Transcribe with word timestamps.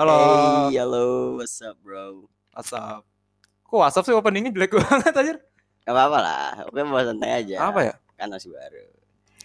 Halo. 0.00 0.16
Hey, 0.16 0.80
halo, 0.80 1.36
what's 1.36 1.60
up 1.60 1.76
bro? 1.84 2.24
WhatsApp. 2.56 3.04
Kok 3.68 3.76
WhatsApp 3.84 4.08
sih 4.08 4.16
openingnya 4.16 4.48
jelek 4.48 4.72
banget 4.80 5.12
aja? 5.12 5.34
Gak 5.84 5.92
apa-apa 5.92 6.18
lah, 6.24 6.48
oke 6.72 6.80
bawa 6.88 7.04
santai 7.04 7.44
aja. 7.44 7.68
Apa 7.68 7.80
ya? 7.84 7.94
Kan 8.16 8.32
masih 8.32 8.48
baru. 8.48 8.80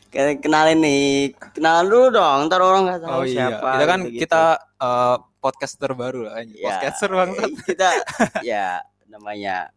Ke- 0.08 0.40
Kenalin 0.40 0.80
nih, 0.80 1.36
kenalan 1.52 1.92
dulu 1.92 2.08
dong, 2.08 2.48
ntar 2.48 2.64
orang 2.64 2.88
nggak 2.88 3.04
tahu 3.04 3.12
Oh 3.20 3.24
iya, 3.28 3.52
siapa. 3.52 3.68
kita 3.68 3.84
kan 3.84 4.00
gitu-gitu. 4.08 4.22
kita 4.24 4.42
eh, 4.80 5.16
podcaster 5.44 5.92
baru 5.92 6.20
lah. 6.24 6.40
Ya, 6.48 6.64
Podcaster 6.64 7.10
bangsat. 7.12 7.50
eh, 7.52 7.60
Kita, 7.76 7.88
ya 8.56 8.80
namanya, 9.12 9.76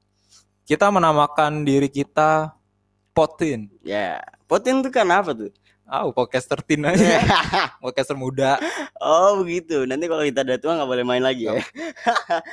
Kita 0.62 0.94
menamakan 0.94 1.66
diri 1.66 1.90
kita 1.90 2.54
Potin. 3.10 3.66
ya. 3.82 4.22
Potin 4.46 4.78
tuh 4.78 4.94
kan 4.94 5.10
apa 5.10 5.34
tuh? 5.34 5.50
Ah, 5.88 6.04
podcaster 6.06 6.60
tin 6.60 6.84
aja. 6.84 7.00
podcaster 7.82 8.12
muda. 8.12 8.60
oh 9.00 9.40
begitu, 9.40 9.88
nanti 9.88 10.04
kalau 10.04 10.20
kita 10.20 10.44
udah 10.44 10.58
tua 10.60 10.72
nggak 10.76 10.84
boleh 10.86 11.00
main 11.02 11.24
lagi 11.24 11.48
ya. 11.48 11.64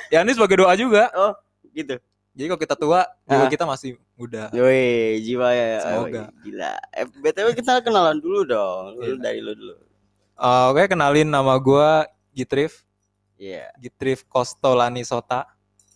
Ya 0.07 0.23
ini 0.23 0.31
sebagai 0.31 0.63
doa 0.63 0.71
juga. 0.73 1.11
Oh 1.11 1.35
gitu. 1.69 1.99
Jadi 2.31 2.47
kalau 2.47 2.61
kita 2.61 2.75
tua, 2.75 3.03
jiwa 3.23 3.47
kita 3.47 3.63
masih 3.63 3.95
muda. 4.15 4.51
Yoi, 4.51 5.19
jiwa 5.19 5.51
ya. 5.51 5.67
Semoga. 5.81 6.21
Wih, 6.35 6.51
Gila. 6.51 6.71
Eh, 6.91 7.05
BTW 7.07 7.47
kita 7.53 7.79
kenalan 7.79 8.19
dulu 8.19 8.43
dong. 8.43 8.83
Lu 8.95 9.03
Iya. 9.05 9.19
dari 9.19 9.39
lu 9.39 9.51
dulu. 9.51 9.75
Eh, 10.35 10.63
Oke, 10.67 10.83
kenalin 10.87 11.27
nama 11.27 11.55
gua 11.55 12.03
Gitrif. 12.31 12.83
Iya. 13.35 13.71
Gitrif 13.77 14.27
Kostolani 14.27 15.03
Sota. 15.03 15.47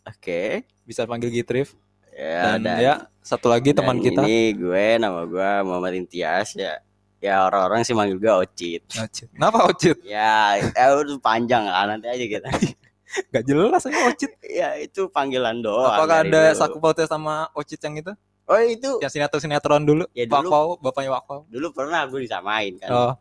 Oke. 0.04 0.64
Bisa 0.84 1.04
panggil 1.04 1.28
Gitrif. 1.30 1.76
Ya, 2.12 2.56
Dan 2.56 2.64
dan- 2.64 2.80
ya, 2.80 2.94
satu 3.20 3.48
lagi 3.48 3.72
teman 3.72 4.00
kita. 4.00 4.24
Ini 4.24 4.56
gue 4.56 4.88
nama 4.96 5.24
gue 5.24 5.52
Muhammad 5.64 5.96
Intias 5.98 6.52
ya. 6.52 6.80
Ya 7.20 7.44
orang-orang 7.44 7.84
sih 7.84 7.92
manggil 7.92 8.16
gue 8.16 8.32
Ocit. 8.32 8.82
Ocit. 8.96 9.28
Kenapa 9.36 9.68
Ocit? 9.68 10.00
Ya, 10.08 10.56
ya 10.56 10.86
udah 10.96 11.20
panjang 11.20 11.68
lah 11.68 11.84
nanti 11.84 12.08
aja 12.08 12.26
kita. 12.26 12.48
Gak 13.36 13.44
jelas 13.44 13.84
aja 13.84 14.00
Ocit. 14.08 14.32
ya 14.46 14.80
itu 14.80 15.12
panggilan 15.12 15.60
doang. 15.60 15.92
Apakah 16.00 16.24
ada 16.24 16.56
dulu. 16.56 16.60
saku 16.60 16.78
pautnya 16.80 17.08
sama 17.12 17.52
Ocit 17.52 17.80
yang 17.84 18.00
itu? 18.00 18.12
Oh 18.50 18.58
itu 18.58 18.98
Yang 19.04 19.12
sinetron-sinetron 19.14 19.84
dulu? 19.86 20.04
Ya, 20.16 20.26
dulu. 20.26 20.48
Wakau, 20.50 20.66
bapaknya 20.82 21.12
Wakau. 21.14 21.46
dulu 21.52 21.70
pernah 21.70 22.08
gue 22.08 22.24
disamain 22.24 22.74
kan. 22.80 22.90
Oh, 22.90 23.14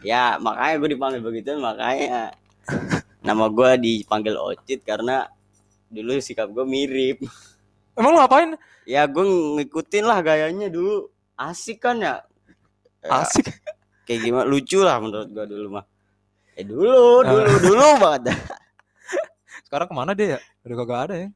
Ya 0.00 0.40
makanya 0.40 0.74
gue 0.80 0.88
dipanggil 0.96 1.20
begitu 1.20 1.54
makanya 1.60 2.32
nama 3.26 3.46
gue 3.46 3.70
dipanggil 3.78 4.34
Ocit 4.36 4.80
karena 4.82 5.28
dulu 5.86 6.18
sikap 6.18 6.48
gue 6.50 6.64
mirip. 6.64 7.20
emang 7.94 8.16
lu 8.16 8.18
ngapain? 8.18 8.56
Ya 8.88 9.04
gue 9.04 9.22
ngikutin 9.22 10.04
lah 10.04 10.18
gayanya 10.24 10.66
dulu 10.66 11.06
asik 11.36 11.84
kan 11.84 12.00
ya. 12.00 12.24
Ya, 13.00 13.08
Asik. 13.18 13.46
Kayak 14.04 14.20
gimana 14.22 14.44
lucu 14.44 14.78
lah 14.78 14.96
menurut 14.98 15.28
gue 15.28 15.44
dulu 15.46 15.68
mah. 15.72 15.84
Eh 16.52 16.62
dulu, 16.62 17.22
dulu, 17.22 17.52
dulu 17.62 17.86
banget. 17.98 18.34
Sekarang 19.64 19.86
ke 19.86 19.94
mana 19.94 20.12
dia 20.12 20.36
ya? 20.36 20.38
Udah 20.62 20.76
kagak 20.78 21.00
ada 21.02 21.14
ya. 21.18 21.28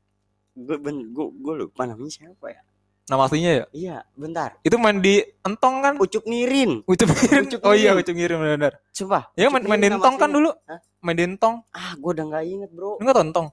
gue 0.55 0.77
ben 0.77 1.11
gue 1.11 1.27
gue 1.35 1.55
lupa 1.57 1.83
namanya 1.83 2.07
siapa 2.09 2.47
ya 2.47 2.63
Nama 3.05 3.23
aslinya 3.23 3.53
ya? 3.53 3.65
iya 3.75 3.97
bentar 4.15 4.55
Itu 4.63 4.79
main 4.79 4.97
di 4.97 5.19
Entong 5.43 5.83
kan? 5.83 5.99
Ucup 5.99 6.23
Nirin 6.25 6.79
Ucup 6.85 7.11
Ngirim. 7.11 7.43
Ucup 7.45 7.61
Oh 7.63 7.75
iya. 7.75 7.91
Ucup 7.93 8.15
Ngirim 8.15 8.39
benar. 8.39 8.79
coba 8.89 9.35
Ya 9.35 9.51
main, 9.51 9.61
main 9.63 9.77
di 9.77 9.91
Entong 9.91 10.15
kan 10.15 10.31
dulu. 10.31 10.55
Hah? 10.65 10.79
Main 11.01 11.17
di 11.17 11.25
Entong. 11.27 11.59
ah 11.69 11.93
gue 11.93 12.07
udah 12.09 12.25
nggak 12.25 12.45
inget 12.45 12.71
bro 12.71 12.97
enggak 12.97 13.19
Entong? 13.21 13.49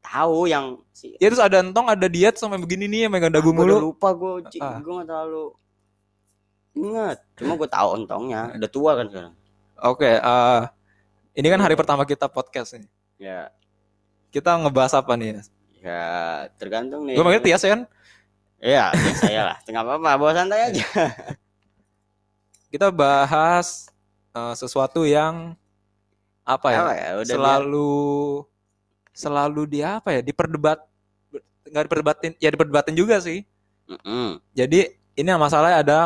tahu 0.00 0.44
yang 0.44 0.82
si 0.90 1.14
Ya 1.16 1.26
terus 1.28 1.38
ada 1.38 1.58
Entong, 1.60 1.86
ada 1.86 2.06
diet 2.06 2.34
sampai 2.34 2.58
begini 2.58 2.84
nih 2.86 3.00
yang 3.06 3.12
megang 3.12 3.30
dagu 3.30 3.48
Ah, 3.48 3.54
gua 3.54 3.62
udah 3.62 3.76
mulu. 3.78 3.86
lupa 3.88 4.08
gue 4.10 4.32
Ah. 4.58 4.76
gue 4.76 4.92
nggak 4.92 5.06
terlalu 5.06 5.44
inget 6.74 7.18
cuma 7.34 7.54
gue 7.54 7.66
tahu 7.66 7.88
ontongnya 7.96 8.52
udah 8.52 8.70
tua 8.70 8.92
kan 8.94 9.06
sekarang 9.08 9.34
Oke, 9.76 10.06
eh 10.08 10.62
ini 11.34 11.50
kan 11.50 11.58
hari 11.58 11.74
pertama 11.74 12.02
kita 12.02 12.24
podcast 12.26 12.78
nih. 12.78 12.86
ya 13.18 13.50
Kita 14.30 14.54
ngebahas 14.54 14.94
apa 14.94 15.12
nih? 15.14 15.42
ya 15.82 16.06
tergantung 16.56 17.04
nih 17.04 17.14
Gue 17.14 17.22
manggil 17.22 17.42
Tias 17.42 17.60
ya 17.60 17.74
kan? 17.74 17.82
Iya, 18.64 18.84
ya 18.94 19.12
saya 19.14 19.40
lah. 19.44 19.56
Tengah 19.60 19.82
apa-apa, 19.82 20.10
bawa 20.16 20.32
santai 20.32 20.72
aja. 20.72 20.80
Kita 22.72 22.88
bahas 22.88 23.90
eh, 24.30 24.54
sesuatu 24.56 25.04
yang 25.04 25.52
apa 26.42 26.68
ya? 26.70 26.78
Apa 26.80 26.92
ya? 26.94 27.08
Udah 27.20 27.34
selalu 27.34 27.92
selalu 29.12 29.62
di 29.68 29.80
apa 29.82 30.08
ya? 30.10 30.20
Diperdebat 30.22 30.80
nggak 31.64 31.84
diperdebatin 31.84 32.32
ya 32.38 32.48
diperdebatin 32.48 32.94
juga 32.94 33.18
sih. 33.18 33.42
biar- 33.84 34.00
Mm-mm. 34.00 34.28
Jadi 34.56 34.80
ini 35.12 35.28
masalahnya 35.34 35.78
ada 35.82 35.98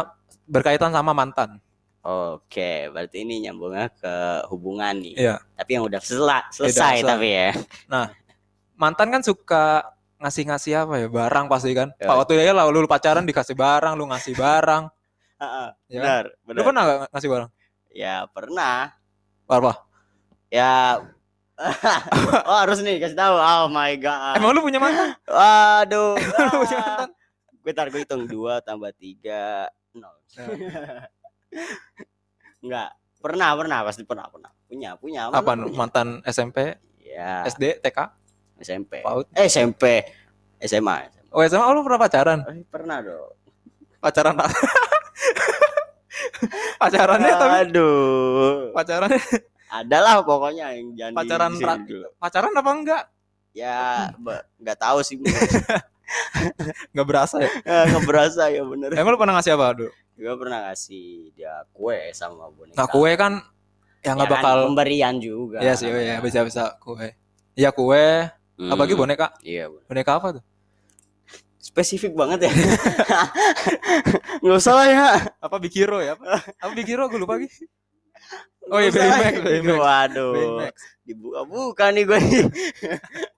berkaitan 0.48 0.90
sama 0.90 1.12
mantan. 1.12 1.60
Oke, 2.00 2.88
berarti 2.88 3.20
ini 3.20 3.44
nyambungnya 3.44 3.92
ke 3.92 4.14
hubungan 4.48 4.96
nih. 4.96 5.14
Iya. 5.14 5.36
Tapi 5.54 5.70
yang 5.76 5.84
udah 5.84 6.00
sela- 6.00 6.48
selesai 6.48 7.04
selesai. 7.04 7.04
tapi 7.04 7.28
ya. 7.28 7.50
Mantan 8.78 9.12
kan 9.12 9.20
suka 9.20 9.82
ngasih-ngasih 10.16 10.72
apa 10.88 10.94
ya? 10.98 11.06
Barang 11.10 11.46
pasti 11.46 11.74
kan. 11.76 11.92
Ya. 12.00 12.08
Pak 12.08 12.16
waktu 12.24 12.40
ya 12.40 12.54
lah 12.56 12.64
lu, 12.70 12.80
lu 12.80 12.88
pacaran 12.88 13.26
dikasih 13.26 13.52
barang, 13.52 13.92
lu 13.92 14.08
ngasih 14.08 14.32
barang. 14.34 14.88
Heeh, 15.38 15.68
Ya. 15.86 16.00
benar, 16.02 16.24
Lu 16.26 16.46
benar. 16.50 16.62
pernah 16.66 16.82
gak 16.82 16.98
ngasih 17.14 17.28
barang? 17.30 17.50
Ya, 17.92 18.14
pernah. 18.30 18.78
Apa? 19.46 19.72
Ya 20.48 20.98
Oh, 22.48 22.56
harus 22.56 22.78
nih 22.80 22.98
kasih 22.98 23.18
tahu. 23.18 23.34
Oh 23.34 23.66
my 23.68 23.94
god. 23.98 24.38
Emang 24.38 24.54
lu 24.54 24.62
punya 24.62 24.78
mantan? 24.78 25.14
Waduh. 25.26 26.14
Lu 26.46 26.62
punya 26.62 26.78
mantan? 26.78 27.08
Gue 27.58 27.72
tar 27.74 27.86
gue 27.90 28.00
hitung 28.00 28.24
2 28.24 28.62
tambah 28.62 28.90
3 28.94 29.66
nol. 29.96 30.16
Enggak. 32.64 32.90
Pernah, 33.18 33.50
pernah, 33.58 33.78
pasti 33.82 34.02
pernah, 34.06 34.26
pernah. 34.30 34.50
Punya, 34.68 34.94
punya. 34.94 35.32
Apa 35.32 35.56
punya? 35.56 35.74
mantan 35.74 36.22
SMP, 36.22 36.78
Ya, 37.02 37.42
SD, 37.48 37.82
TK, 37.82 37.98
SMP. 38.62 39.02
PAUD? 39.02 39.26
Eh, 39.34 39.48
SMP. 39.50 40.06
SMA. 40.62 41.10
Oh 41.34 41.42
SMA 41.42 41.64
oh, 41.66 41.72
lu 41.74 41.82
pernah 41.82 41.98
pacaran? 41.98 42.38
Eh, 42.46 42.62
pernah 42.68 43.02
dong. 43.02 43.32
Pacaran 43.98 44.38
Pacarannya 46.78 47.32
tapi 47.34 47.56
Aduh. 47.66 48.70
pacarannya 48.70 49.18
Adalah 49.68 50.22
pokoknya 50.22 50.72
yang 50.72 50.94
jangan 50.94 51.14
Pacaran 51.18 51.52
pacaran 52.16 52.52
apa 52.54 52.70
enggak? 52.72 53.02
Ya, 53.52 54.14
ba- 54.16 54.46
nggak 54.62 54.78
tahu 54.78 55.02
sih. 55.02 55.18
Enggak 56.92 57.06
berasa 57.06 57.36
ya. 57.42 57.50
Nggak 57.92 58.04
berasa 58.04 58.42
ya 58.48 58.62
bener. 58.64 58.88
Emang 58.96 59.12
lu 59.14 59.18
pernah 59.20 59.34
ngasih 59.38 59.52
apa 59.54 59.66
dulu? 59.76 59.92
Gue 60.18 60.34
pernah 60.34 60.58
ngasih 60.70 61.06
dia 61.38 61.54
kue 61.70 61.98
sama 62.10 62.50
boneka. 62.50 62.74
Nah, 62.74 62.86
kue 62.90 63.10
kan 63.14 63.32
ya 64.02 64.14
nggak 64.14 64.26
Ya 64.26 64.34
kan, 64.34 64.42
bakal 64.42 64.56
pemberian 64.70 65.14
juga. 65.22 65.58
Iya 65.62 65.74
sih, 65.78 65.86
ya 65.90 66.18
bisa 66.18 66.42
bisa 66.42 66.74
kue. 66.82 67.14
Iya 67.58 67.70
kue, 67.74 68.30
Hmm, 68.58 68.74
apalagi 68.74 68.98
boneka. 68.98 69.38
Iya, 69.46 69.70
bener. 69.70 69.86
Boneka 69.86 70.12
apa 70.18 70.28
tuh? 70.38 70.44
spesifik 71.68 72.16
banget 72.16 72.48
ya. 72.48 72.52
Nggak 74.42 74.56
usah 74.56 74.74
lah 74.74 74.86
ya. 74.88 75.06
Apa 75.38 75.60
Bikiro 75.60 76.00
ya? 76.00 76.16
Apa, 76.16 76.40
apa 76.40 76.72
Bikiro 76.72 77.06
gue 77.12 77.20
lupa 77.20 77.36
lagi. 77.36 77.52
Oh 78.72 78.80
iya 78.80 78.88
Nggak. 78.88 79.04
Baymax, 79.04 79.34
Baymax. 79.44 79.76
Waduh. 79.76 80.32
Baymax. 80.32 80.74
Dibuka-buka 81.04 81.84
nih 81.92 82.02
gue 82.08 82.18
nih. 82.18 82.44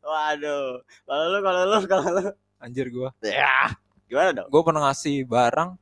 Waduh. 0.00 0.66
Kalau 1.04 1.24
lu, 1.26 1.38
kalau 1.42 1.62
lu, 1.66 1.78
kalau 1.90 2.06
lu. 2.16 2.24
Anjir 2.60 2.86
gua. 2.88 3.10
Ya. 3.20 3.72
Gimana 4.04 4.30
dong? 4.36 4.48
Gue 4.48 4.62
pernah 4.62 4.82
ngasih 4.86 5.24
barang 5.24 5.74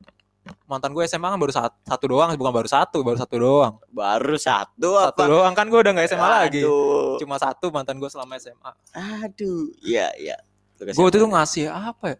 mantan 0.65 0.93
gue 0.93 1.05
SMA 1.05 1.27
kan 1.27 1.37
baru 1.37 1.53
satu, 1.53 1.77
satu 1.83 2.05
doang, 2.07 2.33
bukan 2.33 2.53
baru 2.53 2.65
satu, 2.65 3.01
baru 3.01 3.17
satu 3.17 3.35
doang. 3.37 3.73
Baru 3.87 4.33
satu 4.33 4.89
Satu 4.97 5.13
apa? 5.13 5.23
doang 5.25 5.53
kan 5.53 5.65
gue 5.65 5.77
udah 5.77 5.91
nggak 5.93 6.07
SMA 6.07 6.25
lagi. 6.25 6.61
Aduh. 6.61 7.17
Cuma 7.17 7.37
satu 7.37 7.69
mantan 7.69 7.97
gue 7.97 8.09
selama 8.09 8.37
SMA. 8.37 8.71
Aduh. 8.95 9.69
Iya, 9.81 10.09
iya. 10.17 10.37
Gue 10.79 10.93
apa? 10.95 11.11
tuh 11.11 11.29
ngasih 11.29 11.65
apa 11.67 12.05
ya? 12.13 12.17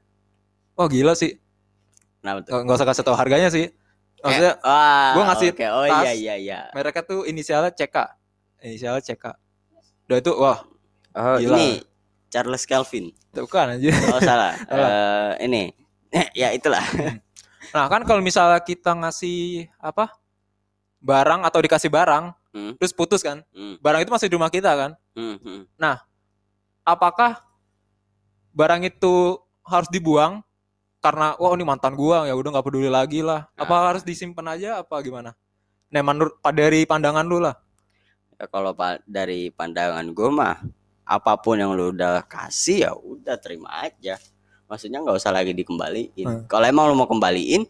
Wah 0.75 0.87
gila 0.87 1.13
sih. 1.13 1.37
Kenapa 2.19 2.39
tuh? 2.43 2.51
Nggak 2.61 2.77
usah 2.77 2.87
kasih 2.87 3.03
tau 3.03 3.15
harganya 3.15 3.49
sih. 3.49 3.71
Maksudnya 4.19 4.53
Eh, 4.59 4.67
wah, 4.67 5.09
gua 5.15 5.23
ngasih 5.31 5.49
oke. 5.55 5.65
Oh 5.71 5.83
tas. 5.87 6.03
iya 6.03 6.11
iya 6.11 6.35
iya. 6.35 6.59
mereknya 6.75 7.03
tuh 7.07 7.23
inisialnya 7.23 7.71
CK. 7.71 7.97
Inisialnya 8.59 8.99
CK. 8.99 9.25
Udah 10.05 10.17
itu 10.19 10.31
wah 10.35 10.59
Oh, 11.09 11.35
Gila. 11.39 11.55
ini 11.57 11.81
Charles 12.29 12.63
Kelvin. 12.63 13.11
itu 13.11 13.41
kan 13.45 13.73
anjir. 13.73 13.93
Oh 14.07 14.21
salah. 14.23 14.53
Eh, 14.55 15.31
ini. 15.43 15.63
ya 16.33 16.49
itulah. 16.49 16.81
Nah 17.69 17.85
kan 17.85 18.01
kalau 18.01 18.17
misalnya 18.17 18.57
kita 18.57 18.97
ngasih 18.97 19.69
apa 19.77 20.09
barang 20.97 21.41
atau 21.43 21.59
dikasih 21.59 21.87
barang 21.87 22.33
Hmm. 22.49 22.73
terus 22.75 22.89
putus 22.89 23.21
kan 23.21 23.45
Hmm, 23.49 23.77
barang 23.77 24.01
itu 24.01 24.09
masih 24.09 24.25
di 24.25 24.33
rumah 24.33 24.49
kita 24.49 24.73
kan 24.73 24.91
hmm, 25.13 25.37
hmm. 25.37 25.61
apakah 26.81 27.45
barang 28.51 28.81
itu 28.83 29.37
harus 29.61 29.85
dibuang 29.87 30.41
karena 30.97 31.37
wah 31.37 31.53
ini 31.53 31.61
mantan 31.61 31.93
gua 31.93 32.25
ya 32.25 32.33
udah 32.33 32.49
nggak 32.51 32.65
peduli 32.65 32.89
lagi 32.89 33.21
lah 33.21 33.45
apa 33.53 33.69
Ah. 33.69 33.85
harus 33.87 34.01
disimpan 34.01 34.49
aja 34.49 34.81
apa 34.81 34.97
gimana 34.99 35.37
nah 35.87 36.01
menurut 36.01 36.33
dari 36.49 36.83
pandangan 36.83 37.21
lu 37.23 37.37
lah 37.37 37.53
Ya, 38.33 38.47
kalau 38.47 38.73
pa- 38.73 39.03
dari 39.03 39.51
pandangan 39.51 40.09
gue 40.09 40.29
mah 40.31 40.57
apa 41.09 41.33
pun 41.35 41.57
yang 41.57 41.73
lu 41.73 41.89
udah 41.89 42.21
kasih 42.23 42.85
ya 42.85 42.91
udah 42.93 43.33
terima 43.35 43.81
aja. 43.81 44.21
Maksudnya 44.65 45.01
nggak 45.01 45.17
usah 45.17 45.31
lagi 45.31 45.51
dikembaliin. 45.51 46.13
Hmm. 46.19 46.41
Kalau 46.45 46.63
emang 46.63 46.85
lu 46.85 46.95
mau 46.95 47.05
kembaliin 47.05 47.65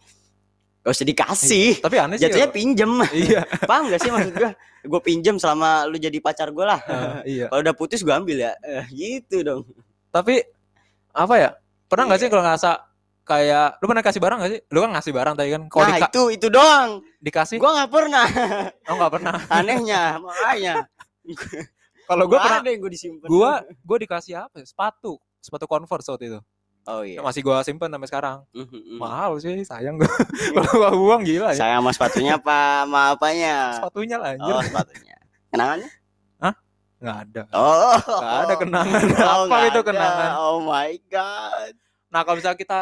gak 0.80 0.96
usah 0.96 1.04
dikasih 1.06 1.70
Tapi 1.78 1.96
aneh 1.98 2.16
sih. 2.16 2.24
jatuhnya 2.24 2.46
kalau- 2.46 2.56
pinjem 2.56 2.92
Iya. 3.28 3.42
paham 3.70 3.88
gak 3.88 4.00
sih 4.00 4.10
maksud 4.10 4.32
gue 4.34 4.52
gue 4.82 5.02
pinjem 5.02 5.36
selama 5.36 5.84
lu 5.84 5.96
jadi 5.96 6.16
pacar 6.18 6.50
gue 6.50 6.64
lah 6.64 6.80
Eh, 6.80 7.36
iya. 7.36 7.46
kalau 7.46 7.62
udah 7.62 7.74
putus 7.74 8.00
gue 8.00 8.10
ambil 8.10 8.40
ya 8.40 8.56
Eh, 8.62 8.88
gitu 8.90 9.44
dong 9.44 9.68
Tapi 10.08 10.40
apa 11.12 11.36
ya? 11.36 11.50
Pernah 11.86 12.04
nggak 12.06 12.20
sih 12.20 12.28
kalau 12.28 12.42
ngerasa 12.42 12.80
kayak 13.22 13.78
lu 13.78 13.86
pernah 13.86 14.02
kasih 14.02 14.20
barang 14.20 14.38
gak 14.40 14.52
sih? 14.52 14.60
Lu 14.66 14.80
kan 14.80 14.90
ngasih 14.90 15.12
barang 15.12 15.34
tadi 15.36 15.50
kan. 15.52 15.62
Kalau 15.68 15.84
nah 15.84 15.92
dika- 15.94 16.10
itu 16.10 16.22
itu 16.32 16.48
doang 16.48 16.90
dikasih, 17.20 17.56
gue 17.56 17.70
nggak 17.70 17.92
pernah 17.92 18.26
oh 18.82 18.96
nggak 18.96 19.12
pernah. 19.12 19.34
anehnya 19.54 20.04
makanya 20.18 20.74
Kalau 22.10 22.26
gue 22.26 22.36
pernah, 22.36 22.60
ada 22.60 22.70
yang 22.70 22.82
gue 22.82 22.92
disimpan 22.92 23.28
gue 23.30 23.52
gue 23.78 23.98
dikasih 24.02 24.34
apa? 24.42 24.56
ya? 24.58 24.66
Sepatu, 24.66 25.22
sepatu 25.38 25.66
Converse 25.66 26.10
waktu 26.10 26.26
itu. 26.28 26.40
oh 26.84 27.06
iya 27.06 27.22
Masih 27.22 27.46
gue 27.46 27.54
simpen 27.62 27.86
sampai 27.88 28.10
sekarang. 28.10 28.38
Mhm, 28.50 28.66
mhm. 28.66 28.98
Mahal 28.98 29.38
sih, 29.38 29.62
sayang 29.62 29.96
gue. 29.96 30.10
Kalau 30.58 30.74
gue 30.74 30.90
buang 30.98 31.22
gila 31.22 31.54
ya. 31.54 31.60
saya 31.60 31.74
sama 31.78 31.94
sepatunya 31.94 32.34
apa 32.36 32.60
sama 32.84 33.02
apanya 33.14 33.56
Sepatunya 33.78 34.16
lah 34.18 34.30
anjir. 34.34 34.50
oh 34.50 34.62
sepatunya 34.66 35.16
kenangannya 35.48 35.90
Nggak 37.00 37.18
ada. 37.24 37.42
oh 37.56 37.96
Nggak 37.96 38.36
ada 38.44 38.56
kenangan. 38.60 39.02
Oh, 39.32 39.44
apa 39.48 39.58
itu 39.64 39.80
ada. 39.80 39.88
kenangan? 39.88 40.30
oh 40.36 40.58
my 40.60 40.92
god 41.08 41.72
Nah 42.10 42.22
kalau 42.26 42.36
misalnya 42.36 42.58
kita 42.58 42.80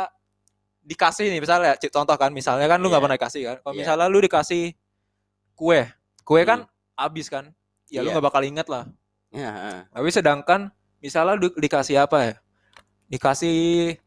dikasih 0.82 1.28
nih 1.30 1.38
misalnya 1.38 1.76
contoh 1.78 2.16
kan 2.16 2.32
misalnya 2.32 2.66
kan 2.66 2.80
lu 2.80 2.88
nggak 2.88 2.98
Iya. 2.98 3.06
pernah 3.06 3.18
dikasih 3.20 3.42
kan 3.44 3.56
kalau 3.60 3.74
Iya. 3.76 3.80
misalnya 3.84 4.08
lu 4.08 4.20
dikasih 4.24 4.64
kue 5.54 5.84
kue 6.24 6.42
kan 6.48 6.64
habis 6.96 7.28
kan 7.28 7.52
ya 7.92 8.00
lu 8.02 8.08
Iya. 8.08 8.18
nggak 8.18 8.26
bakal 8.26 8.42
inget 8.42 8.66
lah 8.66 8.88
ya, 9.30 9.50
heeh. 9.50 9.80
tapi 9.90 10.10
sedangkan 10.10 10.70
misalnya 10.98 11.36
lu 11.36 11.48
dikasih 11.54 12.00
apa 12.00 12.18
ya? 12.24 12.34
Dikasih 13.08 13.58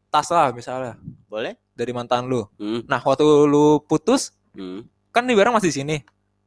tas 0.07 0.29
lah 0.29 0.51
misalnya. 0.51 0.97
Boleh. 1.25 1.57
Dari 1.73 1.91
mantan 1.91 2.27
lu. 2.27 2.45
Hmm, 2.59 2.83
nah 2.85 2.99
waktu 2.99 3.23
lu 3.47 3.81
putus 3.81 4.35
hmm, 4.53 4.85
kan 5.09 5.23
nih 5.23 5.33
barang 5.33 5.55
masih 5.55 5.69
di 5.71 5.75
sini. 5.75 5.97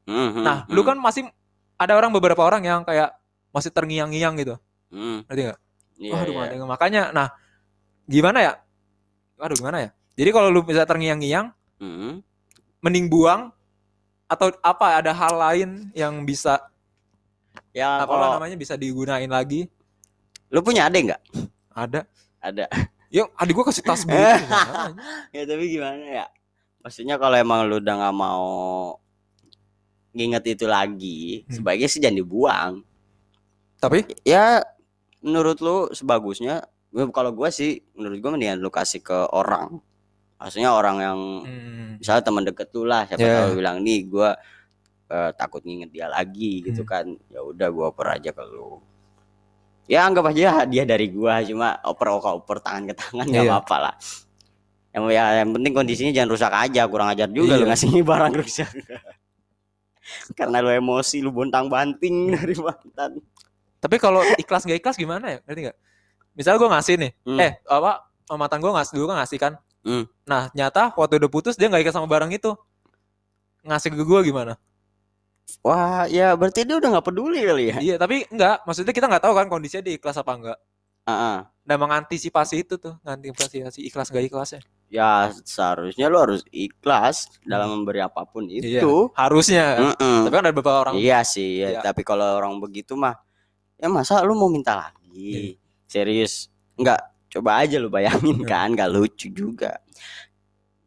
Hmm, 0.04 0.44
nah 0.44 0.62
hmm, 0.62 0.70
lu 0.70 0.84
kan 0.84 1.00
masih 1.00 1.26
ada 1.74 1.96
orang 1.96 2.12
beberapa 2.12 2.44
orang 2.44 2.62
yang 2.62 2.80
kayak 2.84 3.10
masih 3.50 3.72
terngiang-ngiang 3.72 4.34
gitu. 4.38 4.54
Hmm, 4.92 5.26
ngerti 5.26 5.42
nggak? 5.48 5.58
Iya, 5.94 6.10
Waduh, 6.12 6.26
iya. 6.26 6.38
makanya- 6.38 6.66
makanya 6.68 7.02
nah 7.10 7.28
gimana 8.04 8.38
ya? 8.42 8.52
Aduh 9.40 9.56
gimana 9.58 9.78
ya? 9.80 9.90
Jadi 10.14 10.30
kalau 10.30 10.48
lu 10.52 10.62
bisa 10.62 10.86
terngiang-ngiang 10.86 11.50
Hmm, 11.82 12.22
mending 12.78 13.10
buang 13.10 13.50
atau 14.24 14.54
apa 14.62 15.02
ada 15.02 15.10
hal 15.10 15.34
lain 15.34 15.70
yang 15.92 16.22
bisa 16.22 16.62
ya 17.74 17.98
apa 17.98 18.08
kalau 18.08 18.26
namanya 18.32 18.54
bisa 18.54 18.74
digunain 18.74 19.26
lagi. 19.26 19.66
Lu 20.48 20.62
punya 20.62 20.86
adek 20.86 21.10
nggak? 21.10 21.22
Ada. 21.70 22.00
Ada. 22.38 22.64
Yuk 23.10 23.28
adik 23.32 23.52
gua 23.52 23.66
kasih 23.66 23.82
tas 23.82 24.02
bulu 24.06 24.18
ya 25.30 25.42
tapi 25.42 25.64
gimana 25.68 26.02
ya? 26.02 26.26
Maksudnya 26.80 27.16
kalau 27.16 27.34
emang 27.34 27.64
lu 27.64 27.78
udah 27.78 27.94
nggak 27.96 28.14
mau 28.14 28.46
nginget 30.12 30.44
itu 30.48 30.66
lagi 30.66 31.42
Hmm. 31.42 31.52
sebaiknya 31.52 31.88
sih 31.88 31.98
jangan 31.98 32.16
dibuang. 32.16 32.72
Tapi? 33.76 34.06
Ya 34.22 34.62
menurut 35.18 35.58
lu 35.58 35.90
sebagusnya 35.90 36.62
gua- 36.88 37.10
kalau 37.10 37.30
gua 37.30 37.50
sih 37.50 37.82
menurut 37.92 38.18
gua 38.18 38.30
mendingan 38.32 38.58
lu 38.58 38.68
kasih 38.68 39.00
ke 39.00 39.18
orang. 39.28 39.82
Maksudnya 40.36 40.70
orang 40.70 40.96
yang 40.98 41.18
hmm, 41.40 41.90
misalnya 41.98 42.22
teman 42.22 42.44
deket 42.44 42.68
lu 42.70 42.84
lah 42.84 43.02
siapa 43.04 43.18
Yeah. 43.18 43.42
tahu 43.42 43.56
bilang 43.56 43.80
nih 43.80 44.04
gua 44.04 44.36
eh, 45.14 45.30
takut 45.38 45.62
nginget 45.62 45.90
dia 45.90 46.06
lagi 46.10 46.60
gitu 46.60 46.82
Hmm. 46.82 46.90
kan. 46.90 47.06
Ya 47.30 47.40
udah 47.40 47.68
gua 47.70 47.84
oper 47.94 48.06
aja 48.10 48.34
ke 48.34 48.42
lu. 48.42 48.82
Ya 49.86 50.02
anggap 50.02 50.32
aja 50.32 50.64
hadiah 50.64 50.82
dari 50.82 51.06
gua 51.08 51.38
cuma 51.40 51.78
oper 51.82 52.08
oper 52.10 52.32
oper 52.34 52.56
tangan 52.58 52.90
ke 52.90 52.94
tangan 52.96 53.24
nggak 53.24 53.44
Iya. 53.46 53.52
apa-apa 53.54 53.76
lah. 53.78 53.94
Yang 54.90 55.04
ya 55.10 55.24
yang 55.42 55.50
penting 55.52 55.72
kondisinya 55.72 56.12
jangan 56.12 56.30
rusak 56.30 56.52
aja 56.52 56.82
kurang 56.86 57.08
ajar 57.10 57.28
juga 57.28 57.54
lu 57.54 57.62
Iya. 57.62 57.68
ngasih 57.70 57.90
barang 58.10 58.34
rusak. 58.34 58.70
Karena 60.32 60.60
lu 60.60 60.70
emosi 60.70 61.20
lu 61.20 61.30
bontang 61.30 61.66
banting 61.66 62.32
dari 62.32 62.54
mantan. 62.56 63.20
Tapi 63.80 63.96
kalau 64.00 64.24
ikhlas 64.36 64.64
gak 64.64 64.80
ikhlas 64.80 64.96
gimana 64.96 65.36
ya? 65.36 65.38
Ngerti 65.44 65.60
nggak? 65.68 65.76
Misalnya 66.34 66.58
gua 66.58 66.70
ngasih 66.76 66.94
nih 66.98 67.12
Hmm. 67.24 67.38
eh 67.38 67.52
apa 67.68 67.92
mantan 68.34 68.58
gua 68.58 68.72
ngasih 68.74 68.92
dulu 68.96 69.06
kan 69.10 69.18
ngasih 69.22 69.38
kan. 69.38 69.54
Hmm. 69.84 70.08
nah 70.24 70.48
nyata 70.56 70.96
waktu 70.96 71.20
udah 71.20 71.28
putus 71.28 71.60
dia 71.60 71.68
nggak 71.68 71.84
ikhlas 71.84 71.92
sama 71.92 72.08
barang 72.08 72.32
itu. 72.32 72.56
Ngasih 73.64 73.92
ke 73.92 74.04
gua 74.04 74.24
gimana 74.24 74.56
wah 75.60 76.04
ya 76.08 76.32
berarti 76.34 76.64
dia 76.64 76.76
udah 76.76 76.88
nggak 76.98 77.06
peduli 77.06 77.40
kali 77.44 77.64
ya 77.72 77.76
iya 77.80 77.94
tapi 77.96 78.24
enggak 78.28 78.64
maksudnya 78.64 78.92
kita 78.92 79.06
nggak 79.08 79.22
tahu 79.24 79.34
kan 79.36 79.46
kondisinya 79.48 79.82
dia 79.84 79.94
ikhlas 79.96 80.16
apa 80.16 80.32
enggak 80.34 80.58
Ah, 81.04 81.12
ah. 81.12 81.38
nah 81.68 81.76
mengantisipasi 81.76 82.64
itu 82.64 82.80
tuh 82.80 82.96
mengantisipasi 83.04 83.60
ikhlas 83.84 84.08
gak 84.08 84.24
ikhlasnya 84.24 84.64
ya 84.88 85.28
seharusnya 85.44 86.08
lu 86.08 86.16
harus 86.16 86.40
ikhlas 86.48 87.28
dalam 87.44 87.76
memberi 87.76 88.00
apa 88.00 88.24
pun. 88.24 88.48
Iya, 88.48 88.80
itu 88.80 89.12
harusnya 89.12 89.92
Mm-mm. 89.92 90.24
tapi 90.24 90.32
kan 90.32 90.44
ada 90.48 90.54
beberapa 90.56 90.80
orang 90.88 90.94
Iya 90.96 91.20
sih, 91.20 91.60
ya. 91.60 91.68
Iya. 91.76 91.80
tapi 91.84 92.08
kalau 92.08 92.40
orang 92.40 92.56
begitu 92.56 92.96
mah 92.96 93.20
ya 93.76 93.92
masa 93.92 94.24
lu 94.24 94.32
mau 94.32 94.48
minta 94.48 94.80
lagi? 94.80 95.60
Serius? 95.84 96.48
Enggak, 96.80 97.04
coba 97.28 97.60
aja 97.60 97.76
lu 97.76 97.92
bayangin 97.92 98.40
Iya. 98.40 98.48
kan, 98.48 98.68
enggak 98.72 98.88
lucu 98.88 99.28
juga. 99.28 99.76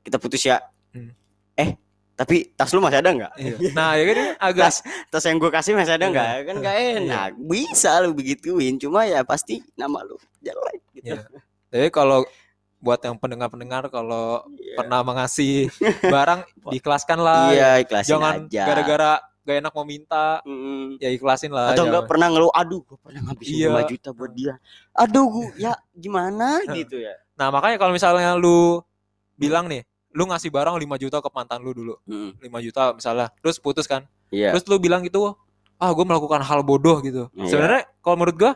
Kita 0.01 0.18
putus 0.18 0.42
ya. 0.50 0.57
Tapi 2.18 2.50
tas 2.52 2.74
lu 2.74 2.81
masih 2.81 2.98
ada 2.98 3.14
enggak? 3.14 3.34
Iya. 3.38 3.56
Nah, 3.72 3.94
ya 3.94 4.04
kan 4.04 4.18
agak 4.50 4.66
Tas 4.66 4.78
tas 5.08 5.24
yang 5.24 5.38
gue 5.38 5.48
kasih 5.48 5.72
masih 5.72 5.94
ada 5.94 6.02
Iya. 6.02 6.10
enggak? 6.10 6.28
Kan 6.44 6.56
enggak 6.58 6.75
enak. 6.98 7.30
Bisa 7.38 7.92
lu 8.02 8.12
begituin, 8.12 8.74
cuma 8.75 9.06
ya 9.06 9.22
pasti 9.22 9.62
nama 9.74 10.02
lu 10.02 10.18
jelek 10.40 10.81
gitu. 10.94 11.14
Iya. 11.14 11.22
Jadi 11.69 11.88
kalau 11.90 12.25
buat 12.78 12.98
yang 13.00 13.16
pendengar-pendengar 13.16 13.86
kalau 13.88 14.42
Iya. 14.52 14.75
pernah 14.75 15.00
mengasih 15.02 15.69
barang 16.10 16.42
diikhlaskan 16.68 17.18
lah. 17.18 17.54
Iya, 17.54 17.69
ikhlasin 17.81 18.12
Jangan 18.12 18.34
aja. 18.46 18.63
gara-gara 18.66 19.12
gak 19.44 19.58
enak 19.63 19.72
mau 19.72 19.86
minta, 19.86 20.42
Mm-mm. 20.44 21.00
ya 21.00 21.08
ikhlasin 21.08 21.50
lah. 21.50 21.72
Atau 21.72 21.86
enggak 21.86 22.04
jangan. 22.04 22.10
pernah 22.10 22.28
ngeluh, 22.30 22.52
aduh 22.52 22.81
gue 22.81 22.98
pernah 23.00 23.22
ngabisin 23.24 23.54
Iya. 23.56 23.68
5 23.72 23.92
juta 23.94 24.10
buat 24.12 24.31
dia. 24.34 24.54
Aduh, 24.92 25.25
gua, 25.30 25.48
ya 25.56 25.74
gimana 25.94 26.48
gitu 26.75 26.98
ya. 26.98 27.13
Nah, 27.38 27.48
makanya 27.48 27.78
kalau 27.78 27.94
misalnya 27.94 28.34
lu 28.34 28.81
bilang 29.34 29.70
nih, 29.70 29.86
lu 30.12 30.24
ngasih 30.25 30.50
barang 30.50 30.75
5 30.75 30.83
juta 30.98 31.18
ke 31.19 31.30
mantan 31.30 31.59
lu 31.62 31.71
dulu. 31.71 31.94
Mm, 32.06 32.39
5 32.39 32.59
juta 32.62 32.81
misalnya. 32.94 33.27
Terus 33.39 33.57
putus 33.57 33.86
kan. 33.86 34.07
Iya. 34.30 34.51
Terus 34.56 34.63
lu 34.65 34.77
bilang 34.77 35.01
gitu, 35.01 35.36
ah 35.77 35.89
gue 35.89 36.04
melakukan 36.04 36.42
hal 36.42 36.62
bodoh 36.62 37.00
gitu. 37.00 37.30
Iya. 37.33 37.48
Sebenarnya 37.48 37.81
kalau 38.00 38.15
menurut 38.15 38.36
gua 38.36 38.51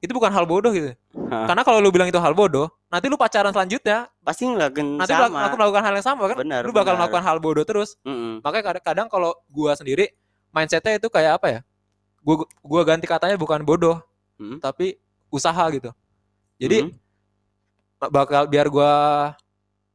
itu 0.00 0.12
bukan 0.12 0.28
hal 0.28 0.44
bodoh 0.44 0.68
gitu. 0.68 0.92
Hah. 1.32 1.48
Karena 1.48 1.62
kalau 1.62 1.80
lu 1.80 1.88
bilang 1.88 2.04
itu 2.04 2.20
hal 2.20 2.32
bodoh, 2.32 2.68
nanti 2.88 3.08
lu 3.08 3.16
pacaran 3.16 3.48
selanjutnya, 3.50 4.12
Pasti 4.20 4.44
ngelakuin 4.44 5.00
nanti 5.00 5.12
sama. 5.12 5.32
melakukan, 5.32 5.56
melakukan 5.56 5.82
hal 5.82 5.94
yang 5.96 6.06
sama 6.06 6.22
kan? 6.28 6.36
Benar, 6.44 6.60
lu 6.60 6.72
bakal 6.72 6.92
benar. 6.92 7.00
melakukan 7.00 7.24
hal 7.24 7.36
bodoh 7.38 7.64
terus. 7.64 7.96
Mm-mm. 8.04 8.44
Makanya 8.44 8.64
kadang-kadang 8.68 9.06
kalau 9.08 9.32
gua 9.48 9.72
sendiri 9.72 10.12
mindsetnya 10.52 10.96
itu 10.96 11.08
kayak 11.08 11.40
apa 11.40 11.46
ya? 11.48 11.60
Gua 12.20 12.44
gua 12.60 12.80
ganti 12.82 13.04
katanya 13.04 13.36
bukan 13.36 13.60
bodoh, 13.62 14.00
Hmm. 14.36 14.60
tapi 14.60 14.96
usaha 15.28 15.64
gitu. 15.70 15.88
Jadi 16.56 16.84
Hmm. 16.84 16.92
bakal 18.04 18.44
biar 18.44 18.68
gua 18.68 18.92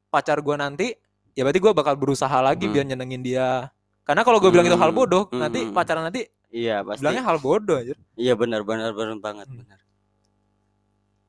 pacar 0.09 0.41
gua 0.41 0.57
nanti, 0.57 0.91
ya 1.33 1.45
berarti 1.45 1.61
gua 1.61 1.71
bakal 1.71 1.95
berusaha 1.95 2.37
lagi 2.41 2.65
Hmm. 2.65 2.73
biar 2.73 2.85
nyenengin 2.85 3.21
dia. 3.21 3.69
Karena 4.03 4.25
kalau 4.25 4.41
gua 4.41 4.49
bilang 4.49 4.65
itu 4.65 4.75
hal 4.75 4.89
Hmm. 4.91 4.97
bodoh, 4.97 5.23
Hmm. 5.29 5.39
nanti 5.39 5.69
pacaran 5.69 6.03
nanti 6.03 6.25
iya 6.49 6.81
pasti. 6.81 7.05
bilangnya 7.05 7.23
hal 7.23 7.37
bodoh 7.37 7.77
aja. 7.77 7.93
Iya 8.13 8.33
benar 8.33 8.65
benar 8.65 8.91
benar 8.91 9.17
banget 9.17 9.47
Hmm. 9.47 9.61
benar. 9.61 9.79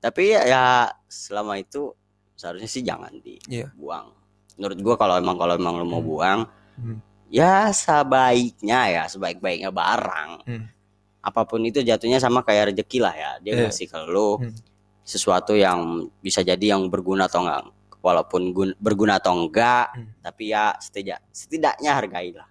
Tapi 0.00 0.32
ya, 0.32 0.40
ya 0.42 0.64
selama 1.06 1.60
itu 1.60 1.92
seharusnya 2.32 2.66
sih 2.66 2.80
jangan 2.80 3.12
Iya. 3.46 3.68
dibuang. 3.68 4.16
Menurut 4.56 4.78
gua 4.80 4.94
kalau 4.96 5.14
emang 5.16 5.37
kalau 5.37 5.54
emang 5.54 5.76
lu 5.76 5.84
mau 5.84 6.00
Hmm. 6.00 6.08
buang, 6.08 6.40
Hmm. 6.76 6.99
ya 7.28 7.68
sebaiknya 7.70 8.80
ya 8.90 9.02
sebaik-baiknya 9.06 9.68
barang. 9.68 10.30
Hmm. 10.49 10.64
Apa 11.20 11.44
pun 11.44 11.60
itu 11.60 11.84
jatuhnya 11.84 12.16
sama 12.16 12.40
kayak 12.40 12.72
rezeki 12.72 12.99
lah 12.99 13.12
ya. 13.12 13.30
Dia 13.44 13.52
Iya. 13.52 13.68
ngasih 13.68 13.87
ke 13.87 13.99
lu 14.08 14.40
Hmm. 14.40 14.56
sesuatu 15.04 15.52
yang 15.52 16.08
bisa 16.25 16.40
jadi 16.40 16.72
yang 16.72 16.88
berguna 16.88 17.28
atau 17.28 17.44
enggak. 17.44 17.68
Walaupun 18.00 18.42
gun- 18.50 18.76
berguna 18.76 19.16
atau 19.16 19.37
enggak, 19.37 19.92
Hmm. 19.92 20.09
tapi 20.21 20.50
ya 20.50 20.73
setidak 20.76 21.21
setidaknya 21.28 21.92
hargailah. 21.92 22.49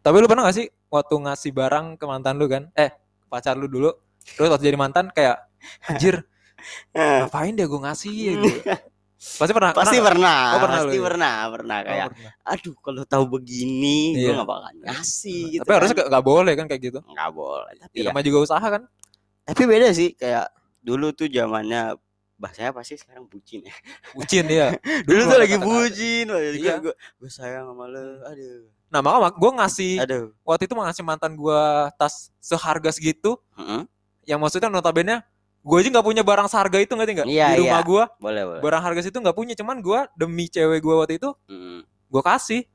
Tapi 0.00 0.16
lu 0.16 0.26
pernah 0.26 0.44
gak 0.44 0.56
sih 0.56 0.68
waktu 0.86 1.14
ngasih 1.18 1.50
barang 1.50 1.86
ke 1.94 2.04
mantan 2.04 2.36
lu 2.36 2.44
kan? 2.44 2.68
Eh, 2.74 2.88
pacar 3.26 3.52
lu 3.54 3.64
dulu. 3.64 3.92
Terus 4.30 4.48
waktu 4.48 4.64
jadi 4.66 4.76
mantan 4.76 5.08
kayak 5.08 5.40
anjir, 5.86 6.24
ngapain 6.92 7.52
dia 7.52 7.64
gue 7.64 7.80
ngasih 7.80 8.12
ya 8.12 8.32
gitu. 8.38 8.60
Pasti 9.20 9.52
pernah. 9.52 9.76
pasti 9.76 10.00
pernah, 10.00 10.08
pernah, 10.08 10.40
Oh, 10.48 10.58
pernah 10.58 10.78
pasti 10.78 10.88
lu, 10.88 10.92
iya. 10.96 11.04
pernah, 11.04 11.34
pernah 11.52 11.76
nggak? 11.76 11.88
kayak 11.92 12.00
Oh, 12.00 12.10
pernah. 12.10 12.32
aduh 12.46 12.74
kalau 12.80 13.02
tahu 13.04 13.24
begini 13.30 13.98
gue 14.16 14.24
Iya. 14.24 14.32
nggak 14.32 14.48
bakal 14.48 14.72
ngasih 14.80 15.40
gitu 15.46 15.60
Tapi 15.60 15.70
harusnya 15.76 15.96
gak, 16.08 16.24
boleh 16.24 16.52
kan 16.54 16.64
kayak 16.64 16.82
gitu. 16.82 16.98
nggak 17.04 17.30
boleh 17.30 17.72
tapi 17.76 17.94
Ya, 17.98 18.08
ya, 18.08 18.20
juga 18.22 18.38
usaha 18.40 18.64
kan. 18.64 18.82
tapi 19.44 19.62
beda 19.66 19.92
sih 19.92 20.08
kayak 20.14 20.48
dulu 20.80 21.12
tuh 21.12 21.28
zamannya 21.28 22.00
bahasanya 22.40 22.72
pasti 22.72 22.96
sekarang 22.96 23.28
bucin 23.28 23.60
ya 23.62 23.74
Bucin 24.10 24.48
dia. 24.50 24.72
dulu 25.04 25.20
tuh 25.22 25.36
lagi 25.36 25.54
kata-kata. 25.54 25.68
bucin 25.68 26.24
Iya. 26.56 26.74
gue 26.80 26.94
gue 26.96 27.30
sayang 27.30 27.68
sama 27.68 27.84
lo 27.84 28.00
aduh 28.24 28.64
Nah, 28.90 28.98
maka 28.98 29.30
gue 29.30 29.50
ngasih 29.54 29.92
aduh 30.00 30.24
waktu 30.42 30.64
itu 30.64 30.74
ngasih 30.74 31.04
mantan 31.04 31.36
gue 31.36 31.60
tas 31.94 32.34
seharga 32.40 32.90
segitu. 32.90 33.38
Heeh. 33.54 33.86
Yang 34.26 34.38
maksudnya 34.40 34.66
notabene 34.66 35.22
gue 35.60 35.76
aja 35.76 35.88
nggak 35.90 36.02
punya 36.02 36.22
barang 36.24 36.48
seharga 36.48 36.80
itu 36.80 36.90
nggak? 36.96 37.28
Iya, 37.28 37.54
Di 37.54 37.60
rumah 37.60 37.78
iya. 37.78 37.86
gue 37.86 38.02
boleh 38.18 38.42
boleh 38.48 38.60
barang 38.60 38.82
harga 38.82 39.00
situ 39.04 39.14
nggak 39.14 39.36
punya. 39.36 39.54
Cuman 39.54 39.78
gue 39.78 40.00
demi 40.16 40.48
cewek 40.48 40.80
gue 40.80 40.94
waktu 40.96 41.20
itu 41.20 41.30
Mm. 41.46 41.86
gue 41.86 42.22
kasih 42.24 42.66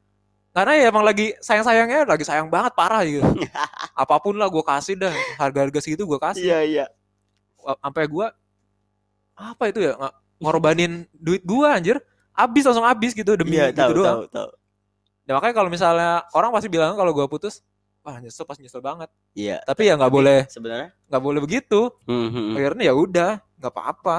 karena 0.53 0.71
ya 0.77 0.85
emang 0.87 1.03
lagi 1.03 1.35
sayang 1.41 1.67
sayangnya 1.67 2.07
lagi 2.07 2.23
sayang 2.23 2.47
banget 2.47 2.71
parah 2.71 3.03
gitu 3.03 3.19
apa 3.99 4.15
pun 4.15 4.39
lah 4.39 4.47
gue 4.47 4.63
kasih 4.63 4.95
dah 4.95 5.11
harga 5.35 5.67
harga 5.67 5.79
segitu 5.81 6.07
gue 6.07 6.15
kasih 6.15 6.45
Iya 6.45 6.59
iya. 6.63 6.85
Sampai 7.59 8.07
gue 8.07 8.27
apa 9.35 9.63
itu 9.65 9.79
ya 9.81 9.93
ng- 9.93 10.15
ngorbanin 10.37 10.91
duit 11.11 11.41
gue 11.41 11.67
anjir 11.67 11.97
habis 12.31 12.63
langsung 12.63 12.83
habis 12.83 13.11
gitu 13.11 13.33
demi 13.33 13.55
Iya 13.55 13.69
gitu 13.69 13.79
tahu 13.81 13.91
doang 13.93 14.15
tahu 14.17 14.25
tahu. 14.29 14.49
Ya, 15.25 15.31
makanya 15.33 15.55
kalau 15.55 15.69
misalnya 15.69 16.11
orang 16.31 16.51
pasti 16.51 16.67
bilang 16.67 16.93
kalau 16.93 17.11
gue 17.11 17.25
putus 17.25 17.59
wah 17.99 18.17
nyesel 18.17 18.43
pas 18.43 18.55
nyesel 18.55 18.79
banget 18.79 19.09
Iya. 19.33 19.57
tapi 19.61 19.85
ya 19.85 19.95
nggak 19.95 20.09
boleh 20.09 20.45
Sebenarnya. 20.45 20.93
nggak 21.05 21.21
boleh 21.21 21.39
begitu 21.39 21.89
Hmm, 22.03 22.27
hmm, 22.27 22.31
hmm. 22.31 22.55
akhirnya 22.55 22.83
ya 22.83 22.93
udah 22.93 23.29
nggak 23.55 23.71
apa-apa 23.71 24.17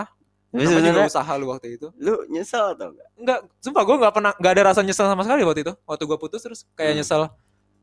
sebenarnya 0.48 1.04
usaha 1.04 1.32
lu 1.34 1.46
waktu 1.46 1.76
itu 1.76 1.92
lu 1.94 2.24
nyesel 2.26 2.72
atau 2.72 2.88
enggak? 2.88 3.08
Enggak, 3.14 3.38
sumpah 3.58 3.82
gue 3.82 3.96
nggak 3.98 4.14
pernah 4.14 4.32
nggak 4.34 4.52
ada 4.52 4.62
rasa 4.64 4.80
nyesel 4.80 5.04
sama 5.04 5.20
sekali 5.20 5.42
waktu 5.42 5.60
itu. 5.62 5.72
Waktu 5.84 6.02
gue 6.02 6.18
putus 6.18 6.40
terus 6.40 6.64
kayak 6.72 6.90
Hmm. 6.90 6.98
nyesel. 6.98 7.22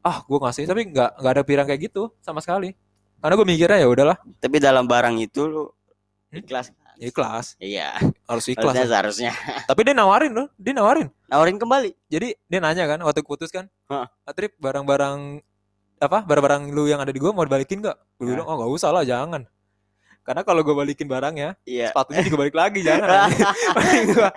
Ah, 0.02 0.18
gue 0.20 0.38
ngasih 0.38 0.66
tapi 0.66 0.82
nggak 0.86 1.10
nggak 1.16 1.32
ada 1.32 1.44
pirang 1.44 1.64
kayak 1.64 1.82
gitu 1.84 2.12
sama 2.20 2.42
sekali. 2.42 2.74
Karena 3.16 3.34
gue 3.34 3.48
mikirnya 3.48 3.78
ya 3.78 3.88
udahlah, 3.88 4.18
Tapi 4.36 4.58
dalam 4.58 4.84
barang 4.84 5.16
itu 5.18 5.42
lu 5.46 5.64
Hmm? 6.28 6.42
ikhlas 6.42 6.74
kan? 6.74 6.83
Ikhlas, 6.98 7.56
Iya. 7.58 7.98
harus 8.26 8.46
ikhlas. 8.46 8.74
Harusnya 8.74 8.86
seharusnya. 8.86 9.32
Tapi 9.70 9.82
dia 9.84 9.94
nawarin 9.94 10.32
loh, 10.32 10.48
dia 10.56 10.72
nawarin. 10.72 11.08
Nawarin 11.26 11.58
kembali. 11.58 11.92
Jadi 12.08 12.36
dia 12.38 12.60
nanya 12.60 12.86
kan 12.86 13.00
waktu 13.00 13.22
putus 13.22 13.50
kan. 13.50 13.66
"Ah, 13.88 14.06
Trip 14.32 14.54
barang-barang 14.58 15.42
apa 15.98 16.20
barang-barang 16.22 16.70
lu 16.70 16.86
yang 16.86 17.00
ada 17.00 17.10
di 17.10 17.18
gue 17.18 17.30
mau 17.30 17.42
dibalikin 17.42 17.80
nggak? 17.80 17.98
Gue 18.18 18.26
Hah. 18.26 18.32
bilang 18.36 18.46
oh 18.46 18.56
nggak 18.58 18.72
usah 18.72 18.90
lah 18.90 19.04
jangan. 19.04 19.48
Karena 20.24 20.40
kalau 20.42 20.64
gue 20.64 20.72
balikin 20.72 21.04
barangnya, 21.06 21.60
Iya. 21.64 21.92
sepatunya 21.92 22.24
juga 22.24 22.38
balik 22.40 22.56
lagi 22.56 22.80
jangan. 22.88 23.28
gua- 24.08 24.36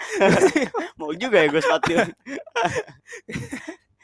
Mau 0.99 1.13
juga 1.13 1.37
ya 1.39 1.47
gue 1.47 1.63
sepatu. 1.63 1.95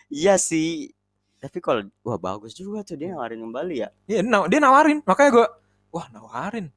iya 0.08 0.34
sih. 0.38 0.92
Tapi 1.38 1.58
kalau 1.58 1.82
wah 2.00 2.14
bagus 2.16 2.54
juga 2.54 2.86
tuh 2.86 2.94
dia 2.94 3.10
nawarin 3.10 3.42
kembali 3.42 3.74
ya. 3.76 3.88
Iya, 4.06 4.22
naw- 4.22 4.46
dia 4.46 4.62
nawarin. 4.62 5.02
Makanya 5.02 5.30
gue, 5.32 5.46
wah 5.90 6.06
nawarin. 6.08 6.70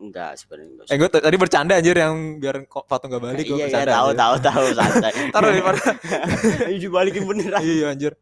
Enggak 0.00 0.32
sebenarnya 0.34 0.68
enggak. 0.72 0.86
Eh 0.88 0.96
gue 0.96 1.08
tadi 1.12 1.36
bercanda 1.36 1.72
anjir 1.76 1.92
yang 1.92 2.14
biar 2.40 2.64
kok 2.64 2.88
Fatu 2.88 3.04
nggak 3.06 3.20
balik 3.20 3.44
gue 3.44 3.52
iya 3.52 3.56
iya 3.60 3.66
bercanda. 3.68 3.92
tahu 3.92 4.08
anjir. 4.08 4.16
tahu 4.16 4.34
tahu 4.40 4.64
santai. 4.72 5.12
Taruh 5.34 5.48
daripada 5.52 5.80
Ini 6.72 6.78
dibalikin 6.80 7.22
beneran. 7.24 7.60
iya 7.60 7.86
anjir. 7.92 8.12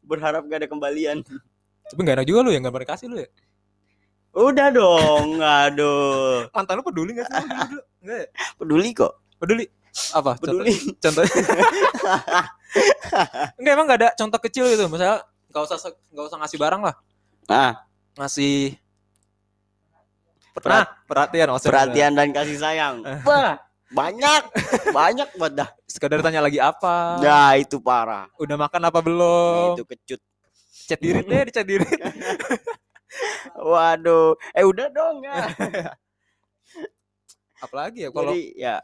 Berharap 0.00 0.48
gak 0.48 0.64
ada 0.64 0.68
kembalian. 0.68 1.20
Tapi 1.84 2.00
gak 2.00 2.16
enak 2.16 2.26
juga 2.26 2.40
lu 2.40 2.50
yang 2.50 2.64
gak 2.64 2.74
pernah 2.74 2.90
kasih 2.90 3.06
lu 3.06 3.16
ya. 3.18 3.28
Udah 4.32 4.68
dong, 4.70 5.36
aduh. 5.36 6.48
Mantan 6.48 6.80
lu 6.80 6.84
peduli 6.84 7.12
gak 7.12 7.28
sih? 7.28 7.44
Enggak 8.00 8.16
ya? 8.16 8.26
Peduli 8.56 8.90
kok. 8.92 9.12
Peduli. 9.36 9.64
Apa? 10.14 10.40
Peduli. 10.40 10.72
Contoh. 10.96 11.24
contoh. 11.28 11.44
Enggak 13.58 13.72
emang 13.72 13.86
gak 13.86 13.98
ada 14.00 14.08
contoh 14.14 14.40
kecil 14.40 14.64
gitu. 14.68 14.88
Misalnya 14.88 15.20
gak 15.48 15.62
usah 15.64 15.76
se- 15.78 16.00
gak 16.08 16.24
usah 16.24 16.38
ngasih 16.38 16.56
barang 16.56 16.80
lah. 16.80 16.94
Ah, 17.44 17.84
Ngasih 18.16 18.74
Perat- 20.50 20.66
Nah, 20.66 20.86
perhatian 21.04 21.46
maksudnya. 21.48 21.70
perhatian 21.70 22.12
dan 22.12 22.28
kasih 22.30 22.56
sayang. 22.56 22.96
Wah, 23.28 23.56
banyak. 23.88 24.42
Banyak 24.90 25.28
banget 25.34 25.52
dah. 25.56 25.68
Sekedar 25.84 26.18
tanya 26.18 26.40
lagi 26.40 26.58
apa. 26.58 27.18
Nah, 27.18 27.54
itu 27.54 27.78
parah. 27.78 28.26
Udah 28.36 28.56
makan 28.56 28.82
apa 28.84 28.98
belum? 28.98 29.74
Itu 29.74 29.84
kecut. 29.84 30.20
Chat 30.88 30.98
diri 30.98 31.20
deh, 31.20 31.42
di 31.44 31.52
chat 31.52 31.64
diri. 31.64 31.84
Waduh. 33.54 34.36
Eh 34.52 34.62
udah 34.62 34.86
dong 34.88 35.20
ya. 35.22 35.48
Apalagi 37.58 38.06
ya 38.06 38.10
kalau 38.10 38.30
Jadi 38.30 38.54
ya, 38.54 38.78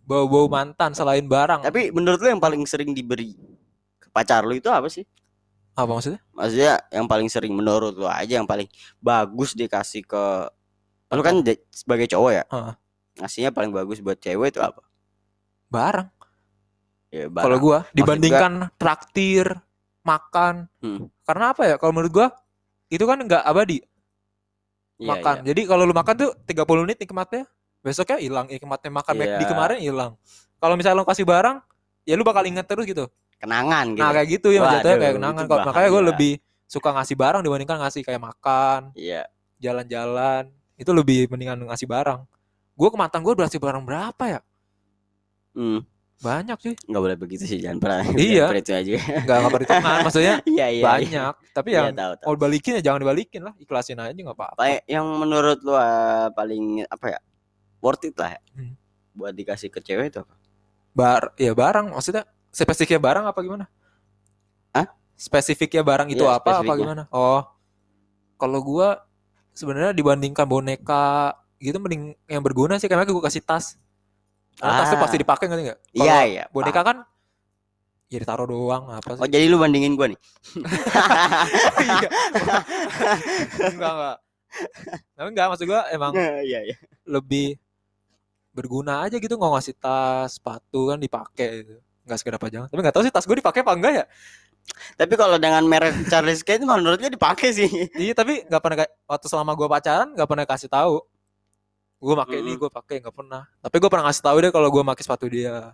bau-bau 0.00 0.46
mantan 0.46 0.94
selain 0.94 1.24
barang. 1.24 1.62
tapi 1.62 1.90
menurut 1.90 2.18
lu 2.18 2.28
yang 2.30 2.38
paling 2.38 2.62
sering 2.64 2.92
diberi 2.92 3.34
ke 3.98 4.06
pacar 4.10 4.42
lu 4.42 4.54
itu 4.54 4.70
apa 4.70 4.86
sih? 4.86 5.02
Apa 5.72 5.88
maksudnya? 5.90 6.20
Maksudnya 6.30 6.74
yang 6.88 7.06
paling 7.06 7.26
sering 7.26 7.50
menurut 7.50 7.96
lu 7.96 8.06
aja 8.06 8.38
yang 8.38 8.46
paling 8.46 8.68
bagus 8.98 9.52
dikasih 9.52 10.04
ke 10.04 10.24
lu 11.12 11.22
kan 11.22 11.34
de- 11.40 11.62
sebagai 11.68 12.06
cowok 12.06 12.30
ya? 12.32 12.44
Heeh. 12.46 12.74
Ngasihnya 13.14 13.50
paling 13.50 13.70
bagus 13.70 13.98
buat 13.98 14.16
cewek 14.16 14.52
itu 14.52 14.60
apa? 14.60 14.80
Barang. 15.68 16.08
Ya, 17.08 17.28
Kalau 17.28 17.32
barang. 17.52 17.60
gua 17.60 17.78
dibandingkan 17.92 18.52
traktir, 18.74 19.52
makan. 20.00 20.68
Hmm. 20.80 21.12
Karena 21.22 21.52
apa 21.52 21.62
ya? 21.66 21.74
Kalau 21.76 21.92
menurut 21.92 22.10
gua 22.10 22.28
itu 22.88 23.02
kan 23.02 23.18
nggak 23.18 23.40
abadi 23.42 23.84
Iya, 24.96 25.08
makan. 25.10 25.34
iya. 25.38 25.44
Jadi 25.48 25.60
kalau 25.64 25.82
lu 25.82 25.92
makan 25.92 26.14
tuh 26.14 26.30
30 26.44 26.84
menit 26.84 26.98
nikmatnya, 26.98 27.44
besoknya 27.80 28.16
hilang 28.16 28.46
nikmatnya 28.46 28.90
makan 28.90 29.14
Iya. 29.18 29.36
di 29.36 29.44
kemarin 29.44 29.78
hilang. 29.78 30.12
Kalau 30.56 30.74
misalnya 30.74 31.00
lu 31.00 31.04
kasih 31.04 31.24
barang, 31.24 31.58
ya 32.02 32.14
lu 32.14 32.22
bakal 32.22 32.44
inget 32.44 32.64
terus 32.64 32.84
gitu. 32.84 33.10
Kenangan 33.36 33.92
gitu. 33.92 34.00
Nah, 34.00 34.14
kayak 34.14 34.28
gitu 34.30 34.48
ya 34.48 34.60
jatuhnya 34.70 34.96
kayak 34.98 35.14
kenangan. 35.18 35.42
Kok 35.44 35.58
makanya 35.66 35.88
gua 35.90 36.02
lebih 36.08 36.32
suka 36.64 36.88
ngasih 36.90 37.16
barang 37.18 37.42
dibandingkan 37.42 37.76
ngasih 37.78 38.00
kayak 38.00 38.22
makan, 38.22 38.80
Iya. 38.94 39.26
jalan-jalan. 39.58 40.48
Itu 40.82 40.90
lebih 40.90 41.30
mendingan 41.30 41.62
ngasih 41.70 41.86
barang. 41.86 42.26
Gua 42.74 42.88
ke 42.90 42.98
mantan 42.98 43.22
gua 43.22 43.38
berarti 43.38 43.56
barang 43.56 43.86
berapa 43.86 44.24
ya? 44.26 44.40
Hmm. 45.54 45.86
Banyak 46.18 46.58
sih. 46.58 46.74
Nggak 46.86 47.02
boleh 47.02 47.16
begitu 47.18 47.44
sih, 47.44 47.58
jangan 47.58 47.78
pernah. 47.78 48.02
Iya. 48.18 48.46
Itu 48.54 48.70
aja. 48.72 48.90
Enggak 49.22 49.36
enggak 49.38 49.52
perhitungan 49.52 49.96
maksudnya 50.02 50.34
Iya, 50.48 50.66
iya. 50.66 50.66
iya. 50.68 50.82
banyak. 50.82 51.32
Tapi 51.50 51.68
Iya, 51.70 51.80
yang 51.82 51.94
tahu, 51.94 52.12
tahu. 52.14 52.26
mau 52.26 52.36
balikin 52.36 52.72
ya 52.74 52.82
jangan 52.82 52.98
dibalikin 53.00 53.40
lah, 53.42 53.54
ikhlasin 53.56 53.98
aja 53.98 54.10
nggak 54.12 54.34
apa-apa. 54.34 54.54
Apa 54.54 54.64
ya- 54.68 54.84
yang 54.88 55.06
menurut 55.14 55.58
lu 55.60 55.70
uh, 55.70 55.80
paling 56.32 56.86
apa 56.86 57.06
ya? 57.08 57.20
Worth 57.78 58.06
it 58.06 58.14
lah 58.14 58.34
ya. 58.34 58.40
Hmm. 58.54 58.74
Buat 59.12 59.34
dikasih 59.34 59.68
ke 59.68 59.78
cewek 59.78 60.10
itu 60.10 60.18
apa? 60.18 60.34
Bar 60.92 61.34
ya 61.36 61.52
barang 61.52 61.90
maksudnya 61.90 62.22
spesifiknya 62.48 62.98
barang 62.98 63.24
apa 63.26 63.38
gimana? 63.38 63.64
Hah? 64.70 64.86
Spesifiknya 65.12 65.82
barang 65.82 66.08
itu 66.08 66.22
Iya, 66.22 66.38
apa 66.38 66.50
apa 66.58 66.72
gimana? 66.72 67.02
Oh. 67.10 67.42
Kalau 68.36 68.58
gua 68.58 69.02
sebenarnya 69.52 69.92
dibandingkan 69.92 70.44
boneka 70.44 71.32
gitu 71.56 71.78
mending 71.78 72.16
yang 72.26 72.40
berguna 72.40 72.76
sih 72.76 72.86
karena 72.86 73.04
gua 73.04 73.24
kasih 73.24 73.40
tas. 73.40 73.76
Karena 74.54 74.80
tas 74.80 74.88
tuh 74.88 74.98
Ah. 74.98 75.02
pasti 75.02 75.16
dipakai 75.16 75.46
nggak? 75.46 75.78
Kalau 75.88 76.04
Iya, 76.04 76.18
iya. 76.24 76.44
Boneka 76.48 76.72
paham. 76.76 76.86
kan 76.86 76.96
ya 78.06 78.18
ditaruh 78.18 78.44
doang 78.44 78.84
apa 78.90 79.16
Oh, 79.16 79.24
sih? 79.24 79.30
jadi 79.30 79.46
lu 79.46 79.56
bandingin 79.56 79.94
gua 79.94 80.08
nih. 80.08 80.18
Iya. 81.82 82.08
enggak 83.70 83.90
enggak. 83.90 84.16
Tapi 85.12 85.28
enggak 85.28 85.46
maksud 85.48 85.66
gua 85.66 85.80
emang 85.88 86.12
Iya, 86.14 86.60
iya. 86.62 86.76
lebih 87.04 87.56
berguna 88.52 89.00
aja 89.02 89.16
gitu 89.16 89.32
nggak 89.32 89.48
ngasih 89.50 89.74
tas 89.74 90.36
sepatu 90.36 90.92
kan 90.92 91.00
dipakai 91.00 91.64
gitu 91.64 91.80
nggak 92.04 92.18
sekedar 92.20 92.36
pajangan 92.36 92.68
tapi 92.68 92.80
nggak 92.80 92.92
tahu 92.92 93.00
sih 93.00 93.08
tas 93.08 93.24
gue 93.24 93.32
dipakai 93.32 93.64
apa 93.64 93.72
enggak 93.72 93.92
ya 93.96 94.04
Tapi 94.92 95.14
kalau 95.14 95.36
dengan 95.36 95.62
merek 95.62 96.06
Charles 96.06 96.40
Kate 96.40 96.62
menurutnya 96.62 97.08
dipakai 97.08 97.50
sih. 97.50 97.68
iya 97.94 98.12
tapi 98.12 98.42
nggak 98.42 98.58
pernah 98.58 98.76
kayak- 98.78 98.94
waktu 99.04 99.26
selama 99.26 99.52
gue 99.52 99.66
pacaran 99.66 100.08
nggak 100.10 100.26
pernah 100.26 100.44
kasih 100.44 100.68
tahu 100.68 101.02
gue 101.98 102.14
pakai 102.16 102.36
ini 102.36 102.50
Mm-mm. 102.50 102.60
gue 102.60 102.70
pakai 102.72 102.96
nggak 102.98 103.14
pernah 103.14 103.42
tapi 103.58 103.76
gue 103.78 103.86
pernah 103.86 104.04
ngasih 104.04 104.22
tahu 104.22 104.36
deh 104.38 104.50
kalau 104.50 104.68
gue 104.68 104.82
pakai 104.84 105.02
sepatu 105.02 105.26
dia 105.26 105.70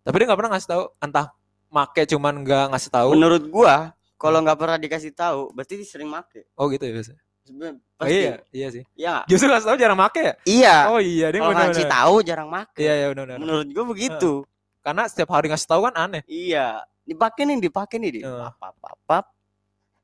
tapi 0.00 0.14
dia 0.14 0.26
nggak 0.26 0.38
pernah 0.38 0.52
ngasih 0.52 0.68
tahu 0.68 0.82
entah 0.96 1.26
make 1.68 2.02
cuman 2.06 2.34
nggak 2.38 2.64
ngasih 2.70 2.90
tahu 2.92 3.08
Menurut 3.12 3.44
gua 3.48 3.90
kalau 4.14 4.38
nggak 4.38 4.54
pernah 4.54 4.78
dikasih 4.78 5.10
tahu, 5.10 5.50
berarti 5.50 5.74
dia 5.74 5.88
sering 5.88 6.06
make. 6.06 6.46
oh 6.54 6.70
gitu 6.70 6.78
ya 6.80 6.94
biasa 6.94 7.12
Sebenarnya 7.42 7.74
oh, 7.74 7.82
pasti. 7.98 8.14
iya 8.14 8.34
iya 8.52 8.68
sih 8.70 8.82
Iya 8.94 9.10
nggak? 9.10 9.24
justru 9.26 9.46
ngasih 9.48 9.66
tahu 9.66 9.78
jarang 9.80 9.98
make 9.98 10.20
ya 10.20 10.34
Iya. 10.44 10.76
oh 10.86 11.00
iya 11.00 11.26
dia 11.26 11.40
kalau 11.40 11.50
benar 11.50 11.66
ngasih 11.66 11.86
tahu 11.88 12.14
jarang 12.22 12.48
make. 12.48 12.74
iya 12.76 12.92
iya 12.94 13.06
benar 13.08 13.24
benar 13.26 13.38
Menurut 13.40 13.66
gua 13.68 13.84
begitu. 13.88 14.32
karena 14.78 15.02
setiap 15.04 15.30
hari 15.30 15.46
ngasih 15.48 15.66
tahu 15.66 15.80
kan 15.82 15.94
aneh 15.96 16.22
Iya. 16.24 16.86
Dipakai 17.02 17.42
nih, 17.44 17.56
dipakai 17.58 17.96
nih, 17.98 18.10
di. 18.14 18.20
Eh. 18.22 18.50
Pap, 18.58 18.74
pap, 18.78 18.98
pap. 19.04 19.26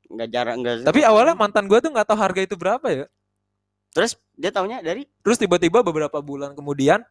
Nggak 0.09 0.29
jarang 0.33 0.57
nggak. 0.65 0.89
tapi 0.89 1.05
awalnya 1.05 1.37
mantan 1.37 1.69
gue 1.69 1.77
tuh 1.77 1.93
nggak 1.93 2.07
tahu 2.09 2.17
harga 2.17 2.41
itu 2.41 2.57
berapa 2.57 2.81
ya 2.89 3.05
terus 3.93 4.17
dia 4.33 4.49
taunya 4.49 4.81
dari 4.81 5.05
Terus 5.21 5.37
tiba-tiba 5.37 5.85
beberapa 5.85 6.17
bulan 6.17 6.57
kemudian 6.57 7.05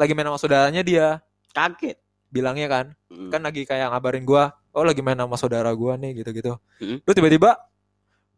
lagi 0.00 0.12
main 0.16 0.24
sama 0.24 0.40
saudaranya 0.40 0.80
dia 0.80 1.20
kaget. 1.52 2.00
bilangnya 2.32 2.66
kan, 2.72 2.86
Hmm. 3.12 3.28
kan 3.28 3.44
lagi 3.44 3.68
kayak 3.68 3.92
ngabarin 3.92 4.24
gua, 4.24 4.56
oh 4.72 4.80
lagi 4.86 5.04
main 5.04 5.20
sama 5.20 5.36
saudara 5.36 5.68
gua 5.76 6.00
nih 6.00 6.24
gitu-gitu. 6.24 6.56
Hmm. 6.80 6.96
Terus 7.04 7.16
tiba-tiba 7.20 7.60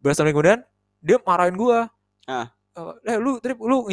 berapa 0.02 0.26
kemudian 0.34 0.58
dia 0.98 1.22
marahin 1.22 1.54
gua. 1.54 1.86
Ah. 2.26 2.50
Eh 3.06 3.20
lu 3.22 3.38
trip 3.38 3.60
lu 3.62 3.86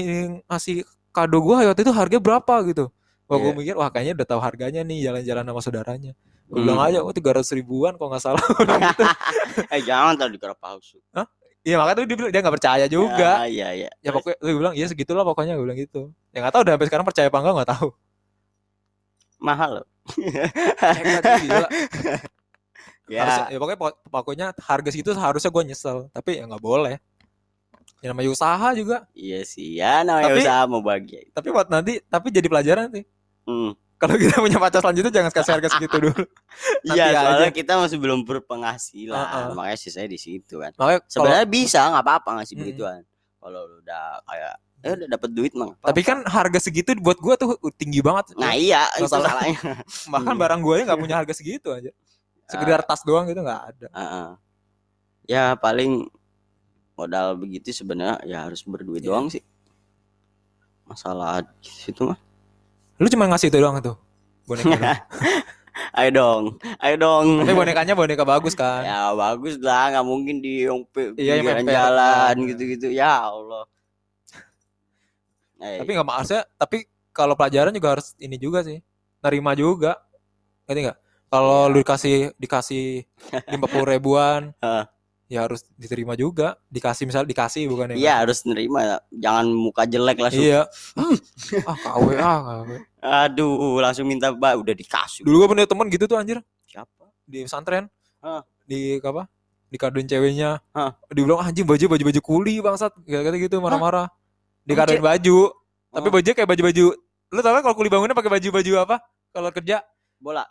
ngasih 0.50 0.90
kado 1.14 1.38
gua 1.38 1.70
waktu 1.70 1.86
itu 1.86 1.94
harga 1.94 2.18
berapa 2.18 2.56
gitu. 2.66 2.90
Wah 3.30 3.38
gua 3.38 3.54
Iya. 3.54 3.58
mikir 3.62 3.76
wah 3.78 3.94
kayaknya 3.94 4.14
udah 4.18 4.28
tahu 4.34 4.42
harganya 4.42 4.82
nih 4.82 5.06
jalan-jalan 5.06 5.46
sama 5.46 5.62
saudaranya. 5.62 6.18
Hmm. 6.50 6.60
bilang 6.60 6.78
aja 6.82 6.98
oh 7.00 7.10
300 7.10 7.46
ribuan 7.54 7.94
kok 7.94 8.04
nggak 8.04 8.20
salah. 8.20 8.42
Gitu. 8.42 9.04
eh 9.74 9.80
jangan 9.82 10.14
tahu 10.14 10.28
dikira 10.32 10.54
palsu. 10.54 10.98
Iya 11.60 11.76
makanya 11.76 11.96
tuh 11.96 12.04
dia 12.04 12.16
bilang 12.16 12.32
dia 12.32 12.40
nggak 12.42 12.56
percaya 12.56 12.84
juga. 12.88 13.30
Ah, 13.36 13.46
iya 13.46 13.68
iya. 13.72 13.88
Ya 14.00 14.10
pokoknya 14.10 14.36
gue 14.40 14.52
bilang 14.56 14.74
iya 14.74 14.86
segitulah 14.86 15.24
pokoknya 15.24 15.54
gue 15.54 15.62
bilang 15.62 15.78
gitu. 15.78 16.10
Ya 16.30 16.40
nggak 16.40 16.52
tahu 16.52 16.62
udah 16.64 16.72
sampai 16.74 16.88
sekarang 16.88 17.06
percaya 17.06 17.26
apa 17.28 17.38
enggak 17.38 17.54
nggak 17.56 17.70
tahu. 17.72 17.88
mahal 19.40 19.70
loh. 19.78 19.86
Ya. 23.10 23.26
Harusnya- 23.26 23.48
ya 23.50 23.58
pokoknya 23.58 23.80
pok- 23.80 24.00
pokoknya 24.06 24.46
harga 24.56 24.90
segitu 24.90 25.10
seharusnya 25.12 25.50
gue 25.50 25.64
nyesel 25.66 25.98
tapi 26.12 26.38
ya 26.38 26.46
nggak 26.46 26.62
boleh 26.62 26.96
ya 28.00 28.06
namanya 28.08 28.30
usaha 28.30 28.68
juga 28.72 29.04
Iya 29.12 29.40
sih. 29.44 29.76
Ya 29.76 30.00
namanya 30.04 30.30
Tapi- 30.30 30.40
usaha 30.40 30.62
mau 30.64 30.80
bahagia. 30.80 31.20
tapi 31.34 31.48
buat 31.50 31.68
nanti 31.68 31.98
tapi 32.06 32.30
jadi 32.30 32.46
pelajaran 32.46 32.86
sih 32.92 33.04
Hmm. 33.44 33.74
Kalau 34.00 34.16
kita 34.16 34.40
punya 34.40 34.58
pacar 34.58 34.80
selanjutnya 34.80 35.12
jangan 35.12 35.32
kasih 35.32 35.52
harga 35.54 35.70
segitu 35.70 35.96
dulu. 36.08 36.24
Iya, 36.88 37.04
aja. 37.06 37.20
soalnya 37.22 37.52
kita 37.52 37.74
masih 37.76 37.98
belum 38.00 38.20
berpenghasilan, 38.24 39.20
Heeh. 39.20 39.46
makanya 39.54 39.78
sih 39.78 39.92
saya 39.92 40.08
di 40.08 40.16
situ 40.16 40.56
kan. 40.56 40.72
Makanya 40.74 41.00
kalau- 41.00 41.12
Sebenarnya 41.12 41.46
bisa 41.46 41.80
nggak 41.86 42.04
apa-apa 42.04 42.30
ngasih 42.40 42.54
Mm-mm. 42.54 42.64
begituan. 42.66 43.02
Kalau 43.38 43.62
udah 43.78 44.04
kayak 44.24 44.54
ya 44.80 44.90
udah 44.96 45.08
dapat 45.12 45.30
duit 45.30 45.52
mah. 45.52 45.76
tapi 45.84 46.02
kan 46.02 46.24
harga 46.24 46.60
segitu 46.62 46.96
buat 46.98 47.20
gua 47.20 47.36
tuh 47.36 47.60
tinggi 47.76 48.00
banget. 48.00 48.32
nah 48.34 48.56
iya 48.56 48.88
itu 48.96 49.12
Masalah- 49.12 49.36
salahnya. 49.36 49.60
bahkan 50.16 50.34
iya. 50.34 50.40
barang 50.40 50.60
gua 50.64 50.76
nggak 50.82 51.00
punya 51.00 51.16
harga 51.20 51.34
segitu 51.36 51.70
aja. 51.70 51.92
Sekedar 52.48 52.80
tas 52.82 53.04
doang 53.04 53.28
gitu 53.28 53.44
nggak 53.44 53.62
ada. 53.76 53.88
Heeh. 53.92 54.30
Ya 55.28 55.54
paling 55.54 56.08
modal 56.96 57.36
begitu 57.36 57.72
sebenarnya 57.72 58.20
ya 58.24 58.48
harus 58.48 58.64
berduit 58.64 59.04
Iya. 59.04 59.12
doang 59.12 59.28
sih. 59.28 59.44
Masalah 60.84 61.44
situ 61.60 62.08
mah. 62.08 62.20
Lu 63.00 63.08
cuma 63.08 63.26
ngasih 63.26 63.48
itu 63.48 63.58
doang 63.58 63.80
tuh 63.80 63.96
boneka. 64.46 64.76
Ayo 65.96 66.12
dong, 66.12 66.44
ayo 66.78 66.96
dong. 67.00 67.40
Tapi 67.40 67.56
bonekanya 67.56 67.96
boneka 67.96 68.28
bagus 68.28 68.52
kan. 68.52 68.84
Ya 68.84 69.16
bagus 69.16 69.56
lah, 69.58 69.88
nggak 69.90 70.04
mungkin 70.04 70.44
di 70.44 70.68
Iya, 71.16 71.40
yang 71.40 71.48
memper. 71.48 71.72
jalan 71.72 72.34
Nah. 72.36 72.46
gitu-gitu. 72.46 72.88
Ya 72.92 73.16
Allah. 73.24 73.64
Eh, 75.58 75.80
Tapi 75.80 75.90
nggak 75.90 76.04
maksudnya. 76.04 76.44
Tapi 76.54 76.84
kalau 77.12 77.36
pelajaran 77.36 77.72
juga 77.72 77.96
harus 77.96 78.12
ini 78.18 78.36
juga 78.36 78.60
sih. 78.60 78.84
Nerima 79.20 79.56
juga. 79.56 79.96
Ngerti 80.68 80.80
nggak? 80.84 80.98
Kalau 81.30 81.60
Iya. 81.62 81.72
lu 81.72 81.78
dikasih 81.80 82.16
dikasih 82.36 82.86
lima 83.56 83.68
puluh 83.68 83.88
ribuan. 83.88 84.52
Ya 85.30 85.46
harus 85.46 85.62
diterima 85.78 86.18
juga. 86.18 86.58
Dikasih 86.68 87.06
misal 87.06 87.24
dikasih 87.24 87.70
bukan 87.70 87.94
ya? 87.94 87.96
Iya 87.96 88.14
harus 88.26 88.42
nerima, 88.44 88.98
jangan 89.14 89.46
muka 89.54 89.86
jelek 89.86 90.18
langsung. 90.18 90.42
Iya. 90.42 90.66
ah 91.70 91.78
KW 91.78 92.06
ah 92.18 92.38
KW. 92.42 92.70
Aduh, 93.00 93.78
langsung 93.80 94.10
minta 94.10 94.34
mbak 94.34 94.58
udah 94.60 94.74
dikasih. 94.76 95.22
Dulu 95.24 95.46
gue 95.46 95.48
punya 95.54 95.70
teman 95.70 95.88
gitu 95.88 96.10
tuh 96.10 96.18
anjir 96.18 96.42
Siapa? 96.66 97.08
di 97.24 97.46
pesantren. 97.46 97.88
Hah. 98.20 98.42
Di 98.66 98.98
apa? 99.00 99.30
Dikadoin 99.70 100.10
ceweknya. 100.10 100.60
Hah. 100.74 100.98
Dibilang 101.14 101.46
anjing 101.46 101.64
baju 101.64 101.86
baju 101.86 102.04
baju 102.10 102.22
kuli 102.26 102.58
bangsat. 102.60 102.92
Kata 103.06 103.38
gitu 103.38 103.62
marah-marah. 103.62 104.10
Dikadoin 104.66 105.00
baju. 105.00 105.54
Tapi 105.90 106.08
Oh. 106.10 106.14
baju 106.14 106.30
kayak 106.34 106.50
baju-baju. 106.50 106.86
Lu 107.30 107.40
tau 107.46 107.54
kan 107.54 107.62
kalau 107.62 107.78
kuli 107.78 107.90
bangunnya 107.94 108.18
pakai 108.18 108.34
baju-baju 108.34 108.72
apa? 108.82 108.96
Kalau 109.30 109.50
kerja 109.54 109.86
Bola. 110.18 110.44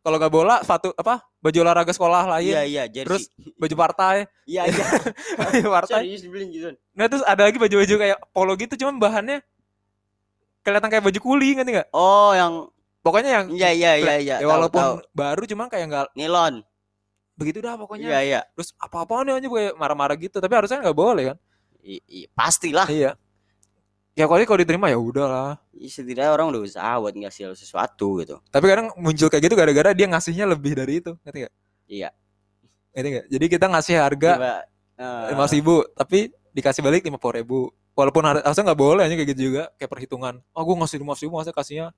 Kalau 0.00 0.16
nggak 0.16 0.32
bola 0.32 0.56
sepatu 0.64 0.92
apa? 0.96 1.24
Baju 1.40 1.58
olahraga 1.60 1.92
sekolah 1.92 2.24
lain. 2.36 2.52
Iya 2.56 2.62
iya, 2.64 2.84
jersey. 2.88 3.06
Terus 3.08 3.24
baju 3.56 3.74
partai. 3.76 4.16
iya 4.48 4.68
iya. 4.68 4.84
baju 5.40 5.68
partai. 5.68 6.02
Gitu. 6.08 6.68
Nah 6.96 7.06
terus 7.08 7.24
ada 7.24 7.44
lagi 7.48 7.56
baju-baju 7.60 7.94
kayak 8.00 8.18
polo 8.32 8.52
gitu 8.56 8.74
cuman 8.80 8.96
bahannya 8.96 9.40
kelihatan 10.60 10.88
kayak 10.92 11.04
baju 11.04 11.18
kuli 11.20 11.56
ngerti 11.56 11.72
nggak? 11.76 11.88
Oh, 11.92 12.32
yang 12.36 12.68
Pokoknya 13.00 13.30
yang 13.32 13.46
iya 13.56 13.70
iya 13.72 13.92
iya 13.96 14.14
iya. 14.20 14.36
ya 14.44 14.46
walaupun 14.46 14.76
tahu. 14.76 14.94
baru 15.16 15.42
cuman 15.48 15.72
kayak 15.72 15.86
nggak 15.88 16.08
nilon. 16.16 16.60
begitu 17.40 17.64
dah 17.64 17.72
pokoknya. 17.80 18.12
Iya 18.12 18.20
iya. 18.20 18.40
Terus 18.52 18.76
apa-apaan 18.76 19.24
nih 19.24 19.40
aja 19.40 19.48
kayak 19.48 19.72
marah-marah 19.80 20.12
gitu, 20.20 20.36
tapi 20.44 20.52
harusnya 20.52 20.84
nggak 20.84 20.92
boleh 20.92 21.32
kan? 21.32 21.36
I- 21.80 22.04
i- 22.04 22.28
pastilah. 22.36 22.84
Iya. 22.84 23.16
Ya 24.14 24.26
kalau 24.26 24.42
kalau 24.42 24.60
diterima 24.60 24.90
ya 24.90 24.98
udahlah. 24.98 25.56
Ih, 25.72 25.88
Setidaknya 25.88 26.34
orang 26.34 26.50
udah 26.50 26.60
usaha 26.66 26.98
buat 26.98 27.14
ngasih 27.14 27.50
lo 27.50 27.54
sesuatu 27.54 28.20
gitu. 28.20 28.36
Tapi 28.50 28.64
kadang 28.66 28.90
muncul 28.98 29.30
kayak 29.30 29.42
gitu 29.48 29.54
gara-gara 29.54 29.94
dia 29.94 30.10
ngasihnya 30.10 30.44
lebih 30.50 30.74
dari 30.74 30.98
itu, 31.00 31.14
ngerti 31.22 31.46
gak? 31.46 31.54
Iya. 31.86 32.08
Ngerti 32.92 33.08
gak? 33.14 33.26
Jadi 33.30 33.44
kita 33.48 33.66
ngasih 33.70 33.94
harga 33.96 34.30
lima 35.30 35.46
ribu, 35.46 35.74
tapi 35.94 36.18
dikasih 36.50 36.82
balik 36.82 37.06
lima 37.06 37.16
puluh 37.16 37.34
ribu. 37.40 37.58
Walaupun 37.94 38.22
har- 38.22 38.42
harusnya 38.42 38.64
nggak 38.70 38.80
boleh 38.80 39.02
aja 39.04 39.14
kayak 39.14 39.30
gitu 39.32 39.42
juga, 39.52 39.62
kayak 39.76 39.90
perhitungan. 39.90 40.34
Oh 40.52 40.62
gue 40.62 40.76
ngasih 40.76 40.98
lima 41.00 41.14
ribu, 41.14 41.32
masa 41.36 41.52
kasihnya 41.52 41.94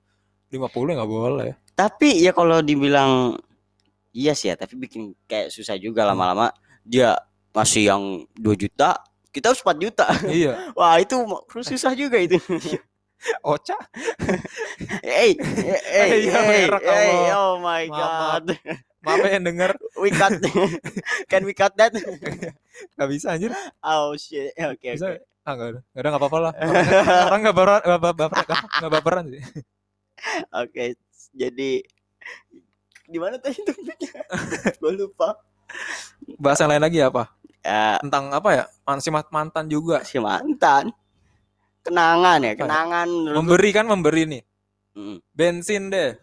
lima 0.49 0.69
puluh 0.69 0.93
nggak 0.93 1.09
boleh. 1.09 1.51
tapi 1.73 2.21
ya 2.21 2.29
kalau 2.29 2.61
dibilang 2.61 3.33
iya 4.13 4.37
sih 4.37 4.53
ya, 4.53 4.55
tapi 4.55 4.77
bikin 4.77 5.17
kayak 5.25 5.49
susah 5.49 5.73
juga 5.75 6.05
Hmm. 6.05 6.13
lama-lama. 6.13 6.47
Dia 6.85 7.17
ngasih 7.51 7.83
yang 7.83 8.03
2 8.35 8.53
juta, 8.53 9.01
kita 9.33 9.49
harus 9.49 9.59
4 9.59 9.75
juta. 9.81 10.05
iya. 10.29 10.53
Wah, 10.77 10.95
itu 10.97 11.17
susah 11.65 11.91
juga 11.91 12.21
itu. 12.21 12.37
Ocha. 13.41 13.79
hey, 14.99 15.31
hey, 15.39 15.79
hey, 15.79 16.09
Iya, 16.27 16.39
hey, 16.43 16.63
hey, 16.67 16.67
Allah. 16.67 17.39
oh 17.39 17.53
my 17.57 17.83
god. 17.87 18.45
Maaf 18.99 19.19
ya 19.19 19.29
yang 19.33 19.43
denger 19.43 19.71
We 19.95 20.11
cut. 20.11 20.35
Can 21.27 21.43
we 21.43 21.51
cut 21.51 21.71
that? 21.75 21.91
nggak 22.93 23.09
bisa 23.09 23.31
anjir. 23.31 23.51
Oh 23.79 24.11
shit. 24.15 24.51
Oke, 24.59 24.95
Bisa. 24.95 25.07
oke. 25.11 25.23
Ah 25.43 25.55
nggak 25.55 25.69
ada, 25.69 25.79
nggak 25.83 25.99
ada 25.99 26.07
nggak 26.07 26.21
apa-apa 26.23 26.37
lah. 26.39 26.53
Orang- 27.27 27.41
nggak 27.43 27.55
baperan, 27.55 27.81
ba- 27.99 28.15
baperan, 28.15 28.43
nggak 28.79 28.91
baperan 28.93 29.25
sih. 29.27 29.43
Oke, 30.55 30.83
jadi 31.31 31.71
gimana 33.05 33.35
tadi 33.39 33.59
topiknya? 33.59 34.23
Gue 34.79 34.91
lupa. 34.95 35.35
Bahas 36.39 36.59
yang 36.59 36.71
lain 36.71 36.83
lagi 36.83 36.99
apa? 36.99 37.27
Ya, 37.63 37.95
Tentang 37.97 38.29
apa 38.29 38.49
ya? 38.51 38.63
Masih 38.83 39.09
mantan 39.09 39.65
juga. 39.65 40.03
si 40.03 40.19
mantan. 40.19 40.91
Kenangan 41.79 42.39
ya, 42.39 42.47
ya? 42.49 42.53
kenangan. 42.55 43.07
menurut 43.07 43.35
Memberi 43.37 43.69
kan 43.71 43.85
memberi 43.85 44.23
nih. 44.25 44.43
gua. 44.43 44.51
Mm. 44.93 45.17
bensin 45.33 45.89
deh 45.89 46.13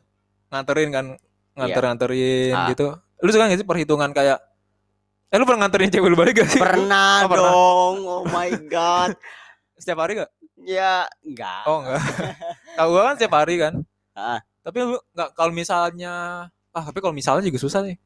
nganterin 0.46 0.90
kan 0.90 1.06
nganter 1.52 1.82
nganterin 1.82 2.54
Ah. 2.54 2.70
gitu 2.70 2.86
lu 3.18 3.28
suka 3.28 3.44
gak 3.44 3.58
sih 3.58 3.66
perhitungan 3.66 4.10
kayak 4.10 4.38
eh 5.26 5.34
lu 5.34 5.42
pernah 5.42 5.66
nganterin 5.66 5.90
cewek 5.90 6.06
lu 6.06 6.14
balik 6.14 6.38
gak 6.38 6.48
sih 6.48 6.62
Pernah 6.62 7.18
Oh, 7.22 7.28
pernah. 7.28 7.50
dong. 7.50 7.96
Oh 8.06 8.22
my 8.24 8.46
god. 8.64 9.18
setiap 9.76 9.98
hari 10.00 10.16
gak 10.16 10.30
Ya, 10.56 11.02
enggak. 11.20 11.66
oh 11.66 11.82
enggak 11.82 12.02
kalau 12.72 12.90
gua 12.92 13.02
kan 13.02 13.14
setiap 13.16 13.34
hari 13.34 13.54
kan 13.56 13.74
Ah. 14.14 14.38
tapi 14.62 14.76
lu 14.84 15.02
nggak 15.10 15.28
kalau 15.34 15.50
misalnya 15.50 16.14
ah 16.70 16.82
tapi 16.84 16.98
kalau 17.00 17.10
misalnya 17.12 17.42
juga 17.42 17.58
susah 17.58 17.82
sih 17.82 17.98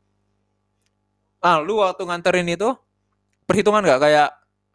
ah 1.40 1.61
lu 1.61 1.77
waktu 1.77 2.01
nganterin 2.01 2.49
itu 2.49 2.73
perhitungan 3.45 3.81
gak 3.81 4.01
kayak 4.01 4.29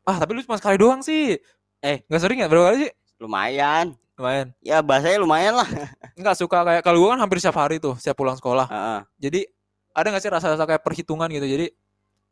ah 0.03 0.15
tapi 0.15 0.31
lu 0.31 0.41
cuma 0.41 0.55
sekali 0.55 0.75
doang 0.75 0.99
sih 0.99 1.37
eh 1.79 2.03
nggak 2.05 2.19
sering 2.19 2.39
ya 2.39 2.47
berapa 2.47 2.69
kali 2.69 2.77
sih 2.83 2.91
Lumayan. 3.17 3.93
lumayan 4.15 4.51
Ya 4.59 4.79
bahasanya 4.79 5.15
lumayan 5.17 5.55
lah. 5.55 5.67
nggak 6.19 6.35
suka 6.35 6.59
kayak 6.61 6.81
kalau 6.81 6.99
gua 6.99 7.13
kan 7.13 7.21
hampir 7.21 7.39
setiap 7.39 7.55
hari 7.57 7.77
tuh 7.77 7.95
setiap 7.95 8.15
pulang 8.15 8.35
sekolah 8.35 8.67
Heeh. 8.67 8.99
jadi 9.17 9.41
ada 9.91 10.07
nggak 10.09 10.21
sih 10.21 10.29
rasa-rasa 10.29 10.63
kayak 10.63 10.81
perhitungan 10.81 11.27
gitu 11.29 11.43
jadi 11.43 11.67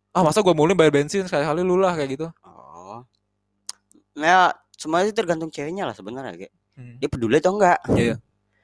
ah 0.10 0.22
masa 0.22 0.40
gue 0.40 0.52
mulai 0.52 0.74
bayar 0.74 0.92
bensin 0.92 1.24
sekali-kali 1.24 1.62
lu 1.62 1.76
lah 1.76 1.94
kayak 1.94 2.12
gitu 2.12 2.28
Oh. 2.44 3.04
Ya, 4.16 4.50
semuanya 4.74 5.06
itu 5.06 5.16
tergantung 5.16 5.48
ceweknya 5.48 5.86
lah 5.86 5.94
sebenarnya, 5.94 6.34
kayak. 6.36 6.54
Hmm. 6.74 6.98
Dia 6.98 7.06
peduli 7.06 7.38
atau 7.38 7.54
enggak? 7.54 7.78
Iya. 7.92 8.16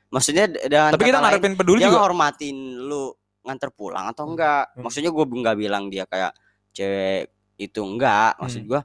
Maksudnya 0.09 0.45
d- 0.47 0.65
dengan 0.65 0.89
tapi 0.89 1.05
kita 1.05 1.19
ngarepin 1.19 1.53
peduli 1.53 1.77
dia 1.77 1.87
juga 1.87 1.97
ngehormatin 1.99 2.57
lu 2.79 3.13
nganter 3.43 3.69
pulang 3.69 4.09
atau 4.09 4.25
enggak? 4.25 4.73
Hmm. 4.73 4.81
Maksudnya 4.81 5.09
gue 5.09 5.25
nggak 5.27 5.57
bilang 5.57 5.83
dia 5.89 6.05
kayak 6.05 6.33
cewek 6.71 7.29
itu 7.55 7.79
enggak. 7.79 8.37
Maksud 8.37 8.61
Hmm. 8.61 8.69
gua 8.69 8.81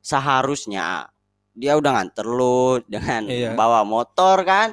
seharusnya 0.00 1.08
dia 1.52 1.74
udah 1.74 1.90
nganter 1.92 2.22
lu 2.22 2.78
dengan 2.84 3.26
Iya. 3.26 3.52
bawa 3.52 3.82
motor 3.82 4.42
kan? 4.42 4.72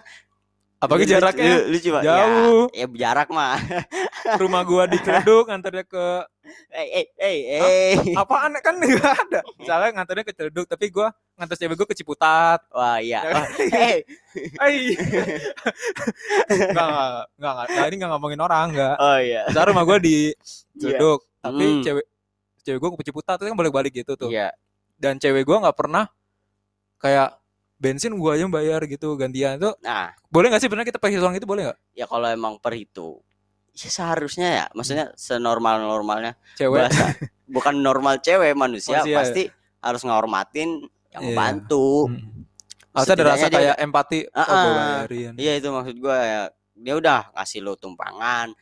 apalagi 0.76 1.08
Lu- 1.08 1.14
jaraknya 1.18 1.54
lu, 1.66 1.74
lu 1.74 1.78
coba 1.82 2.00
jauh. 2.00 2.64
Ya, 2.70 2.86
ya 2.86 3.10
jarak 3.10 3.30
mah. 3.32 3.58
rumah 4.42 4.62
gua 4.62 4.86
di 4.86 4.98
Ciledug 4.98 5.46
nganternya 5.48 5.82
ke 5.84 6.06
Eh 6.70 6.88
eh 6.94 7.06
eh 7.18 7.38
eh. 7.50 7.94
apaan 8.14 8.54
kan 8.60 8.78
nggak 8.78 9.02
ada 9.02 9.42
misalnya 9.56 9.90
nganternya 9.92 10.24
ke 10.24 10.34
Ciledug 10.34 10.66
tapi 10.66 10.90
gua 10.90 11.10
nganter 11.34 11.58
cewek 11.58 11.74
gua 11.76 11.88
ke 11.90 11.98
Ciputat 11.98 12.62
Wah, 12.70 12.98
iya. 13.00 13.18
Ya. 13.20 13.34
Wah, 13.34 13.46
eh, 13.72 13.98
Ai. 14.60 14.94
nggak 16.46 16.86
nggak 16.86 17.10
nggak 17.36 17.52
nggak 17.52 17.68
nah, 17.68 17.86
ini 17.88 17.96
nggak 17.96 18.12
ngomongin 18.12 18.42
orang 18.42 18.66
nggak 18.70 18.96
oh 18.96 19.18
iya. 19.18 19.42
misalnya 19.48 19.68
rumah 19.68 19.84
gua 19.84 19.98
di 19.98 20.18
Iya. 20.30 20.78
Ciledug 20.78 21.20
tapi 21.40 21.66
Hmm. 21.66 21.82
cewek 21.82 22.06
cewek 22.66 22.80
gua 22.80 22.90
ke 22.92 23.06
Ciputat 23.06 23.38
itu 23.38 23.46
kan 23.46 23.56
balik-balik 23.56 23.94
gitu 23.94 24.18
tuh 24.18 24.28
Iya. 24.28 24.50
dan 24.96 25.16
cewek 25.16 25.46
gua 25.46 25.62
nggak 25.62 25.78
pernah 25.78 26.10
kayak 26.98 27.38
bensin 27.76 28.16
gua 28.16 28.34
aja 28.34 28.48
bayar 28.48 28.82
gitu 28.84 29.14
gantian 29.14 29.56
itu 29.56 29.70
Nah, 29.80 30.10
boleh 30.26 30.50
nggak 30.50 30.60
sih 30.60 30.68
benar 30.68 30.84
kita 30.84 30.98
perhitungan 30.98 31.34
itu 31.34 31.46
boleh 31.46 31.70
nggak 31.70 31.78
ya 31.94 32.06
kalau 32.06 32.26
emang 32.26 32.58
per 32.58 32.74
itu 32.74 33.22
ya 33.72 33.90
seharusnya 33.90 34.48
ya 34.50 34.66
maksudnya 34.72 35.12
senormal 35.14 35.78
normalnya 35.78 36.34
cewek 36.56 36.82
bahasa 36.82 37.06
bukan 37.46 37.78
normal 37.78 38.18
cewek 38.18 38.52
manusia, 38.52 38.98
Manusia, 38.98 39.16
pasti 39.16 39.44
harus 39.80 40.02
ngehormatin 40.02 40.82
yang 41.12 41.22
Iya. 41.22 41.28
membantu 41.30 42.10
Hmm. 42.10 42.34
Harusnya 42.90 43.16
ada 43.18 43.26
rasa 43.30 43.46
dia- 43.46 43.56
kayak 43.60 43.76
empati 43.78 44.20
ah. 44.32 44.48
bayarin. 45.04 45.34
iya 45.36 45.54
itu 45.54 45.68
maksud 45.68 46.00
gua 46.00 46.18
ya 46.18 46.42
dia 46.74 46.94
udah 46.94 47.32
ngasih 47.34 47.60
lu 47.60 47.76
tumpangan. 47.76 48.56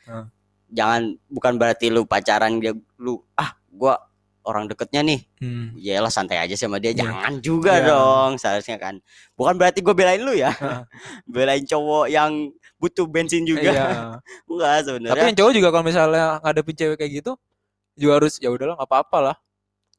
Jangan 0.74 1.02
bukan 1.28 1.54
berarti 1.56 1.88
lu 1.88 2.04
pacaran 2.04 2.58
dia 2.58 2.74
lu 2.98 3.22
ah 3.34 3.54
gua 3.70 3.96
orang 4.44 4.68
deketnya 4.68 5.00
nih 5.02 5.22
Hmm. 5.40 5.72
ya 5.74 6.04
santai 6.08 6.36
aja 6.36 6.52
sama 6.54 6.76
dia 6.76 6.92
Iya. 6.92 7.00
jangan 7.00 7.34
juga 7.40 7.74
Iya. 7.76 7.88
dong 7.88 8.32
seharusnya 8.36 8.76
kan 8.76 9.00
bukan 9.34 9.56
berarti 9.56 9.80
gue 9.80 9.94
belain 9.94 10.20
lu 10.20 10.34
ya 10.34 10.52
belain 11.26 11.64
cowok 11.64 12.06
yang 12.08 12.52
butuh 12.76 13.06
bensin 13.06 13.44
juga 13.44 13.72
Iya. 13.72 13.88
enggak 14.52 14.72
Tapi 14.74 14.86
sebenarnya 14.86 15.24
yang 15.26 15.38
cowok 15.38 15.54
juga 15.54 15.68
kalau 15.70 15.86
misalnya 15.86 16.26
ngadepin 16.40 16.76
cewek 16.76 16.98
kayak 16.98 17.12
gitu 17.16 17.32
juga 17.94 18.12
harus 18.18 18.34
ya 18.38 18.50
udahlah 18.50 18.76
nggak 18.76 18.90
apa-apa 18.90 19.18
lah. 19.22 19.36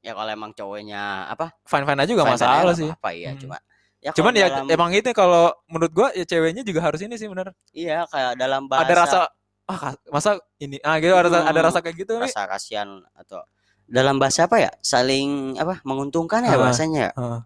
ya 0.00 0.12
kalau 0.12 0.28
emang 0.28 0.52
cowoknya 0.52 1.00
apa 1.26 1.56
Fine 1.62 1.86
fine 1.86 1.96
aja 1.96 2.10
juga 2.10 2.22
fine-fine 2.22 2.36
masalah 2.36 2.60
aja 2.62 2.74
sih. 2.76 2.88
apa-apa 2.90 3.10
ya 3.14 3.30
Hmm. 3.32 3.40
cuma 3.40 3.56
Ya, 4.04 4.12
Cuman 4.12 4.36
ya 4.36 4.52
dalam- 4.52 4.68
emang 4.68 4.90
itu 4.92 5.08
kalau 5.12 5.48
menurut 5.64 5.88
gua 5.90 6.12
ya 6.12 6.28
ceweknya 6.28 6.60
juga 6.60 6.84
harus 6.84 7.00
ini 7.00 7.16
sih 7.16 7.24
bener. 7.24 7.56
iya 7.72 8.04
kayak 8.04 8.36
dalam 8.36 8.68
bahasa 8.68 8.84
Ada 8.84 8.94
rasa 9.00 9.20
ah 9.64 9.96
masa 10.12 10.36
ini 10.60 10.76
ah 10.84 11.00
gitu 11.00 11.16
ada 11.16 11.28
hmm, 11.32 11.50
ada 11.50 11.60
rasa 11.64 11.80
kayak 11.80 12.04
gitu 12.04 12.20
rasa 12.20 12.44
kasihan 12.44 13.00
atau 13.16 13.40
dalam 13.88 14.16
bahasa 14.16 14.48
apa 14.48 14.56
ya? 14.60 14.72
Saling 14.80 15.60
apa 15.60 15.80
menguntungkan 15.84 16.44
ya 16.44 16.56
uh, 16.56 16.60
bahasanya 16.60 17.00
ya? 17.00 17.12
ah. 17.16 17.20
uh. 17.20 17.40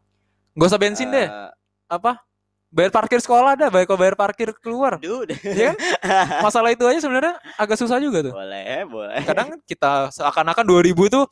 gak 0.59 0.69
usah 0.75 0.81
bensin 0.81 1.11
uh, 1.11 1.13
deh 1.15 1.29
eh. 1.29 1.51
apa? 1.91 2.23
Bayar 2.69 2.93
parkir 2.93 3.17
sekolah 3.17 3.57
dah 3.57 3.73
bayar 3.73 3.89
bayar 3.97 4.15
parkir 4.19 4.53
keluar. 4.61 5.01
Dude 5.01 5.33
ya 5.41 5.73
kan? 5.73 5.77
masalah 6.47 6.69
itu 6.69 6.85
aja 6.85 7.01
sebenarnya 7.01 7.35
agak 7.57 7.81
susah 7.81 7.97
juga 7.97 8.21
tuh. 8.21 8.35
Boleh 8.37 8.85
boleh. 8.85 9.25
Kadang 9.25 9.57
kita 9.65 10.13
seakan-akan 10.13 10.65
2000 10.69 10.95
tuh 11.09 11.25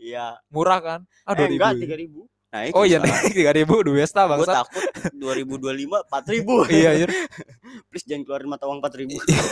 ya 0.00 0.40
murah 0.48 0.80
kan? 0.80 1.00
Ah 1.28 1.36
eh, 1.36 1.44
2000 1.44 1.60
enggak 1.60 1.72
3000 2.08 2.37
naik 2.48 2.72
oh 2.72 2.84
iya 2.88 2.96
naik 2.96 3.32
tiga 3.36 3.52
ribu 3.52 3.84
dua 3.84 4.02
belas 4.02 4.12
bang 4.16 4.38
gue 4.40 4.48
takut 4.48 4.82
dua 5.12 5.32
ribu 5.36 5.54
dua 5.60 5.72
lima 5.76 6.00
empat 6.06 6.24
ribu. 6.32 6.64
Iya 6.72 7.04
iya. 7.04 7.06
Please 7.92 8.06
jangan 8.08 8.22
keluarin 8.24 8.48
mata 8.48 8.64
uang 8.64 8.80
empat 8.80 8.94
ribu. 8.96 9.18
Iya. 9.28 9.42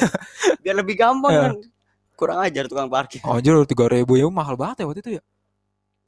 Biar 0.63 0.75
lebih 0.81 0.95
gampang 0.97 1.33
iya. 1.33 1.43
kan. 1.45 1.55
Kurang 2.17 2.39
ajar 2.41 2.65
tukang 2.71 2.89
parkir. 2.89 3.21
Oh 3.29 3.37
jual 3.43 3.69
tiga 3.69 3.87
ribu 3.93 4.17
ya 4.17 4.27
mahal 4.33 4.57
banget 4.57 4.83
ya 4.83 4.85
waktu 4.89 5.01
itu 5.05 5.11
ya. 5.21 5.23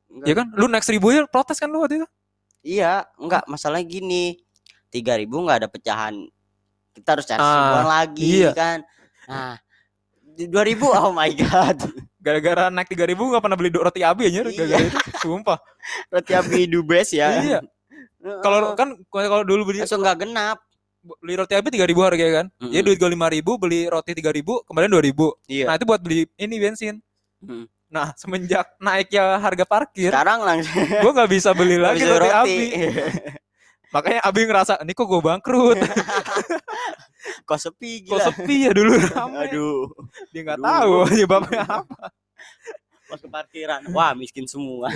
Enggak. 0.09 0.27
ya 0.27 0.35
kan? 0.41 0.47
Lu 0.57 0.67
naik 0.71 0.85
seribu 0.87 1.07
ya 1.13 1.29
protes 1.29 1.61
kan 1.61 1.69
lu 1.69 1.85
waktu 1.85 2.01
itu? 2.01 2.09
Iya 2.65 3.05
enggak. 3.21 3.45
Masalah 3.45 3.85
gini 3.85 4.41
tiga 4.89 5.21
ribu 5.21 5.45
nggak 5.45 5.65
ada 5.65 5.69
pecahan. 5.69 6.15
Kita 6.97 7.09
harus 7.15 7.27
cari 7.29 7.41
ah, 7.45 7.85
lagi 7.85 8.49
iya. 8.49 8.51
kan. 8.57 8.81
Nah 9.29 9.61
dua 10.49 10.65
ribu 10.65 10.89
oh 10.89 11.13
my 11.13 11.31
god. 11.37 11.77
Gara-gara 12.29 12.65
naik 12.69 12.93
3000 12.93 13.17
gak 13.17 13.41
pernah 13.41 13.57
beli 13.57 13.71
roti 13.73 14.01
abi 14.05 14.29
anjir 14.29 14.45
Iya. 14.45 14.57
gara-gara 14.61 14.85
itu. 14.85 14.99
Sumpah. 15.19 15.59
roti 16.09 16.33
api 16.37 16.61
dubes 16.69 17.09
ya 17.11 17.29
Iya. 17.41 17.59
Kalau 18.45 18.77
kan 18.77 18.93
kalau 19.09 19.41
dulu 19.43 19.73
beli 19.73 19.81
langsung 19.81 20.05
nggak 20.05 20.19
genap 20.21 20.59
beli 21.23 21.35
roti 21.35 21.55
abi 21.57 21.73
3000 21.73 21.89
harganya 22.05 22.33
kan. 22.43 22.47
Mm-mm. 22.61 22.69
Dia 22.69 22.81
duit 22.85 22.99
gue 22.99 23.09
5000 23.09 23.17
beli 23.57 23.81
roti 23.89 24.13
3000 24.13 24.69
kemarin 24.69 24.89
2000. 24.91 25.49
iya 25.49 25.65
Nah, 25.65 25.75
itu 25.75 25.85
buat 25.89 26.01
beli 26.03 26.29
ini 26.37 26.55
bensin. 26.59 27.01
Mm. 27.41 27.65
Nah, 27.89 28.13
semenjak 28.21 28.77
naiknya 28.77 29.41
harga 29.41 29.65
parkir, 29.65 30.13
sekarang 30.13 30.45
langsung 30.45 30.77
gue 31.01 31.09
nggak 31.09 31.31
bisa 31.33 31.57
beli 31.57 31.81
lagi 31.81 32.05
bisa 32.05 32.21
roti, 32.21 32.29
abi. 32.29 32.59
Makanya 33.97 34.21
abi 34.21 34.41
ngerasa, 34.45 34.85
ini 34.85 34.93
kok 34.93 35.09
gue 35.09 35.21
bangkrut. 35.25 35.81
kok 37.45 37.59
sepi 37.59 37.91
kok 38.05 38.15
gila 38.15 38.23
sepi 38.31 38.55
ya 38.65 38.71
dulu 38.71 38.93
rame. 39.11 39.35
aduh 39.43 39.91
Dia 40.31 40.41
nggak 40.47 40.61
tahu 40.61 40.93
penyebabnya 41.07 41.63
apa. 41.67 41.99
pas 43.09 43.17
ke 43.17 43.25
parkiran 43.27 43.81
wah 43.91 44.13
miskin 44.13 44.45
semua 44.45 44.93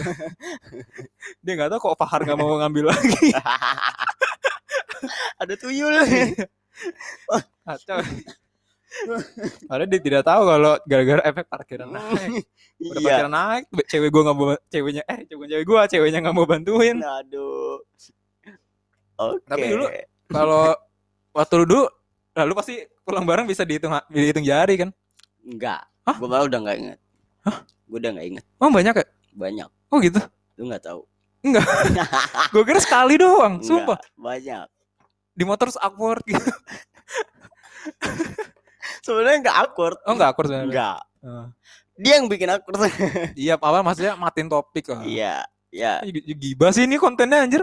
Dia 1.45 1.53
nggak 1.57 1.71
tahu 1.73 1.81
kok 1.91 1.97
Fahar 1.99 2.21
nggak 2.23 2.39
mau 2.39 2.61
ngambil 2.61 2.93
lagi. 2.93 3.33
ada 5.43 5.55
tuyul 5.57 5.97
Kacau. 7.63 7.99
Padahal 9.65 9.89
dia 9.89 9.99
tidak 9.99 10.23
tahu 10.23 10.43
kalau 10.45 10.75
gara-gara 10.85 11.23
efek 11.25 11.49
parkiran 11.49 11.89
naik. 11.89 12.45
Udah 12.77 13.01
iya 13.01 13.09
parkiran 13.25 13.33
naik, 13.33 13.63
cewek 13.89 14.09
gue 14.13 14.23
nggak 14.23 14.37
mau, 14.37 14.47
ceweknya 14.69 15.03
eh 15.09 15.21
cewek 15.25 15.47
cewek 15.49 15.65
gue, 15.65 15.81
ceweknya 15.89 16.19
nggak 16.21 16.37
mau 16.37 16.45
bantuin. 16.45 16.97
aduh 17.01 17.81
oke 19.17 19.41
Tapi 19.49 19.65
dulu 19.69 19.85
Kalau 20.29 20.77
waktu 21.33 21.55
lu 21.57 21.65
dulu, 21.65 21.85
lalu 22.35 22.53
pasti 22.55 22.75
pulang 23.03 23.23
bareng 23.23 23.45
bisa 23.45 23.62
dihitung 23.62 23.92
dihitung 24.09 24.42
jari 24.42 24.75
kan? 24.79 24.90
enggak 25.42 25.85
Hah? 26.03 26.16
gue 26.16 26.25
malah 26.25 26.45
udah 26.45 26.59
nggak 26.61 26.77
inget 26.79 26.99
gue 27.85 27.99
udah 27.99 28.11
nggak 28.11 28.27
inget 28.27 28.45
Oh 28.57 28.68
banyak 28.68 28.95
ya? 28.95 29.07
banyak 29.33 29.68
Oh 29.88 29.99
gitu. 29.99 30.21
lu 30.57 30.66
nggak 30.66 30.83
tahu 30.83 31.03
Gue 32.55 32.62
kira 32.62 32.79
sekali 32.79 33.18
doang, 33.18 33.59
sumpah. 33.61 33.99
Enggak, 33.99 34.14
banyak 34.16 34.66
Di 35.33 35.42
motor 35.42 35.66
terus 35.66 35.77
awkward 35.77 36.23
gitu. 36.23 36.38
sebenarnya 39.03 39.38
nggak 39.42 39.57
awkward 39.59 39.99
Oh 40.05 40.14
enggak 40.14 40.29
awkward 40.31 40.49
sebenarnya. 40.49 40.71
enggak 40.71 40.99
Heeh. 41.18 41.47
dia 41.99 42.12
yang 42.14 42.27
bikin 42.27 42.49
awkward 42.49 42.77
Iya, 43.35 43.55
apa 43.57 43.79
maksudnya 43.81 44.14
matiin 44.14 44.47
topik 44.47 44.87
lah. 44.88 45.03
iya 45.03 45.42
iya 45.68 45.99
Gibah 46.33 46.71
sih 46.71 46.85
ini 46.85 46.97
kontennya 46.97 47.42
anjir. 47.42 47.62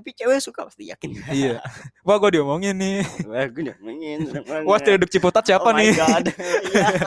Tapi 0.00 0.16
cewek 0.16 0.40
suka 0.40 0.64
pasti 0.64 0.88
yakin 0.88 1.12
iya. 1.36 1.60
Wah, 2.00 2.16
gue 2.16 2.40
diomongin 2.40 2.72
nih. 2.72 3.04
Wah, 3.28 3.44
gue 3.52 3.68
main. 3.84 4.24
Wah, 4.64 4.80
Ciledug 4.80 5.12
Ciputat 5.12 5.44
siapa 5.44 5.68
oh 5.68 5.76
nih? 5.76 5.92
my 5.92 6.00
god 6.00 6.24
Iya. 6.72 6.88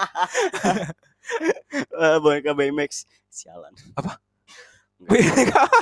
Eh, 1.74 2.18
boneka 2.20 2.52
BMX 2.52 3.08
sialan 3.32 3.72
Apa? 3.96 4.20
Boneka 5.00 5.56
apa? 5.66 5.80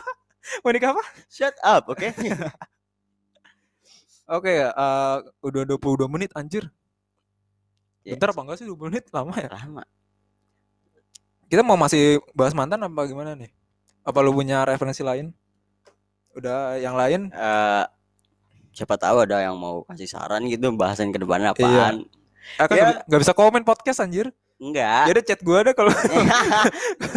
Boneka 0.61 0.87
apa? 0.95 1.03
shut 1.27 1.57
up 1.65 1.89
oke 1.91 2.07
Oke, 4.31 4.63
eh, 4.63 5.17
udah 5.43 5.61
22 5.67 6.07
menit 6.07 6.31
anjir. 6.39 6.71
Ya, 8.07 8.15
Bentar 8.15 8.31
apa 8.31 8.39
enggak 8.47 8.63
sih 8.63 8.67
20 8.69 8.87
menit? 8.87 9.03
Lama 9.11 9.35
ya? 9.35 9.51
lama 9.51 9.83
Kita 11.51 11.67
mau 11.67 11.75
masih 11.75 12.23
bahas 12.31 12.55
mantan 12.55 12.79
apa 12.79 13.01
gimana 13.11 13.35
nih? 13.35 13.51
Apa 14.07 14.23
lu 14.23 14.31
punya 14.31 14.63
referensi 14.63 15.03
lain? 15.03 15.35
Udah 16.33 16.77
yang 16.77 16.93
lain? 16.93 17.27
Eh, 17.27 17.83
siapa 18.71 18.95
tahu 18.95 19.23
ada 19.23 19.41
yang 19.41 19.55
mau 19.55 19.83
kasih 19.83 20.07
saran 20.07 20.47
gitu 20.47 20.71
bahasan 20.71 21.11
ke 21.11 21.17
Iya. 21.17 21.23
depannya 21.23 21.49
apaan 21.51 21.95
Eh, 22.53 22.65
kan 22.65 22.71
Ya. 22.71 22.81
nggak 22.81 22.87
bi- 22.89 23.03
nggak 23.05 23.21
bisa 23.21 23.33
komen 23.33 23.61
podcast 23.61 23.99
anjir. 23.99 24.27
enggak 24.57 25.09
Ya 25.09 25.11
ada 25.11 25.23
chat 25.23 25.41
gua 25.41 25.57
ada 25.59 25.73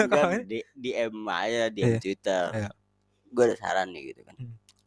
kalau 0.09 0.33
di 0.43 0.65
DM 0.75 1.13
aja 1.25 1.69
DM 1.69 1.87
Iya. 1.87 1.99
Twitter 1.99 2.45
Iya. 2.51 2.71
gue 3.29 3.43
ada 3.45 3.57
saran 3.57 3.89
nih 3.89 4.03
gitu 4.11 4.21
kan 4.23 4.37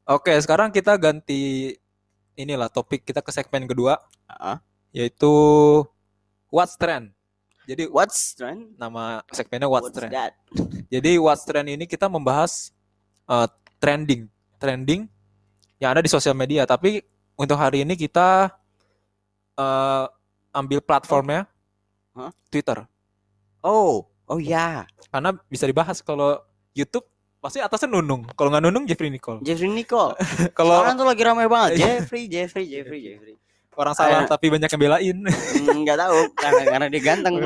Oke, 0.08 0.34
sekarang 0.36 0.72
kita 0.72 0.96
ganti 0.96 1.76
inilah 2.34 2.66
topik 2.68 3.04
kita 3.04 3.20
ke 3.20 3.30
segmen 3.30 3.64
kedua 3.64 4.02
Heeh. 4.28 4.58
yaitu 4.96 5.34
What's 6.48 6.74
Trend. 6.76 7.12
Jadi 7.66 7.84
what's 7.86 8.32
trend 8.32 8.72
nama 8.76 9.20
segmennya 9.30 9.68
What's, 9.68 9.92
what's 9.92 10.00
Trend. 10.00 10.12
that 10.12 10.34
Jadi 10.88 11.20
What's 11.20 11.44
Trend 11.44 11.68
ini 11.68 11.84
kita 11.84 12.08
membahas 12.08 12.72
uh, 13.26 13.46
trending, 13.78 14.26
trending 14.58 15.06
yang 15.78 15.94
ada 15.94 16.02
di 16.02 16.10
sosial 16.10 16.34
media. 16.34 16.64
Tapi 16.64 17.02
untuk 17.36 17.56
hari 17.56 17.82
ini 17.82 17.94
kita 17.94 18.50
uh, 19.56 20.06
ambil 20.52 20.80
platformnya 20.80 21.46
Hah? 22.14 22.34
Twitter, 22.50 22.82
oh 23.62 24.10
oh 24.26 24.40
ya 24.42 24.90
karena 25.08 25.38
bisa 25.46 25.64
dibahas 25.64 26.02
kalau 26.02 26.42
YouTube 26.74 27.06
pasti 27.38 27.62
atasnya 27.62 27.88
Nunung. 27.88 28.26
Kalau 28.34 28.50
nggak 28.50 28.64
Nunung 28.66 28.84
Jeffrey 28.84 29.08
Nicole. 29.08 29.40
Jeffrey 29.40 29.70
Nicole 29.70 30.18
Kalau 30.58 30.82
sekarang 30.82 30.98
tuh 30.98 31.06
lagi 31.06 31.22
ramai 31.22 31.46
banget 31.46 31.70
Iya. 31.78 31.86
Jeffrey 32.02 32.26
Jeffrey 32.26 32.66
Jeffrey 32.66 33.00
Jeffrey 33.04 33.36
orang 33.78 33.94
salah 33.94 34.26
Ayo. 34.26 34.28
tapi 34.28 34.50
banyak 34.50 34.66
yang 34.68 34.82
belain. 34.82 35.18
Hmm, 35.22 35.86
nggak 35.86 35.98
tahu 36.02 36.18
karena 36.34 36.62
karena 36.66 36.86
dia 36.90 37.02
ganteng 37.06 37.34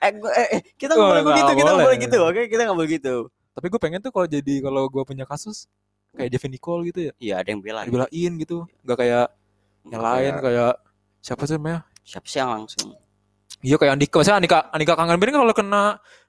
eh, 0.00 0.08
eh, 0.08 0.48
eh, 0.56 0.60
kita 0.80 0.96
nggak 0.96 1.04
Oh, 1.04 1.10
boleh 1.12 1.20
nggak 1.20 1.28
begitu 1.36 1.52
kita 1.52 1.60
nggak 1.60 1.76
boleh. 1.76 1.84
boleh 1.84 1.98
gitu 2.00 2.18
oke 2.24 2.40
kita 2.48 2.60
nggak 2.64 2.78
boleh 2.80 2.90
gitu 2.90 3.14
tapi 3.58 3.66
gue 3.74 3.80
pengen 3.82 3.98
tuh 3.98 4.14
kalau 4.14 4.30
jadi 4.30 4.54
kalau 4.62 4.86
gue 4.86 5.02
punya 5.02 5.26
kasus 5.26 5.66
kayak 6.14 6.30
Jeffrey 6.30 6.54
Nicole 6.54 6.86
gitu 6.86 7.10
ya, 7.10 7.12
iya 7.18 7.34
ada 7.42 7.50
yang 7.50 7.58
dibelain 7.58 8.32
gitu, 8.38 8.70
nggak 8.86 8.96
kayak 8.96 9.26
yang 9.90 10.02
lain 10.02 10.32
kayak 10.38 10.72
siapa 11.18 11.42
sih 11.44 11.58
namanya? 11.58 11.82
siapa 12.06 12.26
sih 12.30 12.38
yang 12.38 12.54
langsung 12.54 12.94
Iya 13.58 13.74
kayak 13.74 13.98
Andika, 13.98 14.22
misalnya 14.22 14.38
Andika 14.38 14.58
Andika 14.70 14.94
Kangen 14.94 15.18
Bering 15.18 15.34
kalau 15.34 15.50
kena 15.56 15.82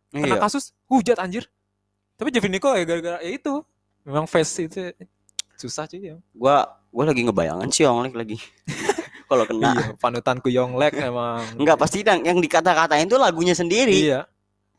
kena 0.09 0.35
iya 0.35 0.41
kasus 0.41 0.73
hujat 0.89 1.21
anjir. 1.21 1.45
Tapi 2.17 2.33
Jeffrey 2.33 2.49
Nicole 2.49 2.81
ya 2.81 2.83
gara-gara 2.89 3.17
ya 3.21 3.31
itu 3.37 3.61
memang 4.01 4.25
face 4.25 4.65
itu 4.65 4.89
susah 5.59 5.85
cuy 5.85 6.01
ya. 6.01 6.17
gua 6.33 6.65
gua 6.89 7.13
lagi 7.13 7.21
ngebayangan 7.21 7.69
sih 7.69 7.85
Onglek 7.85 8.17
lagi 8.17 8.37
kalau 9.29 9.45
kena 9.45 9.77
Iya, 9.77 9.87
panutanku 10.01 10.49
Yonglek 10.49 10.97
emang. 10.97 11.45
Enggak 11.53 11.77
pasti 11.77 12.01
yang 12.01 12.25
yang 12.25 12.41
dikata-katain 12.41 13.05
itu 13.05 13.21
lagunya 13.21 13.53
sendiri. 13.53 13.93
Iya. 13.93 14.25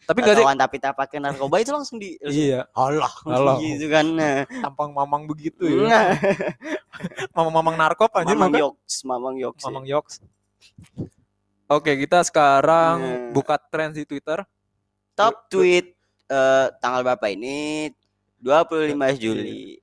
Tapi 0.09 0.19
enggak 0.25 0.37
sih? 0.37 0.45
Kawan 0.45 0.59
tapi 0.59 0.77
tak 0.81 0.95
pakai 0.97 1.19
narkoba 1.21 1.57
itu 1.61 1.71
langsung 1.71 1.97
di 2.01 2.17
langsung, 2.19 2.35
Iya, 2.35 2.61
Allah, 2.73 3.13
Allah. 3.29 3.57
gitu 3.63 3.87
kan. 3.87 4.07
Nah, 4.11 4.43
tampang 4.49 4.91
mamang 4.91 5.23
begitu 5.29 5.69
ya. 5.69 5.77
Nah, 5.87 6.07
narkop 7.79 8.11
anjir 8.17 8.35
Mamang 8.35 8.51
bukan? 8.51 8.63
Yoks, 8.65 8.95
Mamang 9.05 9.37
Yoks. 9.39 9.63
Mamang 9.65 9.85
Yoks. 9.87 10.15
Oke, 11.71 11.95
kita 11.97 12.27
sekarang 12.27 12.97
Nah. 12.99 13.31
buka 13.31 13.55
tren 13.57 13.95
di 13.95 14.03
Twitter. 14.03 14.43
Top 15.15 15.47
tweet 15.47 15.95
eh, 16.27 16.67
tanggal 16.79 17.03
berapa 17.05 17.27
ini? 17.31 17.91
25 18.43 19.15
Juli. 19.15 19.79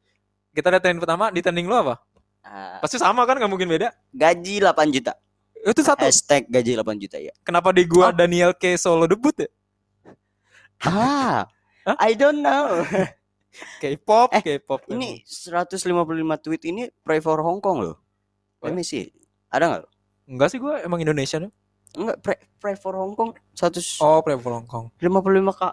Kita 0.51 0.73
lihat 0.73 0.81
tren 0.81 0.97
pertama 0.97 1.29
di 1.29 1.39
trending 1.39 1.69
lu 1.69 1.75
apa? 1.77 2.01
Ah, 2.41 2.79
Pasti 2.81 2.97
sama 2.97 3.21
kan 3.23 3.37
nggak 3.37 3.51
mungkin 3.51 3.69
beda. 3.69 3.93
gaji 4.09 4.63
8 4.63 4.89
juta. 4.89 5.13
Itu 5.61 5.83
satu. 5.83 6.03
Hashtag 6.03 6.47
gaji 6.47 6.79
8 6.79 6.97
juta 6.97 7.17
ya. 7.19 7.31
Kenapa 7.43 7.69
di 7.71 7.83
gua 7.83 8.09
Daniel 8.11 8.55
K 8.55 8.75
solo 8.75 9.05
debut 9.05 9.35
ya? 9.35 9.47
Ah? 10.81 11.47
I 11.87 12.13
don't 12.13 12.43
know. 12.43 12.83
K-pop, 13.81 14.29
Eh, 14.37 14.43
K-pop. 14.43 14.85
ini 14.91 15.23
155 15.25 15.81
tweet 16.43 16.61
ini 16.67 16.93
pray 17.01 17.17
for 17.17 17.41
Hong 17.41 17.57
Kong 17.57 17.81
loh. 17.81 17.97
Oh, 18.61 18.69
Let 18.69 18.75
me 18.75 18.83
see. 18.83 19.09
Ada 19.49 19.65
nggak? 19.65 19.83
enggak 20.27 20.49
sih 20.51 20.59
gua 20.59 20.83
emang 20.83 20.99
Indonesia 20.99 21.39
nih. 21.39 21.49
Enggak, 21.95 22.17
pray, 22.21 22.37
pray 22.59 22.75
for 22.75 22.93
Hong 22.93 23.15
Kong 23.15 23.31
155 23.55 24.03
Oh, 24.03 24.19
Pray 24.21 24.37
for 24.37 24.51
Hong 24.53 24.67
Kong. 24.67 24.91
k. 24.93 25.63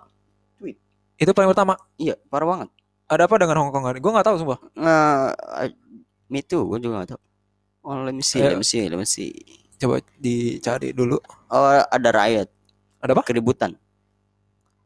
Itu 1.14 1.30
paling 1.30 1.50
pertama. 1.50 1.74
Iya, 1.94 2.14
parah 2.26 2.46
banget. 2.48 2.68
Ada 3.04 3.28
apa 3.28 3.34
dengan 3.36 3.56
Hong 3.60 3.70
Kong 3.70 3.84
hari? 3.84 4.00
Gue 4.00 4.10
nggak 4.10 4.24
tahu 4.24 4.36
sumpah. 4.40 4.58
Eh, 4.74 5.70
me 6.26 6.40
too, 6.40 6.64
gue 6.64 6.78
juga 6.80 7.04
gak 7.04 7.14
tahu. 7.14 7.22
Oh, 7.84 8.00
let 8.00 8.16
me 8.16 8.24
see, 8.24 8.40
Eh. 8.40 8.48
let 8.48 8.56
me 8.56 8.64
see, 8.64 8.88
let 8.88 8.96
me 8.96 9.04
see. 9.04 9.30
Coba 9.76 10.00
dicari 10.16 10.96
dulu. 10.96 11.20
Oh, 11.52 11.68
ada 11.84 12.08
riot, 12.10 12.48
Ada 13.04 13.12
apa? 13.12 13.22
keributan 13.22 13.76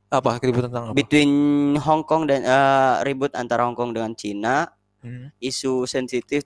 Apa 0.09 0.41
keributan 0.41 0.73
tentang 0.73 0.85
apa? 0.89 0.97
between 0.97 1.33
Hong 1.77 2.01
Kong 2.01 2.25
dan 2.25 2.41
eh, 2.41 2.95
ribut 3.05 3.33
antara 3.33 3.69
Hong 3.69 3.77
Kong 3.77 3.93
dengan 3.93 4.13
Cina, 4.13 4.69
Hmm. 4.99 5.31
isu 5.39 5.87
sensitif 5.87 6.43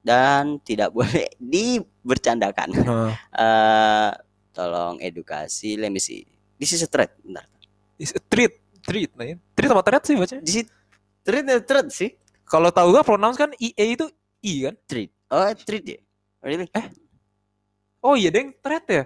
dan 0.00 0.56
tidak 0.62 0.90
boleh 0.90 1.28
dibercandakan. 1.52 2.68
Nah, 2.72 3.12
Eh, 3.36 4.10
tolong 4.50 4.96
edukasi, 4.96 5.76
let 5.76 5.90
me 5.90 6.00
see. 6.00 6.24
This 6.56 6.72
is 6.72 6.80
a 6.80 6.88
threat. 6.88 7.12
Bentar. 7.20 7.44
is 7.96 8.12
a 8.12 8.20
treat, 8.22 8.56
treat, 8.80 9.12
nah, 9.12 9.24
ya. 9.24 9.36
treat 9.52 9.68
apa 9.68 9.82
threat 9.82 10.02
sih 10.04 10.16
bacanya? 10.16 10.40
This 10.40 10.56
is 10.62 10.66
threat, 11.20 11.44
eh, 11.44 11.60
threat 11.60 11.86
sih. 11.90 12.16
Kalau 12.44 12.70
tahu 12.70 12.92
gak 12.92 13.04
pronounce 13.04 13.36
kan 13.36 13.52
IE 13.56 13.74
itu 13.76 14.08
I 14.40 14.54
kan? 14.64 14.74
Threat. 14.86 15.10
Oh, 15.28 15.44
threat 15.52 15.84
ya. 15.84 15.98
Really? 16.40 16.68
Oh 17.98 18.14
iya 18.14 18.30
deng, 18.30 18.56
threat 18.56 18.84
ya. 18.86 19.04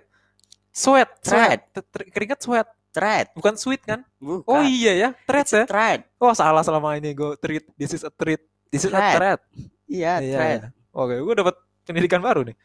Sweat, 0.70 1.10
Threat. 1.24 1.66
sweat. 1.74 2.06
Keringat 2.12 2.38
sweat, 2.38 2.68
Threat. 2.90 3.30
bukan 3.38 3.54
sweet 3.54 3.82
kan? 3.82 4.02
Bukan. 4.18 4.42
Oh 4.44 4.60
iya 4.60 4.92
ya, 4.92 5.08
threat 5.22 5.46
ya. 5.46 5.62
Threat. 5.64 6.10
Oh 6.18 6.34
salah 6.34 6.60
selama 6.60 6.98
ini 6.98 7.14
gue 7.14 7.38
treat. 7.38 7.62
This 7.78 7.94
is 7.94 8.02
a 8.02 8.10
treat. 8.10 8.42
This 8.66 8.82
is 8.82 8.90
a 8.90 8.98
Threat. 8.98 9.14
threat. 9.14 9.40
Iya, 9.86 10.12
Iya, 10.18 10.34
threat. 10.34 10.60
iya. 10.66 10.68
Oke, 10.90 11.14
gue 11.18 11.34
dapat 11.36 11.54
pendidikan 11.82 12.18
baru 12.18 12.42
nih. 12.42 12.56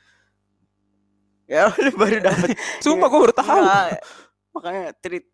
Ya, 1.46 1.70
lu 1.78 1.94
baru 1.94 2.22
dapat. 2.22 2.58
Sumpah 2.82 3.06
gue 3.06 3.20
baru 3.22 3.34
tahu. 3.34 3.60
Nah, 3.62 3.94
makanya 4.52 4.98
treat. 4.98 5.26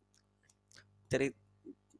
Treat. 1.07 1.35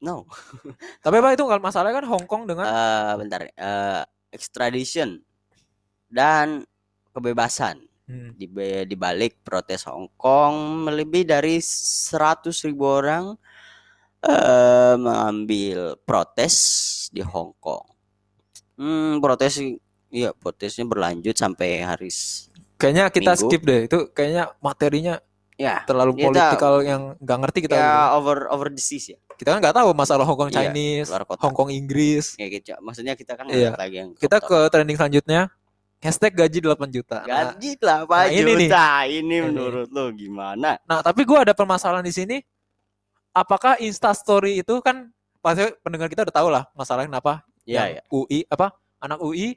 No. 0.04 0.27
Tapi 1.04 1.15
apa 1.15 1.32
itu 1.32 1.43
kalau 1.43 1.62
masalahnya 1.63 2.04
kan 2.04 2.08
Hong 2.12 2.27
Kong 2.27 2.43
dengan 2.43 2.67
Eh, 2.67 3.13
bentar. 3.23 3.39
Eh, 3.47 4.01
extradition 4.32 5.19
dan 6.08 6.63
kebebasan 7.12 7.84
Hmm. 8.12 8.36
di 8.36 8.45
di 8.84 8.95
balik 8.95 9.39
protes 9.39 9.88
Hong 9.88 10.12
Kong 10.15 10.84
lebih 10.86 11.24
dari 11.24 11.63
100 11.63 12.12
ribu 12.67 12.84
orang 12.84 13.39
eh 14.19 14.95
mengambil 15.00 15.95
protes 16.04 16.56
di 17.10 17.24
Hong 17.24 17.56
Kong. 17.58 17.88
Hmm, 18.76 19.17
protes 19.17 19.63
iya 20.12 20.36
protesnya 20.36 20.84
berlanjut 20.84 21.34
sampai 21.34 21.82
hari 21.82 22.12
Kayaknya 22.76 23.08
kita 23.08 23.32
Minggu. 23.32 23.41
skip 23.47 23.62
deh. 23.62 23.80
Itu 23.86 23.97
kayaknya 24.12 24.52
materinya 24.60 25.15
ya 25.56 25.86
terlalu 25.86 26.17
Kita- 26.17 26.26
politikal 26.28 26.74
yang 26.82 27.02
nggak 27.15 27.38
ngerti 27.39 27.60
kita. 27.63 27.76
ya 27.78 28.17
over 28.17 28.50
over 28.50 28.67
disease 28.67 29.13
ya. 29.13 29.19
Kita 29.38 29.54
kan 29.54 29.62
nggak 29.62 29.74
tahu 29.74 29.89
masalah 29.93 30.26
Hong 30.26 30.36
Kong 30.36 30.50
Iya, 30.50 30.69
Chinese, 30.69 31.10
kota. 31.24 31.41
Hong 31.41 31.54
Kong 31.54 31.69
Inggris. 31.69 32.34
Ya 32.36 32.45
gitu. 32.45 32.74
Maksudnya 32.82 33.13
kita 33.13 33.38
kan 33.38 33.45
Iya. 33.47 33.69
ngeliat 33.69 33.78
lagi 33.78 33.95
yang 34.02 34.10
Kita 34.17 34.38
ke 34.38 34.58
trending 34.69 34.97
selanjutnya. 34.97 35.50
Hashtag 36.02 36.34
gaji 36.34 36.58
8 36.60 36.90
juta. 36.90 37.22
Nah, 37.22 37.54
gaji 37.54 37.78
lah 37.78 38.00
Pak 38.04 38.18
nah 38.20 38.28
ini 38.28 38.52
nih. 38.58 38.68
juta. 38.68 38.88
Ini 39.06 39.22
Ini. 39.22 39.38
menurut 39.44 39.88
lo 39.88 40.10
gimana? 40.10 40.82
Nah, 40.82 41.00
tapi 41.00 41.22
gue 41.22 41.38
ada 41.40 41.54
permasalahan 41.54 42.02
di 42.02 42.10
sini. 42.10 42.38
Apakah 43.32 43.78
Insta 43.78 44.10
Story 44.12 44.60
itu 44.60 44.82
kan 44.82 45.08
pasti 45.40 45.62
pendengar 45.80 46.10
kita 46.10 46.26
udah 46.26 46.36
tahu 46.36 46.50
lah 46.50 46.66
masalahnya 46.74 47.08
kenapa? 47.12 47.46
Iya 47.64 47.84
ya. 47.88 48.02
UI 48.10 48.44
apa 48.46 48.74
anak 48.98 49.22
UI 49.22 49.56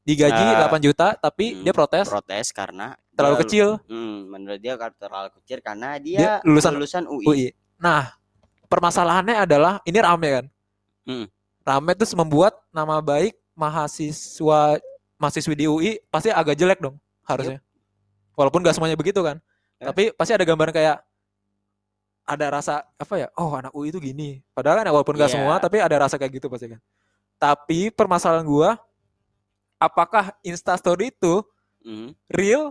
digaji 0.00 0.38
Eh, 0.40 0.54
8 0.64 0.78
juta 0.80 1.14
tapi 1.14 1.52
hmm, 1.52 1.62
dia 1.62 1.72
protes 1.72 2.06
Protes 2.06 2.46
karena 2.50 2.94
terlalu 3.12 3.36
dia- 3.36 3.42
kecil 3.44 3.66
Hmm, 3.84 4.30
menurut 4.30 4.58
dia 4.58 4.74
terlalu 4.78 5.28
kecil 5.36 5.58
karena 5.60 5.98
dia, 5.98 6.18
Dia 6.18 6.32
lulusan 6.42 6.72
lulusan, 6.72 7.02
UI. 7.04 7.24
UI. 7.24 7.46
Nah, 7.76 8.14
permasalahannya 8.64 9.34
adalah 9.36 9.82
ini 9.82 9.98
rame 9.98 10.28
kan? 10.32 10.46
Hmm. 11.04 11.26
Rame 11.60 11.92
terus 11.92 12.14
membuat 12.14 12.54
nama 12.70 12.98
baik 12.98 13.34
mahasiswa 13.52 14.78
mahasiswi 15.22 15.54
di 15.54 15.70
UI 15.70 16.02
pasti 16.10 16.34
agak 16.34 16.58
jelek 16.58 16.82
dong 16.82 16.98
harusnya. 17.22 17.62
Walaupun 18.34 18.66
gak 18.66 18.74
semuanya 18.74 18.98
begitu 18.98 19.22
kan. 19.22 19.38
Ya. 19.78 19.94
Tapi 19.94 20.10
pasti 20.18 20.34
ada 20.34 20.42
gambaran 20.42 20.74
kayak 20.74 20.98
ada 22.22 22.46
rasa 22.50 22.82
apa 22.98 23.14
ya? 23.18 23.28
Oh, 23.38 23.54
anak 23.54 23.70
UI 23.70 23.94
itu 23.94 24.02
gini. 24.02 24.42
Padahal 24.50 24.82
kan 24.82 24.90
walaupun 24.90 25.14
gak 25.14 25.30
Iya. 25.30 25.38
semua 25.38 25.62
tapi 25.62 25.78
ada 25.78 25.94
rasa 25.94 26.18
kayak 26.18 26.42
gitu 26.42 26.50
pasti 26.50 26.74
kan. 26.74 26.80
Tapi 27.38 27.94
permasalahan 27.94 28.42
gua 28.42 28.74
apakah 29.78 30.34
Insta 30.42 30.74
story 30.74 31.14
itu 31.14 31.42
Hmm. 31.82 32.14
real 32.30 32.70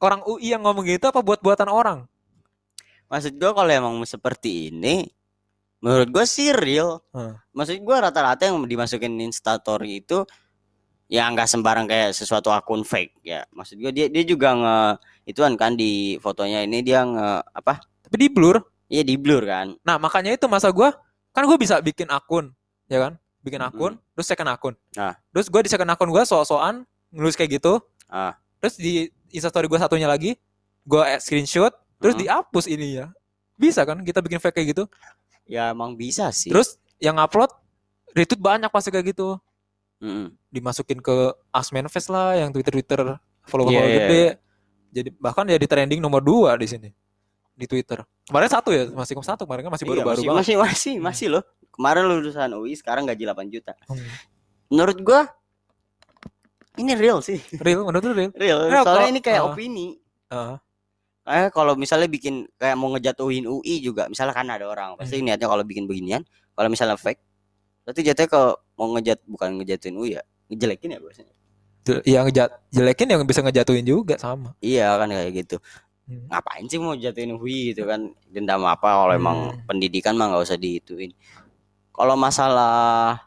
orang 0.00 0.24
UI 0.24 0.56
yang 0.56 0.64
ngomong 0.64 0.84
gitu 0.88 1.04
apa 1.08 1.20
buat 1.20 1.40
buatan 1.40 1.68
orang? 1.68 2.08
Maksud 3.08 3.36
gua 3.36 3.52
kalau 3.52 3.68
emang 3.68 3.96
seperti 4.08 4.72
ini, 4.72 5.04
menurut 5.80 6.08
gua 6.08 6.24
sih 6.24 6.52
real. 6.56 7.04
Hmm. 7.12 7.36
Maksud 7.52 7.76
gua 7.84 8.08
rata-rata 8.08 8.48
yang 8.48 8.56
dimasukin 8.64 9.12
instastory 9.20 10.00
itu 10.00 10.24
ya 11.08 11.24
nggak 11.32 11.48
sembarang 11.48 11.88
kayak 11.88 12.12
sesuatu 12.12 12.52
akun 12.52 12.84
fake 12.84 13.16
ya. 13.24 13.48
Maksud 13.50 13.80
gua 13.80 13.90
dia 13.90 14.06
dia 14.12 14.22
juga 14.22 14.52
nge 14.54 14.76
ituan 15.32 15.56
kan 15.56 15.74
di 15.74 16.20
fotonya 16.20 16.62
ini 16.62 16.84
dia 16.84 17.02
nge 17.02 17.28
apa? 17.56 17.80
Tapi 18.04 18.16
di 18.16 18.28
blur. 18.28 18.60
Iya 18.88 19.04
di 19.04 19.20
blur 19.20 19.44
kan. 19.44 19.76
Nah, 19.84 20.00
makanya 20.00 20.32
itu 20.32 20.48
masa 20.48 20.72
gua 20.72 20.96
kan 21.36 21.44
gue 21.44 21.58
bisa 21.60 21.78
bikin 21.78 22.08
akun, 22.08 22.50
ya 22.88 22.98
kan? 22.98 23.12
Bikin 23.44 23.60
akun, 23.62 24.00
terus 24.16 24.26
second 24.26 24.48
akun. 24.50 24.74
Nah. 24.96 25.14
Terus 25.30 25.46
gue 25.46 25.60
di 25.62 25.70
second 25.70 25.86
akun 25.92 26.08
gue 26.10 26.22
so-soan 26.26 26.82
nulis 27.14 27.38
kayak 27.38 27.60
gitu. 27.60 27.78
Ah. 28.10 28.34
Terus 28.58 28.74
di 28.80 29.06
instastory 29.30 29.68
gue 29.70 29.78
satunya 29.78 30.08
lagi, 30.10 30.34
gue 30.82 31.02
screenshot, 31.22 31.70
terus 32.02 32.16
Mhm. 32.18 32.20
dihapus 32.26 32.64
ini 32.66 32.98
ya. 32.98 33.06
Bisa 33.54 33.86
kan 33.86 34.02
kita 34.02 34.18
bikin 34.18 34.40
fake 34.42 34.56
kayak 34.56 34.68
gitu. 34.74 34.84
Ya 35.46 35.70
emang 35.70 35.94
bisa 35.94 36.32
sih. 36.34 36.50
Terus 36.50 36.80
yang 36.98 37.20
upload 37.22 37.52
retweet 38.16 38.40
banyak 38.42 38.72
pasti 38.72 38.90
kayak 38.90 39.14
gitu. 39.14 39.38
Mm-mm. 39.98 40.30
Dimasukin 40.48 40.98
ke 40.98 41.16
Asmenfest 41.50 42.08
lah, 42.08 42.34
yang 42.34 42.50
Twitter-Twitter 42.50 43.18
follower-follower 43.44 43.72
Iya, 43.74 43.82
iya, 43.84 43.98
gede. 43.98 44.24
Jadi 44.88 45.08
bahkan 45.18 45.44
ya 45.44 45.58
di 45.58 45.66
trending 45.66 46.00
nomor 46.00 46.22
2 46.22 46.54
di 46.56 46.66
sini 46.66 46.88
di 47.52 47.66
Twitter. 47.66 48.00
Kemarin 48.24 48.46
satu 48.48 48.70
ya, 48.70 48.86
masih 48.88 49.18
satu 49.18 49.42
kemarin 49.44 49.66
kan 49.66 49.72
masih 49.74 49.84
Iya, 49.84 49.92
baru-baru 49.98 50.20
masih, 50.22 50.28
banget. 50.30 50.38
masih 50.38 50.54
masih 50.56 50.94
masih 51.02 51.26
loh. 51.28 51.42
Kemarin 51.74 52.02
lulusan 52.06 52.50
UI 52.54 52.74
sekarang 52.74 53.04
gaji 53.04 53.22
8 53.26 53.50
juta. 53.50 53.74
Hmm. 53.86 53.98
Menurut 54.70 54.98
gua 55.02 55.20
ini 56.78 56.94
real 56.94 57.18
sih. 57.18 57.42
Real, 57.58 57.82
menurut 57.82 58.04
lu 58.06 58.14
real? 58.14 58.30
Real. 58.38 58.58
Real, 58.70 58.84
Soalnya 58.86 59.02
kalau- 59.02 59.12
ini 59.12 59.20
kayak 59.20 59.42
ah. 59.42 59.48
opini. 59.50 59.86
Ah. 60.30 60.56
Kayak 61.28 61.50
kalau 61.52 61.74
misalnya 61.74 62.08
bikin 62.08 62.46
kayak 62.56 62.76
mau 62.78 62.88
ngejatuhin 62.94 63.44
UI 63.44 63.82
juga, 63.82 64.06
misalnya 64.06 64.32
kan 64.32 64.46
ada 64.48 64.64
orang 64.64 64.94
pasti 64.96 65.18
Hmm. 65.18 65.28
niatnya 65.28 65.50
kalau 65.50 65.60
bikin 65.60 65.84
beginian, 65.84 66.22
kalau 66.54 66.68
misalnya 66.70 66.96
fake, 66.96 67.20
berarti 67.82 68.00
jatuhnya 68.00 68.30
ke 68.30 68.42
mau 68.78 68.86
ngejat 68.94 69.18
bukan 69.26 69.58
ngejatuhin 69.58 69.98
UI 69.98 70.10
ya, 70.14 70.22
ngejelekin 70.48 70.94
ya 70.94 71.00
biasanya. 71.02 71.34
Yang 72.06 72.24
ngejat 72.30 72.50
jelekin 72.70 73.08
yang 73.10 73.20
bisa 73.26 73.40
ngejatuhin 73.42 73.82
juga 73.82 74.14
sama. 74.16 74.54
Iya 74.62 74.94
kan 74.94 75.08
kayak 75.10 75.30
gitu. 75.34 75.56
Hmm. 76.08 76.24
Ngapain 76.30 76.64
sih 76.64 76.78
mau 76.80 76.94
jatuhin 76.94 77.34
UI 77.34 77.72
gitu 77.74 77.84
kan? 77.84 78.12
Dendam 78.28 78.62
apa 78.64 79.04
kalau 79.04 79.12
emang 79.12 79.36
Hmm. 79.52 79.60
pendidikan 79.66 80.14
mah 80.14 80.30
nggak 80.30 80.44
usah 80.46 80.56
dihituin. 80.56 81.12
Kalau 81.90 82.14
masalah 82.14 83.18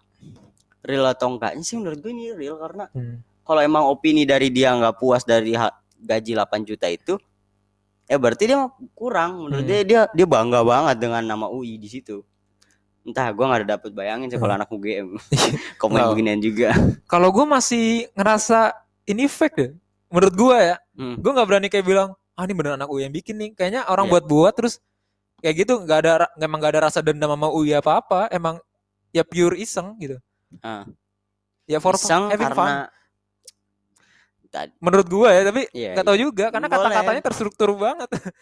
real 0.81 1.05
atau 1.05 1.35
enggaknya 1.35 1.61
sih 1.61 1.77
menurut 1.77 1.99
gue 2.01 2.09
ini 2.09 2.33
real 2.33 2.57
karena 2.57 2.89
Hmm. 2.89 3.21
kalau 3.43 3.61
emang 3.61 3.85
opini 3.85 4.25
dari 4.25 4.49
dia 4.49 4.73
nggak 4.73 4.97
puas 4.97 5.21
dari 5.21 5.53
gaji 6.01 6.31
8 6.33 6.65
juta 6.65 6.89
itu 6.89 7.21
ya 8.05 8.17
berarti 8.17 8.49
dia 8.49 8.65
kurang 8.97 9.45
menurut 9.45 9.61
Hmm. 9.61 9.69
dia 9.69 9.81
dia 9.85 10.01
dia 10.09 10.25
bangga 10.25 10.65
banget 10.65 10.97
dengan 10.97 11.21
nama 11.21 11.45
UI 11.45 11.77
di 11.77 11.85
situ 11.85 12.25
entah 13.01 13.27
gua 13.31 13.45
nggak 13.47 13.59
ada 13.61 13.69
dapet 13.75 13.91
bayangin 13.91 14.27
sih 14.27 14.37
kalau 14.37 14.53
anak 14.53 14.67
UGM 14.67 15.17
komen 15.81 15.97
Nggak. 15.97 16.09
beginian 16.11 16.39
juga 16.39 16.69
Kalau 17.05 17.29
gue 17.29 17.43
masih 17.43 17.85
ngerasa 18.13 18.71
ini 19.03 19.25
fake 19.25 19.55
deh. 19.55 19.71
Menurut 20.07 20.33
gue 20.33 20.57
ya, 20.59 20.77
Hmm. 20.91 21.15
gue 21.17 21.31
nggak 21.31 21.47
berani 21.47 21.67
kayak 21.67 21.81
bilang, 21.83 22.09
ah 22.31 22.43
ini 22.43 22.51
beneran 22.51 22.77
anak 22.77 22.87
UI 22.87 23.03
yang 23.03 23.11
bikin 23.11 23.35
nih. 23.35 23.49
Kayaknya 23.51 23.81
orang 23.85 24.05
Iya. 24.05 24.11
buat-buat 24.13 24.53
terus 24.53 24.77
kayak 25.39 25.55
gitu 25.57 25.73
nggak 25.79 25.97
ada 25.99 26.11
emang 26.37 26.59
nggak 26.59 26.71
ada 26.75 26.81
rasa 26.85 26.99
dendam 26.99 27.27
sama 27.27 27.47
UI 27.47 27.73
apa 27.73 27.97
apa. 27.97 28.19
Emang 28.27 28.61
ya 29.09 29.23
pure 29.23 29.55
iseng 29.55 29.97
gitu. 29.97 30.19
Ah. 30.59 30.85
Ya 31.65 31.79
for 31.79 31.95
Iseng 31.95 32.27
having 32.27 32.51
fun. 32.51 32.67
karena 32.67 32.91
Tadi- 34.51 34.75
Menurut 34.77 35.07
gue 35.07 35.29
ya, 35.31 35.41
tapi 35.47 35.61
Iya, 35.71 35.95
nggak 35.95 36.05
tahu 36.05 36.17
juga 36.19 36.45
karena 36.51 36.67
kata-katanya 36.67 37.21
terstruktur 37.23 37.71
banget. 37.73 38.09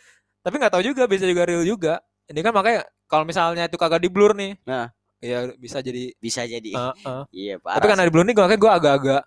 tapi 0.44 0.56
nggak 0.58 0.74
tahu 0.74 0.84
juga 0.84 1.06
bisa 1.06 1.24
juga 1.24 1.46
real 1.46 1.62
juga. 1.62 2.02
Ini 2.26 2.42
kan 2.42 2.50
makanya 2.50 2.82
kalau 3.10 3.26
misalnya 3.26 3.66
itu 3.66 3.76
kagak 3.76 4.06
di 4.06 4.10
blur 4.10 4.38
nih, 4.38 4.54
Nah. 4.64 4.94
ya 5.20 5.50
bisa 5.58 5.82
jadi. 5.82 6.14
bisa 6.16 6.46
jadi 6.46 6.72
eh, 6.72 6.94
eh. 7.04 7.24
iya 7.34 7.56
Tapi 7.58 7.66
parah 7.82 7.88
karena 7.92 8.04
di 8.08 8.12
blur 8.14 8.24
nih 8.24 8.36
gue 8.38 8.46
gue 8.56 8.72
agak-agak 8.72 9.22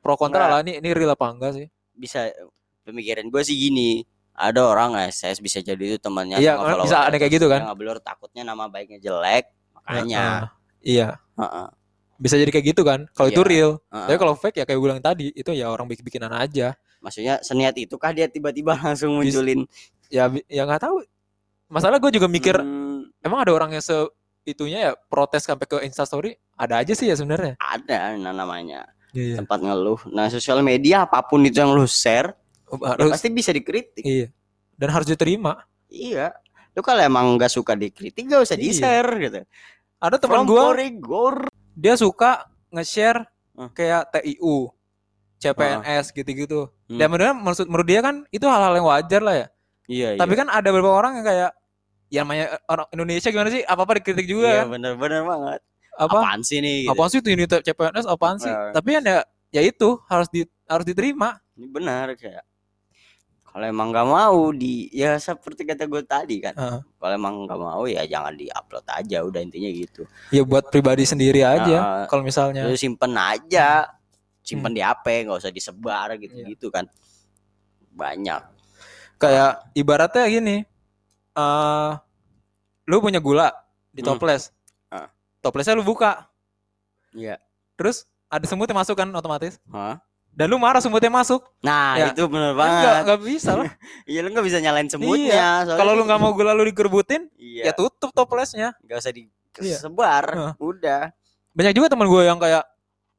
pro 0.00 0.14
kontra 0.16 0.48
lah 0.48 0.60
ini 0.62 0.78
ini 0.78 0.88
real 0.94 1.12
apa 1.12 1.26
enggak 1.28 1.52
sih? 1.54 1.66
bisa 1.92 2.32
pemikiran 2.82 3.28
gue 3.28 3.42
sih 3.44 3.54
gini 3.54 4.02
ada 4.32 4.64
orang 4.64 4.96
SS 5.12 5.38
bisa 5.38 5.60
jadi 5.60 5.94
itu 5.94 5.98
temannya 6.00 6.40
Iya, 6.40 6.56
sama 6.56 6.82
bisa 6.88 6.96
ada 7.04 7.16
kayak 7.20 7.32
gitu 7.36 7.46
kan. 7.52 7.60
nggak 7.68 7.76
blur 7.76 7.98
takutnya 8.00 8.42
nama 8.42 8.64
baiknya 8.66 8.98
jelek 8.98 9.52
makanya 9.76 10.22
Heeh. 10.24 10.48
iya, 10.82 11.08
Heeh, 11.36 11.66
bisa 12.16 12.34
jadi 12.40 12.48
kayak 12.48 12.66
gitu 12.72 12.82
kan. 12.82 13.04
Kalau 13.12 13.28
itu 13.28 13.42
Iya. 13.44 13.50
real. 13.52 13.70
heeh. 13.92 14.06
Tapi 14.08 14.16
kalau 14.16 14.34
fake 14.34 14.56
ya 14.58 14.64
kayak 14.64 14.78
gue 14.80 14.86
bilang 14.88 15.02
tadi, 15.04 15.28
itu 15.36 15.50
ya 15.52 15.68
orang 15.68 15.84
bikin-bikinan 15.86 16.32
aja. 16.32 16.72
maksudnya 17.02 17.42
seniat 17.42 17.74
itu 17.76 17.98
kah 17.98 18.14
dia 18.14 18.30
tiba-tiba 18.30 18.72
langsung 18.78 19.12
munculin 19.18 19.66
Ya 20.08 20.30
ya 20.48 20.62
nggak 20.64 20.80
tahu. 20.86 21.02
Masalah 21.68 22.00
gue 22.00 22.10
juga 22.14 22.26
mikir 22.26 22.56
Hmm, 22.56 22.81
emang 23.22 23.46
ada 23.46 23.52
orang 23.54 23.70
yang 23.74 23.84
se 23.84 23.94
itunya 24.42 24.90
ya 24.90 24.92
protes 25.06 25.46
sampai 25.46 25.70
ke 25.70 25.78
instastory 25.86 26.34
ada 26.58 26.82
aja 26.82 26.92
sih 26.98 27.06
ya 27.06 27.14
sebenarnya. 27.14 27.54
Ada 27.62 28.18
nah, 28.18 28.34
namanya. 28.34 28.90
Iya 29.14 29.38
tempat 29.38 29.62
ngeluh. 29.62 30.00
Nah 30.10 30.26
sosial 30.32 30.60
media 30.64 31.06
apa 31.06 31.22
pun 31.22 31.42
itu 31.46 31.62
yang 31.62 31.70
lu 31.70 31.86
share 31.86 32.34
ya 32.66 32.96
harus. 32.96 33.12
pasti 33.12 33.28
bisa 33.30 33.54
dikritik. 33.54 34.02
Iya. 34.02 34.26
Dan 34.74 34.88
harus 34.90 35.06
diterima. 35.06 35.62
Iya. 35.86 36.34
Lu 36.72 36.80
kalau 36.80 37.04
emang 37.04 37.36
nggak 37.36 37.52
suka 37.52 37.76
dikritik 37.76 38.24
gak 38.24 38.42
usah 38.42 38.56
Iya. 38.56 38.64
di 38.64 38.68
share 38.72 39.10
gitu. 39.20 39.40
Ada 40.02 40.16
teman 40.18 40.42
Koregor. 40.48 41.46
dia 41.72 41.94
suka 41.94 42.50
nge-share 42.74 43.22
Hah? 43.54 43.70
kayak 43.70 44.10
TIU 44.18 44.72
CPNS 45.38 46.10
gitu-gitu. 46.10 46.70
Hmm. 46.90 46.98
dan 47.00 47.08
menurut 47.08 47.64
menurut 47.64 47.86
dia 47.88 48.00
kan 48.04 48.26
itu 48.28 48.44
hal-hal 48.44 48.74
yang 48.76 48.86
wajar 48.88 49.22
lah 49.22 49.34
ya. 49.38 49.46
Iya 49.88 50.08
tapi 50.20 50.32
iya. 50.34 50.40
kan 50.44 50.48
ada 50.50 50.68
beberapa 50.72 50.94
orang 50.94 51.20
yang 51.20 51.26
kayak 51.26 51.50
ya 52.12 52.20
namanya 52.22 52.60
orang 52.68 52.86
Indonesia 52.92 53.28
gimana 53.32 53.48
sih? 53.48 53.64
Apa 53.64 53.88
apa 53.88 53.92
dikritik 53.96 54.28
juga 54.28 54.44
iya 54.46 54.60
kan? 54.62 54.76
bener-bener 54.76 55.24
banget. 55.24 55.60
Apa? 55.96 56.18
Apaan 56.20 56.40
sih 56.44 56.60
nih 56.60 56.84
gitu. 56.84 56.92
apaan 56.92 57.08
sih 57.08 57.18
itu 57.20 57.28
unit 57.32 57.48
CPNS 57.48 58.04
apaan 58.04 58.36
sih? 58.36 58.52
Nah. 58.52 58.72
tapi 58.72 58.88
kan 58.96 59.02
ya 59.02 59.18
ya 59.48 59.60
itu 59.64 59.88
harus 60.06 60.28
di 60.28 60.44
harus 60.68 60.84
diterima. 60.84 61.40
Ini 61.56 61.66
benar 61.68 62.12
kayak 62.12 62.44
kalau 63.44 63.68
emang 63.68 63.92
nggak 63.92 64.08
mau 64.08 64.48
di 64.52 64.88
ya 64.88 65.16
seperti 65.16 65.64
kata 65.64 65.84
gue 65.84 66.00
tadi 66.04 66.36
kan. 66.40 66.52
Heeh. 66.52 66.80
kalau 66.96 67.12
emang 67.12 67.34
nggak 67.44 67.60
mau 67.60 67.84
ya 67.84 68.04
jangan 68.04 68.32
diupload 68.32 68.86
aja 68.88 69.18
udah 69.24 69.40
intinya 69.40 69.68
gitu. 69.68 70.04
Ya 70.32 70.44
buat 70.44 70.68
pribadi 70.68 71.04
sendiri 71.04 71.44
aja 71.44 71.76
Nah, 71.80 72.04
kalau 72.08 72.24
misalnya. 72.24 72.64
lu 72.64 72.76
simpen 72.76 73.12
aja. 73.12 73.88
Simpen 74.42 74.72
di 74.72 74.80
HP 74.80 75.28
nggak 75.28 75.38
usah 75.38 75.52
disebar 75.52 76.16
gitu 76.16 76.32
Iya. 76.34 76.46
gitu 76.56 76.66
kan. 76.68 76.88
Banyak. 77.92 78.40
Kayak 79.20 79.68
ibaratnya 79.76 80.24
gini 80.26 80.56
eh 81.32 81.90
lu 82.84 82.98
punya 82.98 83.18
gula 83.18 83.48
di 83.88 84.00
Hmm. 84.00 84.12
toples 84.12 84.50
Ah. 84.88 85.08
toplesnya 85.40 85.72
lu 85.72 85.82
buka 85.82 86.28
Iya. 87.10 87.36
terus 87.74 88.04
ada 88.26 88.44
semut 88.44 88.64
yang 88.64 88.76
masuk 88.76 88.94
kan 88.94 89.08
otomatis 89.08 89.60
Hah? 89.68 90.00
dan 90.28 90.46
lu 90.46 90.56
marah 90.56 90.80
semutnya 90.80 91.08
masuk 91.08 91.44
nah 91.60 91.94
Ya. 91.94 92.10
itu 92.10 92.24
bener 92.24 92.52
banget 92.52 93.04
nggak 93.04 93.20
bisa 93.22 93.50
lah 93.54 93.68
iya 94.10 94.20
lu 94.20 94.28
nggak 94.28 94.44
bisa 94.44 94.58
nyalain 94.58 94.88
semutnya 94.88 95.62
soalnya 95.62 95.76
kalau 95.76 95.92
lu 95.92 96.02
nggak 96.02 96.18
mau 96.18 96.32
gula 96.32 96.52
lu 96.52 96.64
digerbutin 96.64 97.28
iya 97.34 97.68
ya 97.68 97.72
tutup 97.72 98.10
toplesnya 98.10 98.72
nggak 98.80 98.98
usah 98.98 99.12
Iya. 99.12 99.28
disebar 99.76 100.24
Heeh. 100.26 100.52
udah 100.58 101.12
banyak 101.52 101.72
juga 101.74 101.88
teman 101.88 102.08
gue 102.08 102.22
yang 102.24 102.36
kayak 102.36 102.64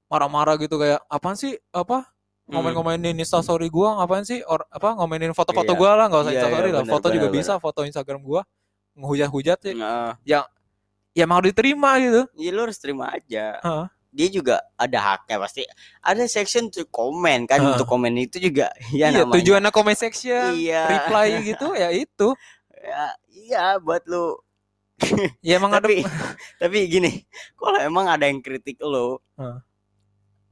marah-marah 0.08 0.58
gitu 0.58 0.78
kayak 0.78 1.02
apaan 1.08 1.34
sih 1.34 1.54
apa 1.70 2.02
Hmm. 2.04 2.13
Ngomen-ngomenin 2.46 3.16
instastory 3.16 3.68
gua 3.68 3.98
ngapain 3.98 4.24
sih? 4.24 4.44
Or 4.44 4.68
apa 4.68 4.94
ngomenin 4.94 5.32
foto-foto 5.32 5.72
Iya. 5.72 5.80
gua 5.80 5.92
lah 5.96 6.06
nggak 6.12 6.22
usah 6.22 6.32
Iya, 6.32 6.40
instastory 6.40 6.68
iya, 6.68 6.74
lah. 6.74 6.82
bener, 6.84 6.94
foto 6.94 7.08
juga 7.10 7.28
bener, 7.28 7.38
bisa 7.40 7.54
foto 7.58 7.80
Instagram 7.82 8.22
gua. 8.22 8.42
Ngehujat-hujat 8.94 9.58
sih. 9.60 9.74
Nah, 9.74 10.20
ya 11.14 11.26
mau 11.26 11.40
diterima 11.40 11.98
gitu. 11.98 12.22
Iya 12.34 12.50
lu 12.52 12.62
harus 12.66 12.78
terima 12.78 13.10
aja. 13.10 13.58
Heeh. 13.60 13.88
dia 14.14 14.30
juga 14.30 14.62
ada 14.78 15.00
haknya 15.02 15.42
pasti. 15.42 15.66
Ada 16.00 16.30
section 16.30 16.70
to 16.70 16.86
komen 16.86 17.50
kan 17.50 17.58
Heeh. 17.58 17.74
untuk 17.74 17.90
komen 17.90 18.14
itu 18.14 18.38
juga 18.38 18.70
ya 18.94 19.10
iya 19.10 19.26
namanya. 19.26 19.42
tujuannya 19.42 19.72
comment 19.74 19.98
section 19.98 20.54
Iya. 20.54 20.86
reply 20.86 21.42
gitu 21.42 21.74
ya 21.74 21.90
itu. 21.90 22.28
Ya, 22.78 23.04
iya 23.28 23.64
buat 23.82 24.06
lu. 24.06 24.38
Ya 25.42 25.58
emang 25.58 25.74
ada 25.74 25.82
tapi 25.82 26.06
tapi 26.62 26.78
gini 26.86 27.26
kalau 27.58 27.82
emang 27.82 28.06
ada 28.06 28.30
yang 28.30 28.38
kritik 28.38 28.78
lu 28.86 29.18
Heeh. 29.34 29.58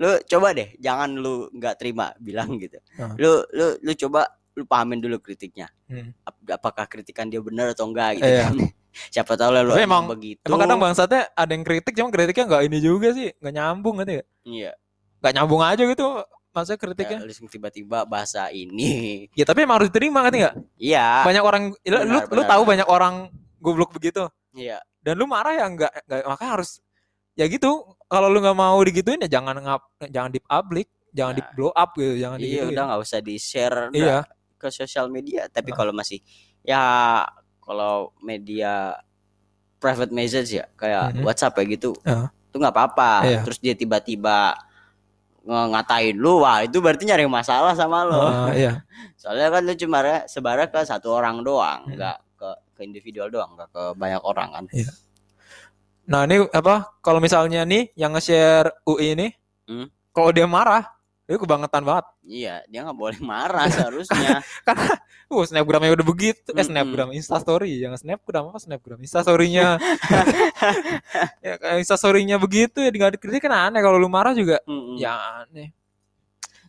Lu 0.01 0.17
coba 0.25 0.47
deh 0.51 0.73
jangan 0.77 1.13
lu 1.13 1.45
nggak 1.51 1.77
terima 1.77 2.09
bilang 2.17 2.57
gitu. 2.57 2.81
Heeh. 2.91 3.13
lu 3.15 3.31
lu 3.47 3.65
lu 3.79 3.91
coba 3.95 4.25
lu 4.51 4.65
pahamin 4.65 4.97
dulu 4.97 5.21
kritiknya. 5.21 5.69
Hmm. 5.85 6.11
Ap- 6.21 6.41
apakah 6.51 6.83
kritikan 6.83 7.29
dia 7.29 7.39
benar 7.39 7.69
atau 7.69 7.85
enggak 7.85 8.17
gitu 8.17 8.25
Iya. 8.27 8.43
kan. 8.43 8.55
Siapa 9.13 9.33
tahu 9.35 9.51
lah 9.51 9.61
lu 9.61 9.71
emang 9.71 10.03
emang- 10.03 10.05
begitu. 10.09 10.43
emang 10.43 10.59
kadang 10.59 10.79
bangsatnya 10.81 11.29
ada 11.31 11.47
yang 11.47 11.63
kritik 11.63 11.93
cuma 11.93 12.09
kritiknya 12.09 12.43
nggak 12.45 12.63
ini 12.65 12.77
juga 12.77 13.13
sih 13.13 13.31
nggak 13.31 13.53
nyambung 13.53 13.95
gitu 14.01 14.19
ya 14.19 14.23
iya. 14.43 14.71
Nggak 15.21 15.33
nyambung 15.37 15.61
aja 15.61 15.83
gitu 15.85 16.05
maksudnya 16.51 16.75
ya, 16.75 16.83
kritiknya 16.83 17.17
langsung 17.23 17.47
tiba-tiba 17.47 18.03
bahasa 18.03 18.51
ini. 18.51 18.91
Ya, 19.39 19.45
tapi 19.45 19.63
emang 19.63 19.79
harus 19.79 19.87
diterima 19.87 20.19
kan 20.19 20.33
nggak? 20.33 20.55
Iya. 20.75 21.23
Banyak 21.23 21.43
orang 21.45 21.63
lu 21.71 21.77
lu, 21.87 21.95
Benar, 22.03 22.23
lu 22.27 22.27
benar, 22.27 22.49
tahu 22.49 22.61
benar. 22.61 22.71
banyak 22.75 22.87
orang 22.89 23.15
goblok 23.61 23.91
begitu. 23.93 24.27
Iya. 24.51 24.83
Dan 24.99 25.15
lu 25.15 25.23
marah 25.23 25.55
ya 25.55 25.65
nggak 25.65 25.93
nggak 26.03 26.19
makanya 26.27 26.51
harus 26.59 26.83
ya 27.41 27.49
gitu 27.49 27.71
kalau 28.05 28.29
lu 28.29 28.37
nggak 28.37 28.53
mau 28.53 28.77
digituin 28.79 29.17
ya 29.25 29.29
jangan 29.31 29.57
ngap 29.57 29.81
jangan 30.05 30.29
di 30.29 30.37
public 30.39 30.85
jangan 31.09 31.33
di 31.33 31.41
Nah. 31.41 31.51
blow 31.51 31.73
up 31.73 31.89
gitu 31.93 32.13
jangan 32.15 32.37
iya 32.37 32.45
digituin 32.45 32.69
udah 32.71 32.83
nggak 32.85 33.01
usah 33.01 33.19
di 33.19 33.35
share 33.35 33.77
iya 33.91 34.21
ke 34.55 34.67
sosial 34.69 35.09
media 35.09 35.49
tapi 35.49 35.73
Heeh. 35.73 35.75
kalau 35.75 35.89
masih 35.91 36.21
ya 36.61 36.83
kalau 37.59 38.13
media 38.21 38.93
private 39.81 40.13
message 40.13 40.53
ya 40.53 40.69
kayak 40.75 41.17
Mhm. 41.17 41.25
WhatsApp 41.25 41.57
ya 41.57 41.65
gitu 41.67 41.91
itu 42.21 42.55
nggak 42.55 42.69
apa-apa 42.71 43.11
Iya. 43.25 43.39
terus 43.41 43.57
dia 43.57 43.73
tiba-tiba 43.73 44.53
ngatain 45.41 46.13
lu 46.13 46.45
wah 46.45 46.61
itu 46.61 46.77
berarti 46.77 47.01
nyari 47.01 47.25
masalah 47.25 47.73
sama 47.73 48.05
lo 48.05 48.21
Ah, 48.21 48.53
iya 48.53 48.85
soalnya 49.21 49.49
kan 49.49 49.65
lu 49.65 49.73
cuma 49.73 49.97
sebarnya 50.29 50.69
ke 50.69 50.85
satu 50.85 51.09
orang 51.11 51.41
doang 51.41 51.89
Mhm. 51.89 51.97
nggak 51.97 52.17
ke 52.37 52.49
ke 52.77 52.81
individual 52.85 53.27
doang 53.27 53.57
nggak 53.57 53.69
ke 53.73 53.83
banyak 53.97 54.21
orang 54.21 54.49
kan 54.53 54.65
nah 56.11 56.27
ini 56.27 56.43
apa? 56.51 56.91
Kalau 56.99 57.23
misalnya 57.23 57.63
nih 57.63 57.95
yang 57.95 58.11
nge-share 58.11 58.67
UI 58.83 59.15
ini 59.15 59.27
Hmm. 59.63 59.87
kalau 60.11 60.35
dia 60.35 60.43
marah 60.43 60.83
itu 61.23 61.39
kebangetan 61.39 61.87
banget. 61.87 62.03
Iya 62.21 62.59
dia 62.67 62.83
nggak 62.83 62.97
boleh 62.99 63.19
marah 63.23 63.63
seharusnya. 63.71 64.43
Karena 64.67 64.99
uh 65.31 65.43
snapgramnya 65.47 65.95
udah 65.95 66.03
begitu. 66.03 66.51
Eh 66.51 66.59
Mm-mm. 66.59 66.67
snapgram 66.67 67.09
instastory. 67.15 67.79
Jangan 67.79 67.95
snapgram 67.95 68.51
apa 68.51 68.59
snapgram? 68.59 68.99
Instastorynya. 68.99 69.79
Ya 71.41 71.55
instastorynya 71.79 72.35
begitu 72.37 72.83
ya 72.83 72.91
nggak 72.91 73.15
dikritik 73.15 73.47
kan 73.47 73.71
aneh. 73.71 73.79
Kalau 73.79 73.95
lu 73.95 74.11
marah 74.11 74.35
juga 74.35 74.59
Mm-mm. 74.67 74.99
ya 74.99 75.15
aneh. 75.47 75.71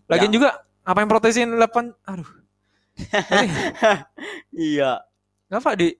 Lagian 0.06 0.30
Ya. 0.30 0.34
juga 0.38 0.48
apa 0.86 0.98
yang 1.02 1.10
protesin 1.10 1.50
8 1.50 1.90
aduh. 2.06 2.30
Iya. 4.54 5.02
Ngapa 5.50 5.74
di 5.76 5.90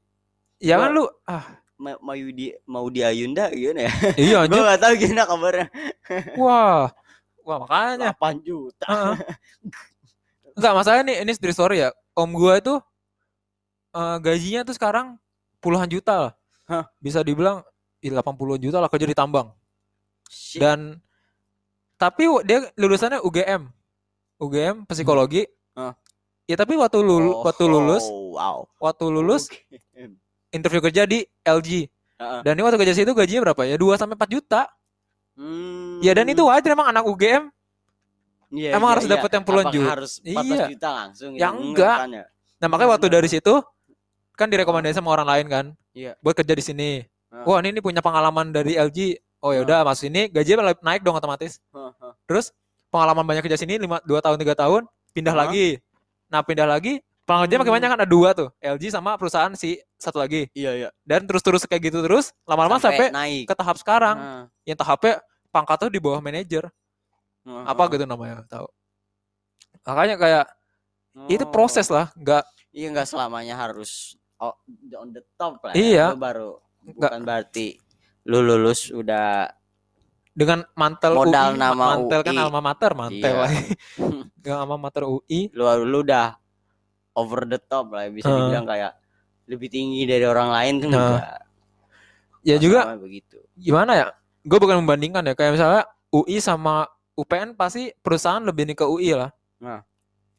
ya 0.62 0.78
kan 0.78 0.90
lu 0.94 1.04
ah 1.26 1.44
mau 1.82 2.14
di 2.14 2.46
mau 2.64 2.86
di 2.86 3.00
Ayunda 3.02 3.50
gimana 3.50 3.90
ya 3.90 3.92
iya 4.14 4.38
gue 4.48 4.60
nggak 4.62 4.80
tahu 4.80 4.94
gimana 4.94 5.22
kabarnya 5.26 5.66
wah 6.42 6.86
wah 7.42 7.58
makanya 7.66 8.14
8 8.14 8.46
juta 8.46 8.86
Heeh. 8.86 9.16
Enggak, 10.52 10.72
masalahnya 10.76 11.04
nih 11.08 11.16
ini 11.24 11.32
street 11.32 11.56
story 11.56 11.76
ya. 11.80 11.90
Om 12.12 12.30
gua 12.36 12.60
itu 12.60 12.74
eh, 13.96 14.16
gajinya 14.20 14.68
tuh 14.68 14.76
sekarang 14.76 15.16
puluhan 15.64 15.88
juta 15.88 16.28
lah. 16.28 16.32
Hah? 16.68 16.84
Bisa 17.00 17.24
dibilang 17.24 17.64
ih, 18.04 18.12
80 18.12 18.60
juta 18.60 18.76
lah 18.76 18.88
kerja 18.92 19.08
di 19.08 19.16
tambang. 19.16 19.52
Shit. 20.28 20.60
Dan 20.60 21.00
tapi 21.96 22.28
dia 22.44 22.68
lulusannya 22.76 23.24
UGM. 23.24 23.64
UGM 24.42 24.84
psikologi. 24.90 25.48
Hah? 25.72 25.96
Ya 26.44 26.58
tapi 26.58 26.74
waktu 26.76 27.00
lulu, 27.00 27.38
Oh, 27.38 27.46
waktu 27.46 27.64
lulus, 27.64 28.04
oh, 28.10 28.34
wow 28.34 28.66
waktu 28.82 29.06
lulus 29.08 29.46
Oke. 29.46 29.62
Interview 30.52 30.80
kerja 30.84 31.02
di 31.08 31.24
LG. 31.42 31.88
Heeh. 32.20 32.40
Dan 32.46 32.52
ini 32.54 32.62
waktu 32.62 32.78
kerja 32.78 32.94
situ 32.94 33.10
gajinya 33.16 33.50
berapa 33.50 33.62
ya? 33.66 33.74
2 33.80 33.98
sampai 33.98 34.14
4 34.14 34.30
juta. 34.30 34.62
Hmm. 35.34 35.98
Ya 36.04 36.12
dan 36.12 36.28
itu 36.28 36.44
wajar 36.44 36.76
emang 36.76 36.92
anak 36.92 37.08
UGM. 37.08 37.48
Iya, 38.52 38.76
emang 38.76 38.92
iya, 38.92 38.94
harus 39.00 39.04
iya. 39.08 39.12
dapet 39.16 39.30
yang 39.32 39.44
puluhan 39.48 39.66
juta? 39.72 39.90
harus 39.96 40.12
14 40.20 40.44
Iya. 40.44 40.64
juta 40.76 40.88
langsung 40.92 41.30
Ya 41.32 41.48
gitu? 41.48 41.72
enggak. 41.72 41.98
kan 42.04 42.10
ya? 42.12 42.24
Nah, 42.60 42.68
makanya 42.68 42.90
waktu 42.94 43.06
dari 43.08 43.28
situ 43.32 43.54
kan 44.36 44.46
direkomendasi 44.52 45.00
sama 45.00 45.08
orang 45.16 45.24
lain 45.24 45.46
kan. 45.48 45.64
Iya. 45.96 46.12
Buat 46.20 46.44
kerja 46.44 46.52
di 46.52 46.60
sini. 46.60 46.90
Heeh. 47.00 47.44
Wah, 47.48 47.64
ini, 47.64 47.72
ini 47.72 47.80
punya 47.80 48.04
pengalaman 48.04 48.52
dari 48.52 48.76
LG. 48.76 49.16
Oh 49.42 49.50
ya 49.50 49.66
udah 49.66 49.82
masuk 49.82 50.06
sini 50.06 50.30
gajinya 50.30 50.70
naik 50.84 51.02
dong 51.02 51.16
otomatis. 51.16 51.58
Heeh. 51.72 52.12
Terus 52.28 52.52
pengalaman 52.92 53.24
banyak 53.24 53.42
kerja 53.42 53.58
sini 53.58 53.80
5 53.80 54.04
2 54.04 54.20
tahun 54.20 54.36
3 54.38 54.52
tahun, 54.54 54.82
pindah 55.16 55.34
Hah? 55.34 55.40
lagi. 55.48 55.80
Nah, 56.28 56.40
pindah 56.44 56.68
lagi 56.68 57.00
makin 57.24 57.58
Hmm. 57.62 57.70
banyak 57.70 57.88
kan 57.88 57.98
ada 58.02 58.08
dua 58.08 58.34
tuh, 58.34 58.50
LG 58.58 58.90
sama 58.90 59.14
perusahaan 59.14 59.52
si 59.54 59.78
satu 59.94 60.18
lagi. 60.18 60.50
Iya, 60.52 60.70
iya. 60.74 60.88
Dan 61.02 61.24
terus-terus 61.24 61.64
kayak 61.64 61.88
gitu 61.88 62.02
terus 62.02 62.34
lama-lama 62.44 62.82
sampai, 62.82 63.08
naik. 63.10 63.46
ke 63.46 63.54
tahap 63.54 63.76
sekarang. 63.78 64.16
Heeh. 64.18 64.44
Yang 64.74 64.78
tahapnya 64.82 65.14
pangkat 65.48 65.76
tuh 65.86 65.90
di 65.90 66.00
bawah 66.02 66.18
manajer. 66.18 66.66
Heeh. 67.46 67.64
Apa 67.64 67.86
gitu 67.88 68.04
namanya, 68.04 68.42
tahu. 68.46 68.66
Makanya 69.82 70.16
kayak 70.16 70.46
itu 71.28 71.44
Oh. 71.44 71.50
proses 71.50 71.86
lah, 71.88 72.08
nggak 72.14 72.44
Iya 72.72 72.88
enggak 72.88 73.04
selamanya 73.04 73.52
harus 73.54 74.16
oh, 74.38 74.56
on 74.96 75.12
the 75.12 75.20
top 75.36 75.60
lah. 75.60 75.76
Iya. 75.76 75.92
Ya. 75.92 76.06
Lu 76.10 76.18
baru 76.18 76.50
Nggak. 76.82 76.96
bukan 76.96 77.20
berarti 77.22 77.66
lu 78.24 78.38
lulus 78.40 78.88
udah 78.88 79.50
dengan 80.32 80.64
mantel 80.72 81.12
Modal 81.12 81.52
UI, 81.52 81.60
nama 81.60 81.76
mantel 81.92 82.20
kan 82.24 82.32
UI. 82.32 82.40
alma 82.40 82.60
mater, 82.64 82.90
mantel 82.96 83.34
Iya. 83.36 84.56
alma 84.64 84.76
mater 84.80 85.04
UI. 85.04 85.52
lu 85.52 85.62
lu 85.84 86.00
udah 86.00 86.40
over 87.12 87.44
the 87.44 87.58
top 87.58 87.90
lah 87.90 88.08
bisa 88.08 88.26
Heeh. 88.26 88.38
dibilang 88.38 88.64
kayak 88.64 88.92
lebih 89.46 89.68
tinggi 89.68 90.02
dari 90.04 90.24
orang 90.24 90.48
lain 90.48 90.74
tuh 90.78 90.88
Nah. 90.88 90.98
enggak. 90.98 91.40
Ya 92.42 92.56
juga 92.58 92.80
begitu. 92.96 93.38
gimana 93.54 93.92
ya? 93.94 94.06
Gue 94.42 94.58
bukan 94.58 94.82
membandingkan 94.82 95.22
ya, 95.22 95.34
kayak 95.34 95.54
misalnya 95.54 95.82
UI 96.10 96.42
sama 96.42 96.90
UPN 97.14 97.54
pasti 97.54 97.94
perusahaan 97.96 98.42
lebih 98.42 98.66
nih 98.66 98.76
ke 98.76 98.82
UI 98.82 99.14
lah. 99.14 99.30
Nah. 99.56 99.86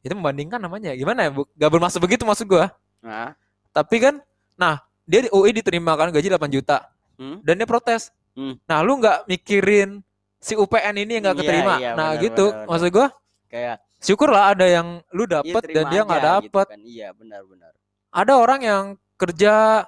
Itu 0.03 0.11
membandingkan 0.11 0.59
namanya 0.59 0.91
gimana 0.93 1.25
ya? 1.25 1.29
Gak 1.31 1.71
bermaksud 1.71 2.03
begitu 2.03 2.27
maksud 2.27 2.43
gua. 2.45 2.67
Nah, 2.99 3.31
Tapi 3.71 3.97
kan, 3.97 4.19
nah 4.53 4.77
dia 5.03 5.23
di 5.23 5.29
UI 5.31 5.49
diterima 5.49 5.95
kan 5.95 6.11
gaji 6.11 6.27
8 6.27 6.51
juta. 6.51 6.91
Hmm? 7.13 7.39
dan 7.39 7.55
dia 7.55 7.69
protes. 7.69 8.09
Hmm. 8.33 8.57
Nah, 8.65 8.81
lu 8.81 8.97
nggak 8.97 9.29
mikirin 9.29 10.01
si 10.41 10.57
UPN 10.57 10.97
ini 10.97 11.21
yang 11.21 11.29
nggak 11.29 11.37
Iya, 11.37 11.43
keterima. 11.45 11.73
iya, 11.77 11.91
nah, 11.93 12.09
benar, 12.11 12.23
gitu. 12.25 12.45
benar, 12.49 12.57
benar. 12.57 12.69
Maksud 12.73 12.89
gua 12.89 13.07
Kayak 13.53 13.85
syukurlah 14.01 14.57
ada 14.57 14.65
yang 14.65 15.05
lu 15.13 15.29
iya, 15.29 15.37
dapet 15.37 15.61
dan 15.69 15.85
terima 15.85 15.91
dia 15.93 16.01
nggak 16.01 16.21
gitu 16.25 16.33
dapet. 16.33 16.67
kan. 16.73 16.79
Iya, 16.81 17.07
benar-benar. 17.13 17.71
Ada 18.09 18.33
orang 18.33 18.59
yang 18.65 18.83
kerja 19.13 19.85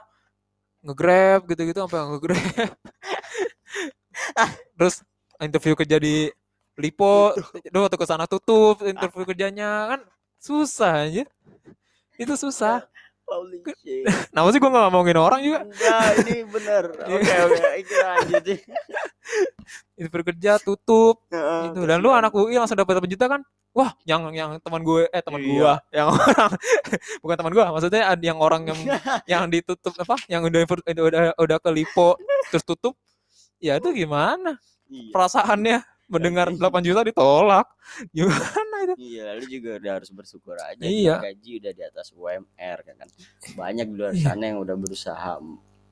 nge-grab 0.85 1.49
gitu-gitu 1.49 1.79
sampai 1.81 1.99
nge-grab. 2.13 2.73
Terus 4.77 5.01
interview 5.41 5.73
kerja 5.73 5.97
di 5.97 6.29
Lipo, 6.77 7.33
lu 7.73 7.77
waktu 7.81 7.97
ke 7.97 8.05
sana 8.05 8.29
tutup 8.29 8.85
interview 8.85 9.25
kerjanya 9.25 9.97
kan 9.97 10.01
susah 10.37 11.09
aja. 11.09 11.25
Itu 12.21 12.37
susah. 12.37 12.85
Holy 13.25 13.57
shit. 13.81 14.05
Nah, 14.31 14.45
maksudnya 14.45 14.61
gue 14.61 14.71
gak 14.77 14.83
ngomongin 14.89 15.17
orang 15.17 15.39
juga. 15.41 15.59
Enggak, 15.65 16.09
ini 16.21 16.35
benar. 16.45 16.83
Iya. 17.09 17.17
Oke, 17.17 17.33
oke. 17.49 17.65
Itu 17.81 17.93
lanjut. 17.97 18.41
deh. 18.45 18.59
Interview 19.97 20.25
kerja 20.29 20.51
tutup 20.61 21.25
Heeh, 21.33 21.61
gitu. 21.71 21.79
Dan 21.89 21.97
lu 22.05 22.13
anak 22.13 22.29
UI 22.35 22.53
langsung 22.59 22.77
dapat 22.77 23.01
8 23.01 23.09
juta 23.09 23.25
kan? 23.25 23.41
Wah, 23.75 23.91
yang 24.07 24.31
yang 24.31 24.55
teman 24.63 24.79
gue 24.87 25.03
eh 25.11 25.19
teman 25.19 25.41
Iya. 25.43 25.51
gua, 25.51 25.73
yang 25.91 26.07
orang 26.15 26.51
bukan 27.23 27.35
teman 27.35 27.51
gua, 27.51 27.65
maksudnya 27.75 28.03
ada 28.07 28.23
yang 28.23 28.39
orang 28.39 28.63
yang 28.71 28.79
yang 29.27 29.43
ditutup 29.51 29.91
apa? 29.99 30.15
Yang 30.31 30.41
udah 30.47 30.59
udah 30.63 31.03
udah, 31.03 31.21
udah 31.35 31.57
ke 31.59 31.69
Lipo 31.75 32.15
terus 32.47 32.63
tutup. 32.63 32.95
Ya 33.59 33.75
itu 33.75 33.91
gimana? 33.91 34.55
Iya. 34.87 35.11
Perasaannya 35.11 35.77
mendengar 36.05 36.47
8 36.49 36.59
juta 36.81 37.01
ditolak. 37.01 37.65
Gimana 38.11 38.75
itu? 38.83 38.93
Iya, 38.97 39.25
lu 39.35 39.45
juga 39.45 39.69
udah 39.77 39.91
harus 39.95 40.09
bersyukur 40.09 40.55
aja. 40.55 40.77
Iya. 40.79 41.17
Gaji 41.19 41.51
udah 41.59 41.71
di 41.71 41.83
atas 41.83 42.07
UMR 42.11 42.77
kan. 42.81 42.95
kan. 42.97 43.09
Banyak 43.53 43.85
di 43.87 43.95
luar 43.95 44.13
Iya. 44.13 44.23
sana 44.23 44.43
yang 44.45 44.59
udah 44.59 44.75
berusaha 44.75 45.31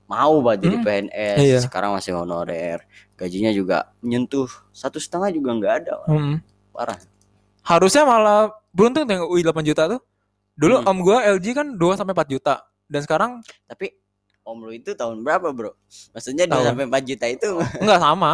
mau 0.04 0.36
banget 0.40 0.60
jadi 0.64 0.78
Hmm. 0.78 0.86
PNS. 0.86 1.38
Iya. 1.40 1.58
Sekarang 1.60 1.92
masih 1.94 2.14
honorer. 2.14 2.86
Gajinya 3.14 3.50
juga 3.50 3.90
menyentuh 4.00 4.46
satu 4.70 4.98
setengah 4.98 5.30
juga 5.30 5.50
nggak 5.52 5.74
ada. 5.82 5.94
Hmm. 6.06 6.38
Parah. 6.70 7.00
Harusnya 7.62 8.04
malah 8.04 8.52
beruntung 8.70 9.06
dengan 9.06 9.26
UI 9.26 9.42
8 9.42 9.64
juta 9.64 9.88
tuh. 9.88 10.02
Dulu 10.54 10.80
Hmm. 10.80 10.88
om 10.88 10.98
gua 11.02 11.26
LG 11.26 11.46
kan 11.52 11.68
2 11.74 11.96
sampai 11.96 12.14
4 12.14 12.30
juta. 12.30 12.56
Dan 12.86 13.02
sekarang 13.02 13.42
Tapi 13.66 13.90
om 14.44 14.60
lu 14.60 14.70
itu 14.70 14.94
tahun 14.94 15.24
berapa, 15.24 15.50
Bro? 15.50 15.74
Maksudnya 16.12 16.46
2 16.46 16.54
Tahun. 16.54 16.66
sampai 16.70 16.86
4 16.86 17.04
juta 17.04 17.26
itu 17.26 17.48
enggak 17.80 17.98
sama. 17.98 18.32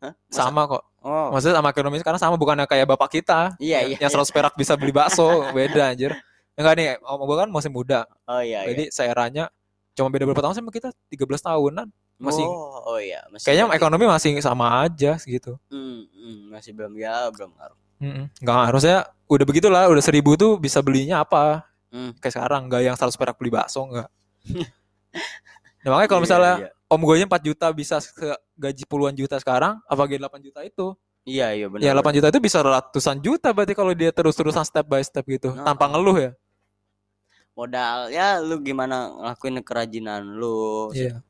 Hah? 0.00 0.12
Masa- 0.16 0.44
Sama 0.46 0.62
kok. 0.64 0.82
Oh. 1.00 1.32
Maksudnya 1.32 1.56
sama 1.56 1.72
ekonomi 1.72 1.96
sekarang 1.96 2.20
sama 2.20 2.36
bukannya 2.36 2.64
kayak 2.64 2.84
bapak 2.86 3.08
kita. 3.10 3.56
Iya, 3.56 3.88
yang- 3.88 3.96
iya, 3.96 3.98
Yang 4.04 4.10
100 4.20 4.30
perak 4.30 4.54
bisa 4.54 4.76
beli 4.76 4.92
bakso, 4.92 5.24
beda 5.56 5.92
anjir. 5.92 6.12
Enggak 6.52 6.74
nih, 6.76 6.86
om 7.00 7.24
gua 7.24 7.44
kan 7.44 7.48
masih 7.48 7.72
muda. 7.72 8.04
Oh 8.24 8.38
iya, 8.38 8.62
iya. 8.62 8.76
Jadi 8.76 8.84
seeranya 8.92 9.48
cuma 9.96 10.12
beda 10.12 10.28
berapa 10.28 10.40
tahun 10.40 10.60
sama 10.60 10.68
kita? 10.68 10.92
13 11.08 11.40
tahunan. 11.40 11.88
Masih 12.20 12.44
Oh, 12.44 12.84
oh 12.84 12.98
iya, 13.00 13.24
masih 13.32 13.48
kayaknya 13.48 13.64
berarti- 13.64 13.80
ekonomi 13.80 14.04
masih 14.04 14.30
sama 14.44 14.84
aja 14.84 15.16
gitu. 15.18 15.56
Hmm, 15.72 16.04
hmm, 16.04 16.52
masih 16.52 16.76
belum 16.76 16.92
ya, 16.94 17.32
belum 17.32 17.48
ngaruh. 17.48 17.78
Mm 18.00 18.24
Enggak 18.40 18.58
harusnya 18.68 18.96
udah 19.24 19.44
begitulah, 19.44 19.84
udah 19.88 20.04
seribu 20.04 20.36
tuh 20.36 20.56
bisa 20.56 20.84
belinya 20.84 21.24
apa? 21.24 21.64
Hmm. 21.88 22.12
Kayak 22.20 22.32
sekarang 22.36 22.68
enggak 22.68 22.82
yang 22.84 22.92
100 22.92 23.16
perak 23.16 23.40
beli 23.40 23.48
bakso 23.48 23.88
enggak. 23.88 24.08
nah, 25.80 25.96
makanya 25.96 26.08
kalau 26.08 26.20
Iya, 26.20 26.26
misalnya 26.28 26.54
iya. 26.60 26.70
Om 26.90 27.00
gue 27.00 27.22
4 27.22 27.30
juta 27.40 27.70
bisa 27.70 28.02
ke 28.02 28.28
gaji 28.54 28.82
puluhan 28.84 29.14
juta 29.14 29.38
sekarang, 29.38 29.78
apalagi 29.86 30.18
8 30.18 30.42
juta 30.42 30.60
itu. 30.60 30.92
Iya, 31.22 31.54
iya 31.54 31.66
benar. 31.70 31.84
Ya 31.84 31.92
8 31.94 32.10
juta 32.12 32.28
itu 32.28 32.40
bisa 32.40 32.58
ratusan 32.58 33.22
juta 33.22 33.54
berarti 33.54 33.72
kalau 33.72 33.94
dia 33.94 34.10
terus-terusan 34.10 34.66
step 34.66 34.84
by 34.84 34.98
step 35.00 35.22
gitu, 35.24 35.54
Nah. 35.54 35.64
tanpa 35.64 35.86
ngeluh 35.86 36.18
ya. 36.18 36.32
modal 37.50 38.08
ya 38.08 38.40
lu 38.40 38.56
gimana 38.58 39.12
ngelakuin 39.12 39.60
kerajinan 39.60 40.24
lu 40.24 40.88
Iya. 40.90 41.20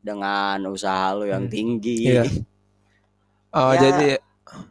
dengan 0.00 0.68
usaha 0.68 1.12
lu 1.12 1.24
yang 1.24 1.48
Hmm. 1.48 1.52
tinggi. 1.52 1.96
Iya. 2.08 2.24
Oh, 3.50 3.74
Ya, 3.74 3.82
jadi 3.88 4.08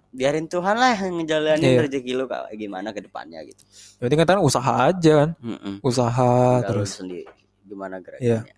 Biarin 0.09 0.45
Tuhan 0.45 0.76
lah 0.76 0.93
yang 0.93 1.20
ngejalanin 1.20 1.63
Iya. 1.65 1.80
rezeki 1.84 2.11
lu 2.13 2.26
kayak 2.26 2.53
gimana 2.53 2.91
ke 2.91 3.01
depannya 3.01 3.43
gitu. 3.43 3.59
berarti 3.97 4.15
kan 4.15 4.39
usaha 4.39 4.74
aja 4.88 5.11
kan, 5.26 5.30
Heeh. 5.36 5.76
usaha 5.82 6.32
terus 6.63 6.70
terus. 6.70 6.89
sendiri 6.95 7.32
gimana 7.65 7.97
Iya. 7.97 8.03
gerakannya. 8.05 8.53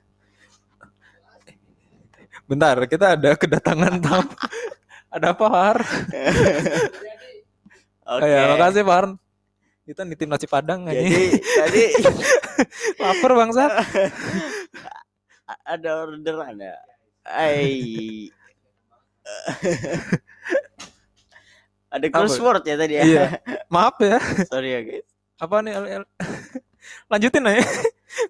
Bentar, 2.51 2.75
kita 2.83 3.15
ada 3.15 3.31
kedatangan 3.39 3.95
tamu. 4.03 4.27
ada 5.07 5.31
apa, 5.31 5.45
Har? 5.47 5.77
Oke. 8.19 8.27
Ya, 8.27 8.51
makasih, 8.51 8.83
Par. 8.83 9.15
Kita 9.87 10.03
nitip 10.03 10.27
nasi 10.27 10.51
padang 10.51 10.83
aja. 10.83 10.99
Jadi 10.99 11.31
tadi 11.41 11.83
Lapar 13.01 13.31
bangsat. 13.33 13.71
a- 15.47 15.63
ada 15.63 15.89
orderan 16.03 16.59
ya. 16.59 16.75
Ai. 17.23 18.27
ada 21.87 22.05
crossword 22.07 22.63
ya 22.63 22.75
tadi 22.75 22.93
ya. 22.99 23.03
Iya. 23.03 23.25
Maaf 23.67 23.95
ya. 23.99 24.19
Sorry 24.47 24.69
ya 24.71 24.79
guys. 24.83 25.07
Apa 25.39 25.59
nih? 25.59 25.73
L- 25.75 25.91
L- 26.03 26.11
Lanjutin 27.07 27.47
aja. 27.47 27.63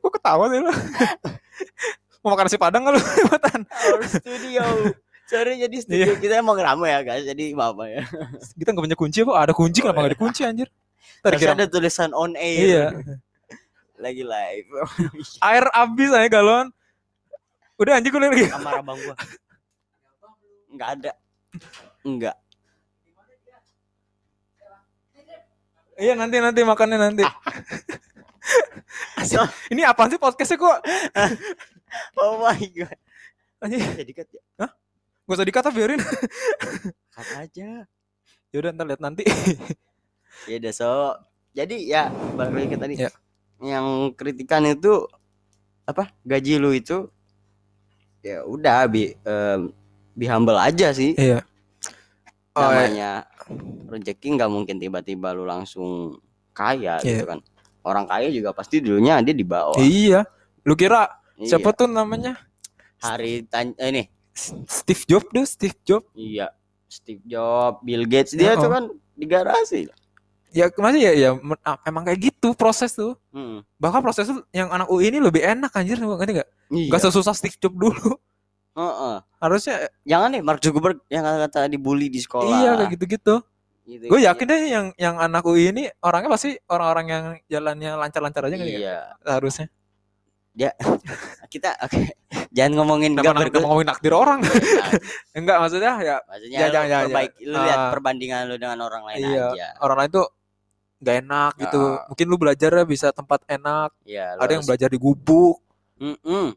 Kok 0.01 0.11
ketawa 0.13 0.45
sih 0.49 0.61
lu? 0.61 0.71
Mau 2.21 2.37
makan 2.37 2.45
nasi 2.45 2.57
padang 2.61 2.85
nggak 2.85 2.93
lu? 2.93 3.01
Buatan. 3.33 3.59
Our 3.65 4.01
studio. 4.05 4.65
Sorry 5.25 5.57
jadi 5.57 5.77
studio 5.81 6.13
kita 6.21 6.37
emang 6.37 6.53
ramai 6.61 6.93
ya 6.93 7.01
guys. 7.01 7.25
Jadi 7.25 7.57
maaf 7.57 7.79
ya. 7.81 8.05
Kita 8.59 8.69
nggak 8.75 8.85
punya 8.85 8.97
kunci 8.99 9.17
apa? 9.25 9.33
Ada 9.41 9.53
kunci 9.57 9.79
kenapa 9.81 9.99
nggak 10.05 10.11
ada 10.13 10.19
kunci 10.21 10.41
anjir? 10.45 10.67
Tadi 11.25 11.33
Terus 11.33 11.41
kira 11.41 11.53
ada 11.57 11.65
tulisan 11.65 12.11
on 12.13 12.37
air. 12.37 12.61
Iya. 12.61 12.85
Lagi 13.97 14.23
live. 14.25 14.69
Air 15.49 15.65
habis 15.73 16.09
aja 16.13 16.29
galon. 16.29 16.69
Udah 17.81 17.97
anjir 17.97 18.13
gue 18.13 18.21
lagi. 18.21 18.45
Kamar 18.49 18.81
abang 18.85 18.97
gua. 19.01 19.15
Enggak 20.69 20.89
ada. 20.99 21.11
Enggak. 22.05 22.37
Iya 26.01 26.13
nanti 26.17 26.37
nanti 26.41 26.61
makannya 26.65 26.97
nanti. 26.97 27.23
Asik. 29.17 29.37
Ini 29.73 29.85
apaan 29.89 30.09
sih 30.09 30.21
podcastnya 30.21 30.57
kok? 30.57 30.77
Oh 32.15 32.39
my 32.39 32.59
god. 32.71 32.97
Anjir, 33.59 33.79
Jadi 33.93 34.11
cut 34.11 34.27
ya. 34.29 34.41
gak 35.21 35.35
usah 35.37 35.45
dikata 35.45 35.69
biarin. 35.69 36.01
Cut 37.09 37.29
aja. 37.41 37.85
Yaudah 38.51 38.71
ntar 38.71 38.85
lihat 38.87 39.01
nanti. 39.01 39.23
Ya 40.49 40.57
udah 40.57 40.73
so. 40.73 40.89
Jadi 41.53 41.85
ya 41.85 42.09
balik 42.33 42.53
lagi 42.55 42.67
ke 42.67 42.77
tadi. 42.79 42.93
Ya. 42.97 43.11
Yang 43.61 43.87
kritikan 44.15 44.65
itu 44.65 45.05
apa? 45.83 46.09
Gaji 46.23 46.57
lu 46.57 46.71
itu 46.71 47.11
ya 48.21 48.41
udah 48.41 48.87
bi 48.87 49.13
em, 49.21 49.69
be 50.11 50.25
humble 50.25 50.57
aja 50.57 50.89
sih. 50.91 51.13
Iya. 51.13 51.45
Oh, 52.51 52.67
iya. 52.67 52.89
namanya 52.89 53.11
rezeki 53.87 54.27
nggak 54.35 54.49
mungkin 54.49 54.75
tiba-tiba 54.75 55.31
lu 55.31 55.45
langsung 55.45 56.17
kaya 56.51 56.97
Iya. 56.99 57.21
gitu 57.21 57.23
kan 57.23 57.39
orang 57.81 58.03
kaya 58.03 58.27
juga 58.27 58.51
pasti 58.51 58.81
dulunya 58.81 59.21
dia 59.21 59.31
di 59.31 59.45
bawah 59.45 59.77
Iya. 59.77 60.25
Lu 60.65 60.73
kira 60.73 61.20
Iya. 61.41 61.57
siapa 61.57 61.73
tuh 61.73 61.89
namanya? 61.89 62.37
hari 63.01 63.41
tan 63.43 63.73
eh, 63.75 63.89
ini 63.89 64.03
Steve 64.69 65.03
Jobs 65.03 65.27
tuh, 65.27 65.43
Steve 65.43 65.77
Jobs. 65.81 66.05
iya 66.13 66.53
Steve 66.85 67.19
Jobs 67.25 67.81
Bill 67.81 68.05
Gates 68.05 68.31
dia 68.31 68.53
Oh. 68.53 68.61
tuh 68.61 68.69
kan 68.69 68.83
di 69.11 69.25
garasi 69.25 69.89
Ya 70.51 70.67
masih 70.75 70.99
ya 70.99 71.11
ya 71.15 71.29
ah, 71.63 71.79
emang 71.81 72.03
kayak 72.03 72.27
gitu 72.27 72.51
proses 72.51 72.91
tuh. 72.91 73.15
hmm. 73.31 73.63
Bahkan 73.79 74.03
proses 74.03 74.27
tuh 74.27 74.43
yang 74.51 74.67
anak 74.67 74.85
UI 74.85 75.07
ini 75.07 75.23
lebih 75.23 75.39
enak 75.39 75.71
anjir 75.71 75.95
ngerti 75.95 76.43
gak? 76.43 76.49
iya. 76.69 76.91
Gak 76.91 77.01
sesusah 77.01 77.31
Steve 77.31 77.55
Jobs 77.55 77.79
dulu. 77.79 78.19
Heeh. 78.75 79.15
Harusnya 79.39 79.87
jangan 80.03 80.29
nih 80.31 80.43
Mark 80.43 80.59
Zuckerberg 80.59 80.99
yang 81.07 81.23
kata-kata 81.23 81.71
dibully 81.71 82.07
di 82.07 82.19
sekolah 82.19 82.51
iya 82.51 82.75
kayak 82.77 82.91
gitu-gitu. 82.93 83.35
Gitu. 83.81 84.05
Gue 84.07 84.19
yakin 84.21 84.45
deh 84.45 84.61
yang 84.67 84.85
yang 84.95 85.15
anak 85.17 85.41
UI 85.41 85.71
ini 85.71 85.87
orangnya 85.99 86.29
pasti 86.29 86.59
orang-orang 86.67 87.05
yang 87.07 87.23
jalannya 87.49 87.91
lancar-lancar 87.95 88.51
aja 88.51 88.55
ya. 88.55 88.63
iya 88.67 88.97
Harusnya. 89.23 89.71
kita 91.53 91.75
oke 91.79 92.01
jangan 92.51 92.71
ngomongin 92.75 93.11
gambar 93.15 93.47
nak- 93.47 93.63
ngomongin 93.63 93.87
naktir 93.87 94.11
orang? 94.11 94.39
Enggak 95.37 95.57
maksudnya 95.59 95.93
ya 95.97 96.15
maksudnya 96.23 96.57
Ya, 96.57 96.67
lu 96.67 96.73
jangan, 96.73 96.89
jangan, 96.89 97.05
perbaik- 97.07 97.35
lu 97.41 97.55
lihat 97.57 97.79
Ah. 97.79 97.89
perbandingan 97.91 98.41
lu 98.47 98.55
dengan 98.55 98.79
orang 98.81 99.03
lain 99.07 99.17
Iya. 99.21 99.47
aja 99.49 99.67
orang 99.79 99.97
lain 99.99 100.11
tuh 100.11 100.27
gak 101.01 101.15
enak 101.19 101.51
gitu. 101.57 101.81
Ah. 101.81 102.05
Mungkin 102.07 102.25
lu 102.27 102.37
belajarnya 102.37 102.83
bisa 102.85 103.07
tempat 103.09 103.41
enak. 103.47 103.89
Iya, 104.03 104.35
lu 104.35 104.39
Ada 104.39 104.51
yang 104.51 104.61
harus- 104.61 104.69
belajar 104.69 104.89
di 104.91 104.99
gubuk. 104.99 105.57
Mm-mm. 105.97 106.47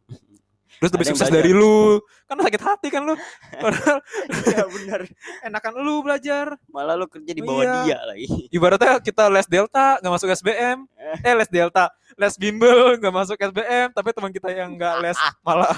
Terus 0.74 0.90
lebih 0.90 1.06
sukses 1.08 1.26
belajar. 1.26 1.38
dari 1.40 1.52
lu. 1.52 1.98
Kan 2.24 2.36
sakit 2.36 2.62
hati 2.62 2.88
kan 2.88 3.02
lu. 3.02 3.14
Padahal 3.52 3.98
Iya 4.46 4.62
benar. 4.66 5.00
enakan 5.42 5.72
lu 5.78 5.94
belajar. 6.00 6.46
Malah 6.66 6.94
lu 6.94 7.06
kerja 7.06 7.30
di 7.30 7.40
bawah 7.40 7.62
Iya. 7.62 7.74
dia 7.84 7.98
lagi. 8.02 8.26
Ibaratnya 8.56 8.98
kita 8.98 9.26
les 9.28 9.46
Delta 9.46 9.98
nggak 9.98 10.12
masuk 10.12 10.28
SBM. 10.30 10.78
Eh 11.20 11.34
les 11.34 11.48
Delta, 11.48 11.88
les 12.14 12.34
Bimbel 12.34 12.96
nggak 12.96 13.14
masuk 13.14 13.36
SBM, 13.36 13.88
tapi 13.90 14.08
teman 14.10 14.30
kita 14.30 14.48
yang 14.48 14.74
nggak 14.74 14.94
les 15.00 15.18
malah 15.46 15.74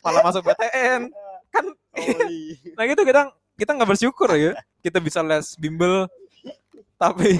malah 0.00 0.22
masuk 0.22 0.42
PTN. 0.44 1.10
Kan 1.48 1.64
nah 2.72 2.84
gitu 2.84 3.02
kita 3.02 3.20
kita 3.54 3.70
nggak 3.72 3.88
bersyukur 3.88 4.28
ya. 4.32 4.52
Kita 4.80 4.98
bisa 4.98 5.20
les 5.20 5.56
Bimbel 5.56 6.06
tapi 6.96 7.36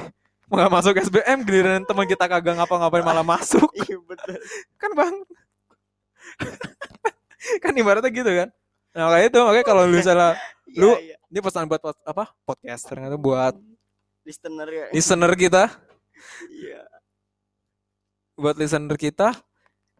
nggak 0.47 0.71
masuk 0.71 0.95
SBM 0.95 1.43
giliran 1.43 1.83
teman 1.83 2.05
kita 2.05 2.25
kagak 2.25 2.55
ngapa-ngapain 2.55 3.03
malah 3.03 3.25
masuk. 3.25 3.67
Iya 3.75 3.99
betul. 4.01 4.37
Kan 4.77 4.93
Bang. 4.93 5.15
kan 7.63 7.73
ibaratnya 7.73 8.11
gitu 8.11 8.31
kan 8.31 8.49
nah 8.93 9.13
kayak 9.13 9.29
itu 9.29 9.39
makanya 9.39 9.67
kalau 9.67 9.83
lu 9.85 9.99
salah 10.01 10.33
Lu- 10.73 10.97
Iya, 10.97 11.15
iya. 11.15 11.17
ini 11.29 11.39
pesan 11.41 11.65
buat 11.67 11.81
pod- 11.81 12.03
apa 12.03 12.33
podcast 12.43 12.83
ternyata 12.85 13.17
buat 13.17 13.55
listener 14.23 14.67
ya. 14.67 14.87
listener 14.91 15.33
kita 15.33 15.63
Iya. 16.49 16.83
buat 18.35 18.57
listener 18.57 18.97
kita 18.97 19.33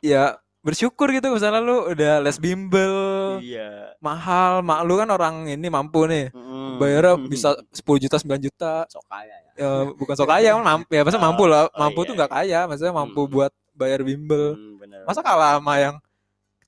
ya 0.01 0.37
bersyukur 0.61 1.09
gitu 1.11 1.31
misalnya 1.31 1.63
lu 1.63 1.87
udah 1.87 2.19
les 2.19 2.37
bimbel 2.37 2.95
Iya. 3.39 3.95
mahal 3.99 4.61
mak 4.61 4.83
lu 4.83 4.97
kan 4.97 5.09
orang 5.09 5.47
ini 5.47 5.69
mampu 5.69 6.05
nih 6.05 6.35
Mm. 6.35 6.77
bayarnya 6.77 7.15
bisa 7.23 7.55
10 7.71 7.97
juta 7.99 8.17
9 8.19 8.37
juta 8.43 8.85
sok 8.87 9.07
kaya 9.07 9.33
ya. 9.33 9.51
ya 9.57 9.69
bukan 9.95 10.15
sok 10.15 10.29
kaya 10.29 10.49
kan 10.53 10.65
mampu 10.67 10.91
ya 10.91 11.03
masa 11.03 11.17
mampu 11.17 11.45
lah 11.47 11.71
Oh, 11.71 11.79
mampu 11.79 12.01
iya, 12.03 12.09
tuh 12.11 12.15
nggak 12.15 12.33
kaya 12.33 12.61
maksudnya 12.67 12.93
mampu 12.93 13.21
Hmm. 13.23 13.33
buat 13.33 13.53
bayar 13.73 14.01
bimbel 14.03 14.57
bener. 14.77 15.05
masa 15.07 15.21
kalah 15.23 15.57
sama 15.57 15.75
yang 15.79 15.97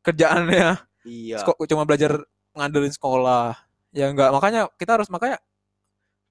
kerjaannya. 0.03 0.79
Iya. 1.03 1.41
Sko- 1.41 1.59
cuma 1.65 1.85
belajar 1.85 2.21
ngandelin 2.53 2.93
sekolah. 2.93 3.57
Ya 3.91 4.09
enggak 4.09 4.29
makanya 4.31 4.69
kita 4.77 5.01
harus 5.01 5.09
makanya 5.09 5.41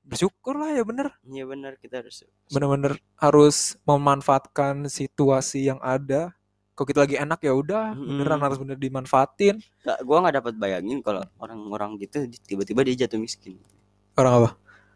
bersyukur 0.02 0.56
lah 0.56 0.72
ya 0.72 0.84
bener. 0.84 1.12
Iya 1.24 1.44
benar 1.44 1.76
kita 1.76 2.00
harus 2.00 2.24
bener-bener 2.48 2.96
harus 3.18 3.76
memanfaatkan 3.84 4.88
situasi 4.88 5.68
yang 5.68 5.80
ada. 5.82 6.32
Kalau 6.72 6.86
kita 6.86 7.00
lagi 7.04 7.18
enak 7.18 7.42
ya 7.42 7.52
udah 7.52 7.92
beneran 7.92 8.38
Mm-mm. 8.38 8.46
harus 8.46 8.58
bener 8.62 8.78
dimanfaatin. 8.78 9.58
Gak, 9.82 9.98
gua 10.06 10.22
nggak 10.22 10.36
dapat 10.40 10.54
bayangin 10.56 11.02
kalau 11.02 11.26
orang-orang 11.38 11.98
gitu 11.98 12.24
tiba-tiba 12.46 12.86
dia 12.86 13.06
jatuh 13.06 13.18
miskin. 13.18 13.58
orang 14.14 14.34
apa? 14.34 14.50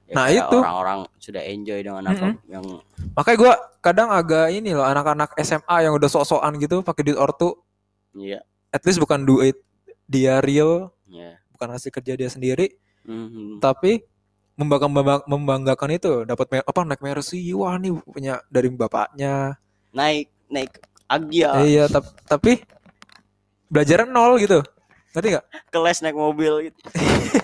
Ya, 0.05 0.13
Nah, 0.13 0.25
itu. 0.27 0.57
orang-orang 0.57 0.99
sudah 1.17 1.41
enjoy 1.41 1.79
dengan 1.79 2.03
apa 2.03 2.33
yang 2.45 2.65
makanya 3.13 3.37
gua 3.37 3.53
kadang 3.79 4.09
agak 4.09 4.49
ini 4.49 4.73
loh 4.73 4.83
anak-anak 4.83 5.33
SMA 5.39 5.77
yang 5.81 5.93
udah 5.93 6.05
sok-sokan 6.05 6.57
gitu 6.57 6.81
pakai 6.81 7.01
duit 7.01 7.17
ortu. 7.17 7.57
Iya 8.13 8.45
at 8.71 8.81
least 8.81 8.97
bukan 8.97 9.21
duit 9.21 9.59
dia 10.05 10.39
real 10.39 10.89
ya. 11.05 11.35
bukan 11.51 11.69
hasil 11.71 11.91
kerja 11.91 12.15
dia 12.15 12.27
sendiri 12.27 12.75
Mhm. 13.01 13.57
tapi 13.59 14.05
membanggakan 14.53 14.91
membanggakan 15.25 15.89
itu 15.91 16.13
dapat 16.21 16.61
apa 16.61 16.79
naik 16.83 17.01
Mercy 17.01 17.49
wah 17.51 17.75
nih 17.75 17.95
punya 18.03 18.39
dari 18.45 18.69
bapaknya 18.69 19.57
Naik 19.89 20.29
naik 20.47 20.71
Agia 21.05 21.51
iya 21.61 21.83
tap- 21.87 22.13
tapi 22.23 22.61
belajar 23.65 24.05
nol 24.05 24.37
gitu 24.37 24.61
ngerti 25.11 25.27
nggak 25.33 25.45
kelas 25.73 25.99
naik 25.99 26.13
mobil 26.13 26.69
gitu. 26.69 26.79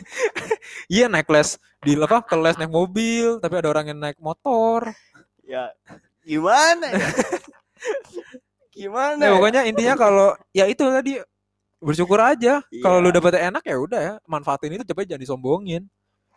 iya 0.94 1.08
naik 1.08 1.28
les 1.28 1.56
di 1.80 1.96
apa 1.96 2.22
ke 2.22 2.36
les 2.36 2.56
naik 2.56 2.70
mobil 2.70 3.40
tapi 3.40 3.54
ada 3.56 3.68
orang 3.68 3.86
yang 3.88 4.00
naik 4.00 4.20
motor 4.20 4.92
Ya 5.42 5.72
gimana 6.22 6.92
ya? 6.92 7.00
gimana? 8.78 9.18
ya 9.20 9.28
ya? 9.28 9.34
pokoknya 9.34 9.62
intinya 9.66 9.96
kalau 9.98 10.28
ya 10.54 10.66
itu 10.70 10.84
tadi 10.86 11.18
bersyukur 11.78 12.18
aja 12.18 12.62
kalau 12.82 12.98
Iya. 13.02 13.06
lu 13.06 13.10
dapetnya 13.12 13.42
enak 13.50 13.64
ya 13.66 13.78
udah 13.78 14.00
ya 14.00 14.14
manfaatin 14.26 14.78
itu 14.78 14.86
tapi 14.86 15.06
jangan 15.06 15.22
disombongin 15.22 15.86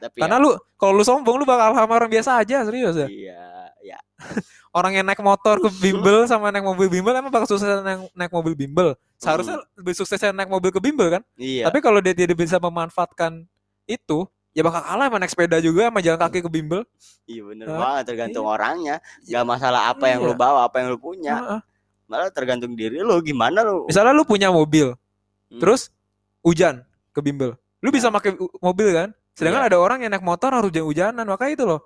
Tapi 0.01 0.16
karena 0.16 0.41
lu 0.41 0.57
kalau 0.76 0.97
lu 0.97 1.05
sombong 1.05 1.36
lu 1.41 1.45
bakal 1.45 1.76
sama 1.76 1.93
orang 1.93 2.09
biasa 2.09 2.41
aja 2.41 2.64
serius 2.64 2.97
ya 2.97 3.05
ya, 3.05 3.09
iya 3.09 3.45
ya 3.80 3.99
orang 4.76 4.97
yang 4.97 5.05
naik 5.05 5.20
motor 5.20 5.61
ke 5.61 5.68
bimbel 5.80 6.24
sama 6.24 6.49
naik 6.49 6.64
mobil 6.64 6.88
bimbel 6.88 7.12
emang 7.12 7.32
bakal 7.32 7.49
sukses 7.49 7.68
naik, 7.80 8.09
naik 8.12 8.32
mobil 8.32 8.53
bimbel 8.57 8.97
seharusnya 9.16 9.61
lebih 9.76 9.93
sukses 9.97 10.20
naik 10.32 10.49
mobil 10.49 10.72
ke 10.72 10.80
bimbel 10.80 11.09
kan 11.09 11.22
iya. 11.36 11.68
tapi 11.68 11.80
kalau 11.80 12.01
dia 12.01 12.12
tidak 12.12 12.36
bisa 12.36 12.57
memanfaatkan 12.61 13.45
itu 13.84 14.24
ya 14.53 14.61
bakal 14.61 14.80
kalah 14.84 15.07
sama 15.09 15.16
naik 15.20 15.32
sepeda 15.32 15.57
juga 15.61 15.88
sama 15.88 16.01
jalan 16.01 16.20
kaki 16.20 16.41
ke 16.45 16.51
bimbel 16.53 16.82
Iya 17.30 17.43
bener 17.47 17.66
Hah? 17.70 17.78
banget 17.78 18.05
tergantung 18.11 18.43
Iya. 18.43 18.55
orangnya. 18.59 18.97
Gak 19.22 19.45
masalah 19.47 19.95
apa 19.95 20.11
yang 20.11 20.18
lu 20.26 20.34
Iya. 20.34 20.43
bawa, 20.43 20.66
apa 20.66 20.82
yang 20.82 20.91
lu 20.91 20.99
punya. 20.99 21.62
Malah 22.11 22.28
tergantung 22.28 22.74
diri 22.74 22.98
lu 22.98 23.14
gimana 23.20 23.62
lu. 23.62 23.86
misalnya 23.86 24.11
lu 24.11 24.24
punya 24.24 24.50
mobil 24.50 24.98
Hmm. 25.46 25.58
terus 25.58 25.94
hujan 26.40 26.82
ke 27.08 27.20
bimbel. 27.20 27.54
Lu 27.78 27.88
bisa 27.88 28.06
pakai 28.08 28.34
u- 28.34 28.50
mobil 28.58 28.90
kan? 28.90 29.08
Sedangkan 29.32 29.62
Iya. 29.62 29.68
ada 29.68 29.78
orang 29.78 29.98
yang 30.00 30.11
naik 30.11 30.22
motor 30.22 30.50
harus 30.50 30.68
hujan-hujanan 30.68 31.22
makanya 31.24 31.52
itu 31.52 31.64
loh. 31.64 31.80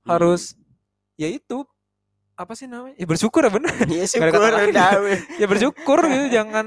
Hmm. 0.00 0.10
harus 0.10 0.56
ya 1.14 1.26
itu 1.26 1.64
apa 2.34 2.52
sih 2.54 2.64
namanya? 2.64 2.96
Ya 2.96 3.04
bersyukur 3.04 3.40
ya 3.40 3.50
bener. 3.50 3.68
Iya 3.82 4.04
kata 4.14 4.32
syukur 4.32 4.52
ya 5.34 5.46
bersyukur 5.46 5.98
gitu 6.02 6.26
jangan 6.36 6.66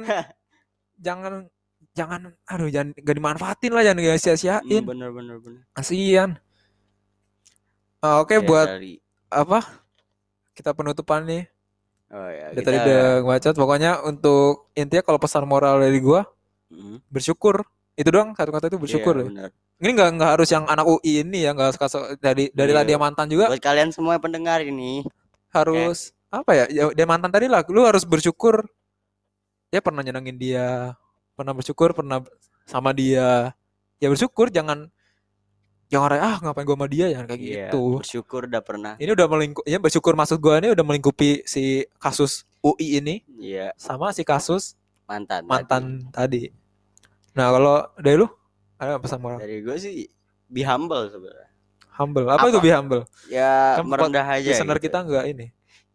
jangan 0.95 1.33
jangan 1.91 2.21
aduh 2.43 2.69
jangan 2.69 2.93
gak 2.95 3.13
dimanfaatin 3.13 3.71
lah 3.71 3.81
jangan 3.83 4.01
gak 4.03 4.17
sia-siain. 4.19 4.81
Hmm, 4.81 4.89
bener 4.89 5.09
bener 5.09 5.37
bener. 5.37 5.61
kasihan 5.71 6.37
Ah, 7.97 8.19
oke 8.19 8.35
Kayak 8.35 8.43
buat 8.43 8.67
dari- 8.69 8.99
apa? 9.27 9.59
Kita 10.51 10.69
penutupan 10.71 11.23
nih 11.23 11.47
Oh 12.13 12.29
ya. 12.29 12.53
Dari 12.53 12.61
tadi 12.61 12.77
udah 12.77 13.03
ngebacot 13.25 13.55
pokoknya 13.57 13.91
untuk 14.05 14.69
intinya 14.77 15.01
kalau 15.01 15.17
pesan 15.17 15.49
moral 15.49 15.81
dari 15.81 15.97
gua 15.97 16.25
Hmm. 16.73 16.97
bersyukur 17.05 17.61
itu 17.93 18.09
doang 18.09 18.33
satu 18.33 18.49
kata 18.49 18.65
itu 18.73 18.81
bersyukur 18.81 19.13
Iya, 19.13 19.21
ya. 19.21 19.29
bener. 19.29 19.49
ini 19.77 19.89
nggak 19.93 20.09
nggak 20.17 20.31
harus 20.33 20.49
yang 20.49 20.65
anak 20.65 20.89
UI 20.89 21.21
ini 21.21 21.45
ya 21.45 21.53
nggak 21.53 21.69
dari 22.17 22.49
dari 22.49 22.71
Iya. 22.73 22.81
tadi 22.81 22.89
yang 22.97 23.03
mantan 23.05 23.27
juga 23.29 23.45
Buat 23.53 23.61
kalian 23.61 23.89
semua 23.93 24.17
yang 24.17 24.23
pendengar 24.25 24.57
ini, 24.65 25.05
harus 25.53 26.17
apa 26.33 26.57
ya 26.57 26.65
ya 26.73 26.89
dia 26.89 27.05
mantan 27.05 27.29
tadi 27.29 27.45
lah 27.45 27.61
lu 27.69 27.85
harus 27.85 28.01
bersyukur 28.09 28.65
ya 29.69 29.85
pernah 29.85 30.01
nyenengin 30.01 30.33
dia 30.33 30.97
pernah 31.37 31.53
bersyukur 31.53 31.93
pernah 31.93 32.25
sama 32.65 32.89
dia 32.89 33.53
ya 34.01 34.07
bersyukur 34.09 34.49
jangan 34.49 34.89
jangan 35.87 36.05
orang 36.07 36.21
ah 36.21 36.35
ngapain 36.39 36.63
gua 36.63 36.75
sama 36.75 36.87
dia 36.87 37.05
jangan 37.09 37.25
kayak 37.25 37.39
iya, 37.39 37.49
gitu 37.67 37.81
bersyukur 37.97 38.41
udah 38.45 38.61
pernah. 38.61 38.93
ini 38.97 39.09
udah 39.09 39.27
melingkup 39.27 39.63
ya 39.63 39.77
bersyukur 39.77 40.13
maksud 40.13 40.37
gua 40.37 40.57
ini 40.57 40.69
udah 40.69 40.81
melingkupi 40.81 41.43
si 41.43 41.63
kasus 41.95 42.43
UI 42.59 42.97
ini 42.97 43.15
Iya, 43.35 43.75
sama 43.75 44.09
si 44.09 44.21
kasus 44.21 44.73
mantan. 45.03 45.43
mantan 45.43 45.83
tadi 46.09 46.49
nah 47.31 47.49
kalau 47.49 47.75
dari 47.95 48.15
lu 48.15 48.27
ada 48.75 48.97
pesan 48.97 49.17
moral 49.17 49.37
Dari 49.37 49.59
gue 49.59 49.75
sih 49.75 50.05
be 50.45 50.61
humble 50.61 51.07
sebenarnya. 51.07 51.49
humble 51.93 52.25
apa, 52.25 52.35
Apa? 52.37 52.45
itu 52.47 52.59
be 52.59 52.69
humble 52.69 53.03
Ya 53.25 53.77
Kan 53.77 53.85
merendah 53.85 54.25
aja. 54.29 54.43
listener 54.45 54.75
gitu. 54.75 54.85
kita 54.85 54.97
enggak 55.01 55.25
ini 55.27 55.47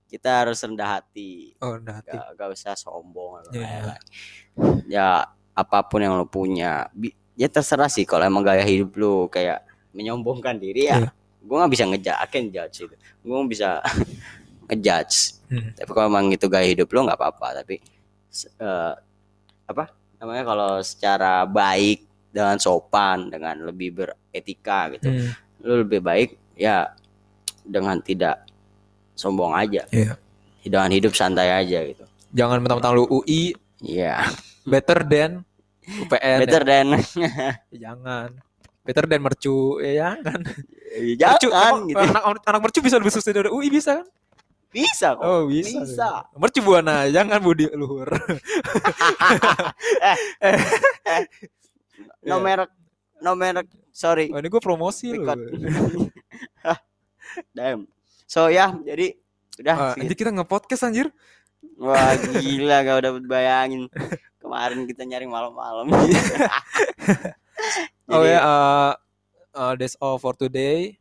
Kita 0.06 0.30
harus 0.40 0.56
rendah 0.58 0.88
hati. 0.94 1.52
oh 1.58 1.76
udah 1.76 2.00
hati 2.00 2.10
Gak, 2.10 2.26
gak 2.34 2.48
usah 2.50 2.72
sombong. 2.74 3.44
Iya. 3.50 3.60
lain-lain. 3.60 4.02
Ya 4.86 5.08
apa 5.52 5.78
pun 5.82 6.00
yang 6.00 6.14
lo 6.14 6.24
punya, 6.24 6.88
ya 7.34 7.44
terserah 7.46 7.86
sih 7.86 8.02
kalau 8.02 8.22
emang 8.22 8.40
gaya 8.40 8.62
hidup 8.62 8.94
lu 8.94 9.26
kayak 9.26 9.67
menyombongkan 9.92 10.56
diri 10.56 10.88
ya. 10.88 11.08
Gue 11.38 11.56
nggak 11.56 11.72
bisa 11.72 11.84
ngejudge, 11.86 12.50
judge 12.50 12.76
itu. 12.84 12.96
Gue 13.22 13.34
nggak 13.38 13.50
bisa 13.50 13.68
ngejudge. 14.68 15.16
Hmm. 15.48 15.70
Tapi 15.72 15.90
kalau 15.90 16.06
emang 16.08 16.26
itu 16.28 16.46
gaya 16.46 16.66
hidup 16.66 16.88
lu 16.90 17.06
nggak 17.06 17.18
apa-apa. 17.18 17.62
Tapi 17.64 17.80
eh, 18.58 18.92
apa 19.68 19.84
namanya 20.18 20.44
kalau 20.44 20.70
secara 20.82 21.46
baik 21.46 22.04
dengan 22.28 22.56
sopan, 22.60 23.32
dengan 23.32 23.56
lebih 23.64 23.96
beretika 23.96 24.92
gitu, 24.92 25.08
Hmm. 25.08 25.30
lu 25.64 25.82
lebih 25.86 26.00
baik 26.04 26.36
ya 26.54 26.92
dengan 27.64 27.98
tidak 28.00 28.44
sombong 29.14 29.54
aja. 29.56 29.86
Iya. 29.90 30.14
Dengan 30.62 30.92
hidup 30.92 31.16
santai 31.16 31.48
aja 31.48 31.80
gitu. 31.86 32.04
jangan 32.28 32.60
mentang-mentang 32.60 32.92
lu 32.92 33.08
UI 33.08 33.56
Iya. 33.80 34.20
better 34.68 35.00
than 35.00 35.48
UPN 35.88 36.38
Better 36.44 36.60
than 36.60 36.86
ya. 36.92 37.00
jangan 37.88 38.36
better 38.88 39.04
than 39.04 39.20
mercu 39.20 39.76
ya 39.78 40.16
jangan 40.16 40.42
jangan 41.12 41.38
emang 41.44 41.80
gitu. 41.86 42.00
anak, 42.00 42.22
anak 42.42 42.60
mercu 42.64 42.80
bisa 42.80 42.96
lebih 42.96 43.12
sukses 43.12 43.28
dari 43.28 43.46
UI 43.46 43.68
bisa 43.68 44.00
kan 44.00 44.08
Bisa 44.68 45.12
kok. 45.12 45.22
oh 45.22 45.44
bisa 45.44 45.80
Bisa. 45.80 46.08
mercu 46.34 46.60
buana 46.60 47.06
jangan 47.08 47.38
budi 47.40 47.68
luhur 47.70 48.08
No 52.20 52.36
Iya. 52.36 52.44
merek. 52.44 52.70
No 53.18 53.32
merek. 53.34 53.66
Sorry. 53.90 54.28
oh, 54.30 54.36
ini 54.36 54.46
gue 54.46 54.60
promosi 54.60 55.10
Record. 55.10 55.38
Damn. 57.56 57.88
So 58.24 58.46
ya, 58.46 58.70
jadi 58.78 59.16
udah 59.58 59.74
Ah, 59.74 59.80
segitu. 59.90 60.00
anjir 60.04 60.16
kita 60.16 60.30
nge-podcast 60.32 60.82
anjir 60.84 61.06
Wah, 61.74 62.12
gila 62.38 62.76
gak 62.84 62.96
udah 63.00 63.12
bayangin. 63.24 63.88
Kemarin 64.42 64.84
kita 64.84 65.02
nyari 65.02 65.24
malam-malam. 65.26 65.88
Oh 68.08 68.22
ya 68.22 68.38
uh, 68.38 68.92
uh, 69.52 69.72
that's 69.74 69.98
all 69.98 70.16
for 70.16 70.32
today 70.32 70.96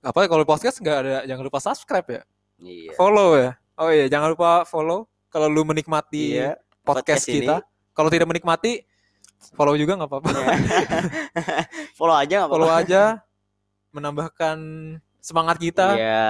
apa 0.00 0.26
kalau 0.26 0.42
podcast 0.42 0.78
nggak 0.78 0.96
ada 1.02 1.16
jangan 1.24 1.44
lupa 1.44 1.58
subscribe 1.58 2.06
ya 2.06 2.22
Iya. 2.56 2.92
follow 2.94 3.36
ya 3.36 3.52
oh 3.76 3.90
iya 3.90 4.06
jangan 4.06 4.32
lupa 4.32 4.64
follow 4.64 5.04
kalau 5.28 5.46
lu 5.46 5.62
menikmati 5.62 6.38
Iya. 6.38 6.56
podcast, 6.80 7.04
podcast 7.04 7.24
ini. 7.28 7.34
kita 7.42 7.56
kalau 7.92 8.08
tidak 8.08 8.28
menikmati 8.28 8.80
follow 9.52 9.74
juga 9.74 9.92
nggak 9.94 10.08
apa-apa 10.08 10.28
Iya. 10.30 10.46
Follow 11.98 12.16
aja 12.16 12.34
nggak 12.40 12.50
follow 12.50 12.68
apa-apa. 12.68 12.84
aja 12.88 13.02
menambahkan 13.90 14.56
semangat 15.18 15.56
kita 15.58 15.86
Iya. 15.92 16.24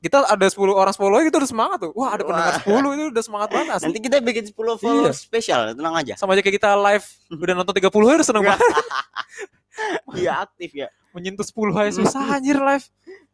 Kita 0.00 0.24
ada 0.24 0.46
10 0.46 0.56
orang 0.70 0.92
follow 0.92 1.20
gitu 1.20 1.36
udah 1.36 1.46
semangat 1.46 1.78
tuh 1.80 1.92
wah 1.92 2.10
ada 2.10 2.24
pendengar 2.24 2.56
Wah. 2.56 2.80
10 2.80 2.96
itu 2.96 3.04
udah 3.10 3.24
semangat 3.24 3.48
banget 3.50 3.68
asli. 3.70 3.84
Nanti 3.86 4.00
kita 4.00 4.16
bikin 4.18 4.44
10 4.48 4.56
follow 4.74 5.04
Iya. 5.04 5.12
spesial, 5.12 5.60
tenang 5.72 5.92
aja. 5.94 6.14
sama 6.16 6.32
aja 6.32 6.40
kayak 6.40 6.56
kita 6.56 6.72
live 6.74 7.04
udah 7.30 7.54
nonton 7.54 7.74
30 7.74 7.92
hari 8.02 8.16
udah 8.16 8.26
seneng 8.26 8.44
banget 8.44 8.64
Iya 10.16 10.32
aktif 10.42 10.70
ya. 10.74 10.88
menyentuh 11.10 11.44
10 11.44 11.52
hari 11.70 11.90
susah 11.90 12.24
anjir 12.30 12.56
live 12.56 12.86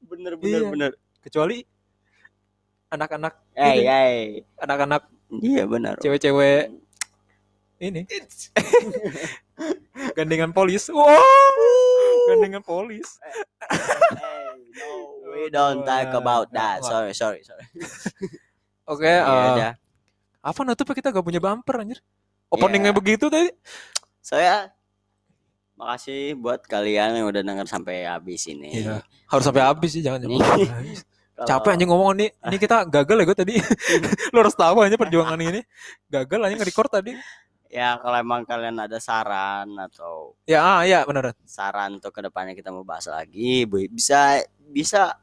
Bener 0.03 0.35
bener 0.35 0.61
Iya. 0.61 0.69
bener. 0.69 0.91
kecuali 1.21 1.63
anak-anak 2.89 3.35
Eh, 3.53 3.83
eh. 3.83 4.19
anak-anak 4.57 5.03
Iya 5.37 5.67
benar. 5.67 5.99
cewek-cewek 5.99 6.71
ini 7.77 8.09
gandengan 10.17 10.49
polis. 10.51 10.89
Wow. 10.89 11.13
Gandengan 12.27 12.63
polis. 12.63 13.21
Hey, 13.21 14.49
no, 14.73 15.16
we 15.37 15.47
don't 15.47 15.85
talk 15.85 16.09
about 16.11 16.49
that. 16.51 16.81
Sorry, 16.81 17.13
sorry, 17.13 17.45
sorry. 17.45 17.69
Oke, 18.91 19.05
Ya 19.05 19.21
eh, 19.21 19.51
udah. 19.53 19.73
apa 20.41 20.59
nutupnya 20.63 20.95
kita 20.95 21.09
gak 21.11 21.21
punya 21.21 21.37
bumper 21.39 21.77
anjir? 21.77 21.99
Openingnya 22.49 22.95
Iya. 22.95 22.97
begitu 22.97 23.27
tadi. 23.27 23.51
Saya 24.23 24.71
makasih 25.77 26.33
buat 26.35 26.65
kalian 26.65 27.21
yang 27.21 27.27
udah 27.29 27.43
denger 27.45 27.67
sampai 27.67 28.07
habis 28.07 28.47
ini. 28.47 28.81
Iya. 28.81 29.03
Harus 29.27 29.45
sampai 29.45 29.63
habis 29.63 29.91
sih, 29.93 30.01
jangan 30.01 30.25
habis. 30.25 30.41
Kalau- 30.41 31.49
Capek 31.51 31.77
anjing 31.77 31.91
ngomong 31.93 32.17
nih. 32.17 32.31
Ini 32.49 32.57
kita 32.57 32.89
gagal 32.89 33.17
ya 33.21 33.25
gue 33.27 33.37
tadi. 33.37 33.55
Lu 34.33 34.39
harus 34.41 34.57
tahu 34.57 34.81
aja 34.81 34.97
perjuangan 34.97 35.37
ini. 35.37 35.61
Gagal 36.09 36.41
aja 36.41 36.55
nge-record 36.57 36.89
tadi. 36.89 37.13
Ya 37.69 37.99
kalau 37.99 38.17
emang 38.17 38.47
kalian 38.47 38.79
ada 38.79 38.97
saran 38.97 39.69
atau 39.77 40.33
Ya, 40.47 40.63
ah, 40.63 40.81
iya 40.81 41.03
benar. 41.03 41.35
saran 41.45 41.99
untuk 41.99 42.15
ke 42.15 42.23
depannya 42.23 42.55
kita 42.55 42.71
mau 42.71 42.87
bahas 42.87 43.11
lagi, 43.11 43.67
bisa 43.91 44.39
bisa 44.71 45.19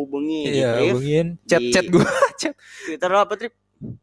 hubungi 0.00 0.40
di 0.46 0.58
Iya, 0.58 0.70
Trip. 0.72 0.84
hubungin 0.88 1.26
chat 1.44 1.60
di- 1.60 1.70
chat 1.70 1.84
gue, 1.86 2.00
chat 2.40 2.54
Twitter 2.84 3.08
lo 3.08 3.18
apa 3.20 3.34
trip? 3.34 3.52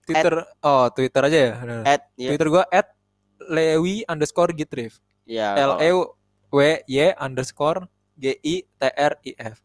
Twitter. 0.04 0.34
Oh, 0.60 0.86
Twitter 0.90 1.22
aja 1.24 1.38
ya. 1.38 1.54
At 1.84 2.02
ya, 2.14 2.30
Twitter 2.30 2.48
gue 2.50 2.64
at 2.68 2.88
lewi 3.40 4.02
underscore 4.04 4.50
gitrif. 4.52 4.98
ya 5.24 5.54
L 5.56 5.78
E 5.78 5.90
W 6.50 6.60
Y 6.84 7.14
underscore 7.14 7.86
G 8.14 8.34
I 8.36 8.56
T 8.64 8.82
R 8.82 9.14
I 9.20 9.32
F. 9.38 9.62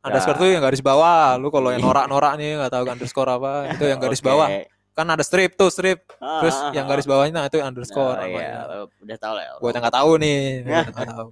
Underscore 0.00 0.36
Ya. 0.36 0.40
tuh 0.40 0.48
yang 0.48 0.62
garis 0.62 0.78
bawah. 0.78 1.34
Lu 1.34 1.48
kalau 1.48 1.68
yang 1.68 1.82
norak-norak 1.82 2.36
nih 2.36 2.54
nggak 2.56 2.70
tahu 2.70 2.84
underscore 2.86 3.26
apa, 3.28 3.50
itu 3.74 3.84
yang 3.84 3.98
garis 3.98 4.18
Oke. 4.18 4.28
bawah. 4.28 4.48
Kan 4.92 5.06
ada 5.06 5.20
strip 5.20 5.52
tuh 5.52 5.66
strip. 5.66 6.06
Ah, 6.16 6.40
Terus 6.40 6.54
ah, 6.54 6.70
yang 6.70 6.86
ah. 6.86 6.90
garis 6.90 7.04
bawahnya 7.04 7.34
nah 7.34 7.44
itu 7.44 7.58
underscore 7.58 8.14
namanya. 8.14 8.38
iya, 8.38 8.60
udah 8.96 9.16
tahu 9.18 9.32
lah. 9.34 9.42
ya. 9.42 9.52
Yang 9.58 9.82
nggak 9.82 9.96
tahu 9.98 10.10
nih, 10.16 10.38
nggak 10.64 10.94
tahu. 10.94 11.28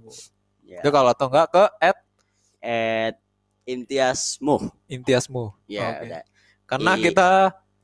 Ya. 0.61 0.79
Itu 0.83 0.89
kalau 0.89 1.09
atau 1.09 1.25
enggak 1.31 1.47
ke 1.49 1.63
at 1.79 1.97
At 2.59 3.15
Imtiasmu. 3.65 4.55
Imtiasmu. 4.85 5.53
Ya, 5.65 5.89
Oke. 5.91 6.05
udah. 6.05 6.21
Karena 6.65 6.91
Di- 6.93 7.01
kita 7.03 7.29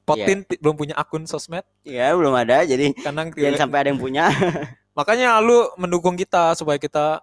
potin 0.01 0.41
ti- 0.41 0.57
belum 0.57 0.75
punya 0.75 0.95
akun 0.95 1.25
sosmed, 1.25 1.61
Ya, 1.81 2.09
belum 2.11 2.33
ada 2.33 2.61
jadi 2.63 2.93
karena 2.95 3.29
jangan 3.29 3.59
sampai 3.59 3.77
ada 3.81 3.89
yang 3.89 4.01
punya. 4.01 4.25
makanya 4.97 5.37
lu 5.39 5.69
mendukung 5.75 6.13
kita 6.13 6.53
supaya 6.53 6.77
kita 6.77 7.21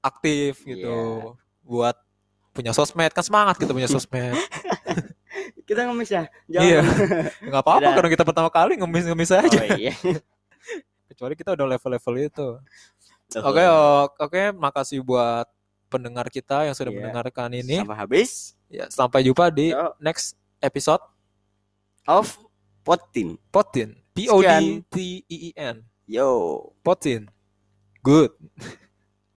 aktif 0.00 0.62
gitu. 0.62 0.86
Iya. 0.86 1.32
Buat 1.62 1.96
punya 2.50 2.72
sosmed 2.72 3.10
kan 3.10 3.22
semangat 3.22 3.56
kita 3.56 3.70
punya 3.70 3.86
sosmed. 3.86 4.34
kita 5.68 5.86
ngemis 5.86 6.10
ya. 6.10 6.24
Iya. 6.46 6.80
Enggak 7.46 7.62
apa-apa 7.62 7.88
karena 7.94 8.10
kita 8.10 8.24
pertama 8.24 8.50
kali 8.50 8.78
ngemis-ngemis 8.78 9.30
aja. 9.30 9.58
Oh 9.58 9.66
iya. 9.74 9.94
Kecuali 11.06 11.34
kita 11.34 11.54
udah 11.54 11.66
level-level 11.74 12.14
itu. 12.20 12.48
Tuh. 13.26 13.42
Oke, 13.42 13.62
ok- 13.64 14.18
oke, 14.22 14.42
makasih 14.54 15.02
buat 15.02 15.46
pendengar 15.86 16.26
kita 16.28 16.64
yang 16.64 16.74
sudah 16.74 16.90
Iya. 16.90 16.98
mendengarkan 16.98 17.48
ini. 17.52 17.76
Sampai 17.80 17.96
habis 17.96 18.30
Ya, 18.66 18.84
sampai 18.90 19.22
jumpa 19.22 19.46
di 19.48 19.70
Yo. 19.70 19.94
next 19.98 20.34
episode 20.58 20.98
of 22.04 22.34
Potin. 22.82 23.38
Potin. 23.48 23.94
P 24.10 24.26
O 24.26 24.40
D 24.40 24.82
T 24.88 24.96
E 25.22 25.36
E 25.48 25.54
N. 25.54 25.82
Yo. 26.04 26.28
Potin. 26.82 27.26
Good. 28.00 28.30